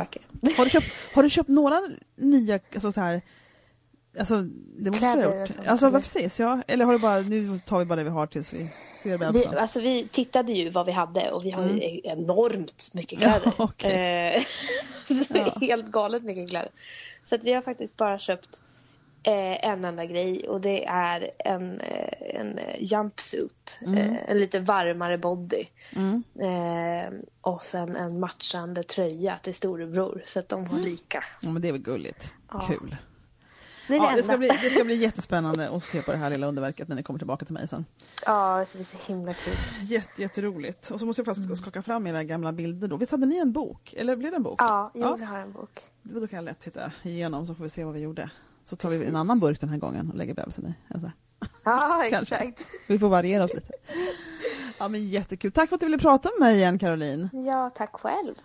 Har 0.57 0.63
du, 0.63 0.69
köpt, 0.69 1.15
har 1.15 1.23
du 1.23 1.29
köpt 1.29 1.49
några 1.49 1.81
nya, 2.15 2.59
alltså 2.73 2.91
så 2.91 3.01
här, 3.01 3.21
Alltså, 4.19 4.41
det 4.77 4.89
måste 4.89 4.99
Kläder 4.99 5.25
ha 5.25 5.39
gjort. 5.39 5.49
Alltså, 5.67 5.87
eller? 5.87 5.99
precis, 5.99 6.39
ja. 6.39 6.61
Eller 6.67 6.85
har 6.85 6.93
du 6.93 6.99
bara, 6.99 7.19
nu 7.19 7.59
tar 7.59 7.79
vi 7.79 7.85
bara 7.85 7.95
det 7.95 8.03
vi 8.03 8.09
har 8.09 8.27
tills 8.27 8.53
vi 8.53 8.69
ser 9.09 9.33
vi, 9.33 9.45
alltså, 9.45 9.79
vi 9.79 10.07
tittade 10.07 10.53
ju 10.53 10.69
vad 10.69 10.85
vi 10.85 10.91
hade 10.91 11.31
och 11.31 11.45
vi 11.45 11.51
har 11.51 11.63
mm. 11.63 11.77
ju 11.77 12.01
enormt 12.03 12.91
mycket 12.93 13.19
kläder. 13.19 13.51
Ja, 13.57 13.63
okay. 13.63 13.91
Eh, 13.91 14.41
ja. 15.29 15.57
Helt 15.61 15.85
galet 15.85 16.23
mycket 16.23 16.49
kläder. 16.49 16.71
Så 17.23 17.35
att 17.35 17.43
vi 17.43 17.53
har 17.53 17.61
faktiskt 17.61 17.97
bara 17.97 18.19
köpt 18.19 18.61
eh, 19.23 19.65
en 19.65 19.85
enda 19.85 20.05
grej 20.05 20.49
och 20.49 20.61
det 20.61 20.85
är 20.85 21.31
en, 21.39 21.79
eh, 21.79 22.39
en 22.39 22.59
jumpsuit. 22.79 23.79
Mm. 23.81 23.97
Eh, 23.97 24.29
en 24.29 24.39
lite 24.39 24.59
varmare 24.59 25.17
body. 25.17 25.65
Mm. 25.95 26.23
Eh, 26.39 27.19
och 27.41 27.65
sen 27.65 27.95
en 27.95 28.19
matchande 28.19 28.83
tröja 28.83 29.37
till 29.37 29.53
storebror 29.53 30.23
så 30.25 30.39
att 30.39 30.49
de 30.49 30.65
har 30.65 30.77
mm. 30.77 30.85
lika. 30.85 31.23
Ja, 31.41 31.49
men 31.49 31.61
det 31.61 31.67
är 31.67 31.71
väl 31.71 31.81
gulligt. 31.81 32.31
Kul. 32.67 32.95
Det, 33.87 33.95
ja, 33.95 34.13
det, 34.15 34.23
ska 34.23 34.37
bli, 34.37 34.47
det 34.47 34.69
ska 34.69 34.83
bli 34.83 34.95
jättespännande 34.95 35.69
att 35.69 35.83
se 35.83 36.01
på 36.01 36.11
det 36.11 36.17
här 36.17 36.29
lilla 36.29 36.47
underverket 36.47 36.87
när 36.87 36.95
ni 36.95 37.03
kommer 37.03 37.19
tillbaka 37.19 37.45
till 37.45 37.53
mig 37.53 37.67
sen. 37.67 37.85
Ja, 38.25 38.59
det 38.59 38.65
ska 38.65 38.77
bli 38.77 38.83
så 38.83 39.11
himla 39.11 39.33
kul. 39.33 39.53
Jätte, 39.81 40.21
jätteroligt. 40.21 40.91
Och 40.91 40.99
så 40.99 41.05
måste 41.05 41.19
jag 41.19 41.25
faktiskt 41.25 41.45
mm. 41.45 41.57
skaka 41.57 41.81
fram 41.81 42.07
era 42.07 42.23
gamla 42.23 42.51
bilder 42.51 42.87
då. 42.87 42.97
Visst 42.97 43.11
hade 43.11 43.25
ni 43.25 43.37
en 43.37 43.51
bok? 43.51 43.93
Eller 43.97 44.15
blev 44.15 44.31
det 44.31 44.35
en 44.35 44.43
bok? 44.43 44.55
Ja, 44.57 44.91
jo, 44.93 45.01
ja. 45.01 45.15
vi 45.15 45.25
har 45.25 45.39
en 45.39 45.51
bok. 45.51 45.81
Då 46.03 46.27
kan 46.27 46.37
jag 46.37 46.45
lätt 46.45 46.59
titta 46.59 46.91
igenom 47.03 47.47
så 47.47 47.55
får 47.55 47.63
vi 47.63 47.69
se 47.69 47.83
vad 47.83 47.93
vi 47.93 47.99
gjorde. 47.99 48.29
Så 48.63 48.75
tar 48.75 48.89
Precis. 48.89 49.03
vi 49.03 49.09
en 49.09 49.15
annan 49.15 49.39
burk 49.39 49.59
den 49.59 49.69
här 49.69 49.77
gången 49.77 50.09
och 50.09 50.17
lägger 50.17 50.33
bebisen 50.33 50.67
i. 50.67 50.93
Alltså. 50.93 51.11
Ja, 51.63 52.05
exakt. 52.21 52.65
Vi 52.87 52.99
får 52.99 53.09
variera 53.09 53.43
oss 53.43 53.53
lite. 53.53 53.73
Ja, 54.79 54.87
men 54.87 55.07
jättekul. 55.07 55.51
Tack 55.51 55.69
för 55.69 55.75
att 55.75 55.79
du 55.79 55.85
ville 55.85 55.97
prata 55.97 56.29
med 56.29 56.47
mig 56.47 56.55
igen, 56.55 56.79
Caroline. 56.79 57.29
Ja, 57.33 57.69
tack 57.69 57.93
själv. 57.93 58.35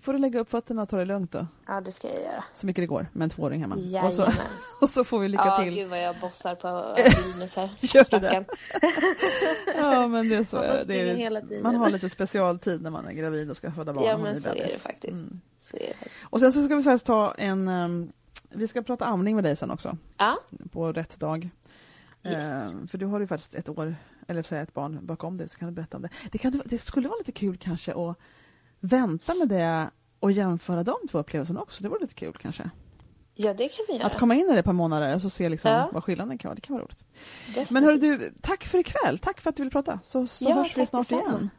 Får 0.00 0.12
du 0.12 0.18
lägga 0.18 0.40
upp 0.40 0.50
fötterna 0.50 0.82
och 0.82 0.88
ta 0.88 0.96
det 0.96 1.04
lugnt 1.04 1.32
då. 1.32 1.46
Ja, 1.66 1.80
det 1.80 1.92
ska 1.92 2.08
jag 2.08 2.22
göra. 2.22 2.44
Så 2.54 2.66
mycket 2.66 2.82
det 2.82 2.86
går 2.86 3.06
med 3.12 3.24
en 3.24 3.30
tvååring 3.30 3.60
hemma. 3.60 3.76
Jajamän. 3.78 4.06
Och 4.06 4.12
så, 4.12 4.32
och 4.80 4.88
så 4.88 5.04
får 5.04 5.18
vi 5.18 5.28
lycka 5.28 5.44
ja, 5.46 5.58
till. 5.58 5.76
Ja, 5.76 5.82
gud 5.82 5.90
vad 5.90 6.02
jag 6.02 6.16
bossar 6.20 6.54
på 6.54 6.96
Linus 7.34 7.56
här. 7.56 7.70
Gör 7.80 8.06
du 8.10 8.18
det? 8.18 8.44
ja, 9.76 10.06
men 10.06 10.28
det 10.28 10.36
är 10.36 10.44
så. 10.44 10.56
Man, 10.56 10.86
det 10.86 11.22
är, 11.22 11.62
man 11.62 11.74
har 11.76 11.90
lite 11.90 12.08
specialtid 12.08 12.82
när 12.82 12.90
man 12.90 13.06
är 13.06 13.12
gravid 13.12 13.50
och 13.50 13.56
ska 13.56 13.72
föda 13.72 13.92
barn. 13.92 14.04
Ja, 14.04 14.18
men 14.18 14.40
så 14.40 14.50
är, 14.50 14.54
det 14.54 14.78
faktiskt. 14.80 15.30
Mm. 15.30 15.40
så 15.58 15.76
är 15.76 15.80
det 15.80 15.94
faktiskt. 15.94 16.24
Och 16.24 16.40
sen 16.40 16.52
så 16.52 16.64
ska 16.64 16.76
vi 16.76 16.82
faktiskt 16.82 17.06
ta 17.06 17.34
en... 17.38 17.68
Um, 17.68 18.12
vi 18.50 18.68
ska 18.68 18.82
prata 18.82 19.04
amning 19.04 19.34
med 19.34 19.44
dig 19.44 19.56
sen 19.56 19.70
också. 19.70 19.96
Ja. 20.18 20.38
På 20.72 20.92
rätt 20.92 21.20
dag. 21.20 21.48
Yes. 22.24 22.72
Uh, 22.72 22.86
för 22.86 22.98
du 22.98 23.06
har 23.06 23.20
ju 23.20 23.26
faktiskt 23.26 23.54
ett 23.54 23.68
år, 23.68 23.96
eller 24.28 24.42
säga 24.42 24.62
ett 24.62 24.74
barn 24.74 24.98
bakom 25.02 25.36
dig, 25.36 25.48
så 25.48 25.58
kan 25.58 25.68
du 25.68 25.74
berätta 25.74 25.96
om 25.96 26.02
det. 26.02 26.10
Det, 26.30 26.38
kan, 26.38 26.62
det 26.64 26.78
skulle 26.78 27.08
vara 27.08 27.18
lite 27.18 27.32
kul 27.32 27.56
kanske 27.56 27.92
att 27.92 28.18
vänta 28.80 29.34
med 29.34 29.48
det 29.48 29.90
och 30.20 30.32
jämföra 30.32 30.82
de 30.84 30.94
två 31.10 31.18
upplevelserna 31.18 31.62
också. 31.62 31.82
Det 31.82 31.88
vore 31.88 32.00
lite 32.00 32.14
kul 32.14 32.36
kanske. 32.42 32.70
Ja, 33.34 33.54
det 33.54 33.68
kan 33.68 33.84
vi 33.88 33.94
göra. 33.94 34.06
Att 34.06 34.18
komma 34.18 34.34
in 34.34 34.40
i 34.50 34.52
det 34.52 34.58
ett 34.58 34.64
par 34.64 34.72
månader 34.72 35.14
och 35.14 35.22
så 35.22 35.30
se 35.30 35.48
liksom 35.48 35.70
Ja. 35.70 35.90
vad 35.92 36.04
skillnaden 36.04 36.38
kan 36.38 36.48
vara. 36.48 36.54
Det 36.54 36.60
kan 36.60 36.74
vara 36.74 36.84
roligt. 36.84 37.04
Definitivt. 37.46 37.70
Men 37.70 37.84
hörru 37.84 37.98
du, 37.98 38.32
tack 38.42 38.64
för 38.64 38.78
ikväll. 38.78 39.18
Tack 39.18 39.40
för 39.40 39.50
att 39.50 39.56
du 39.56 39.62
ville 39.62 39.70
prata. 39.70 40.00
Så, 40.04 40.26
så 40.26 40.44
Ja, 40.48 40.54
hörs 40.54 40.76
vi 40.76 40.86
snart 40.86 41.10
igen. 41.12 41.50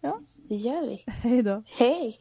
Ja. 0.00 0.20
Det 0.48 0.54
gör 0.54 0.82
vi. 0.82 1.04
Hej 1.06 1.42
då. 1.42 1.62
Hej! 1.78 2.18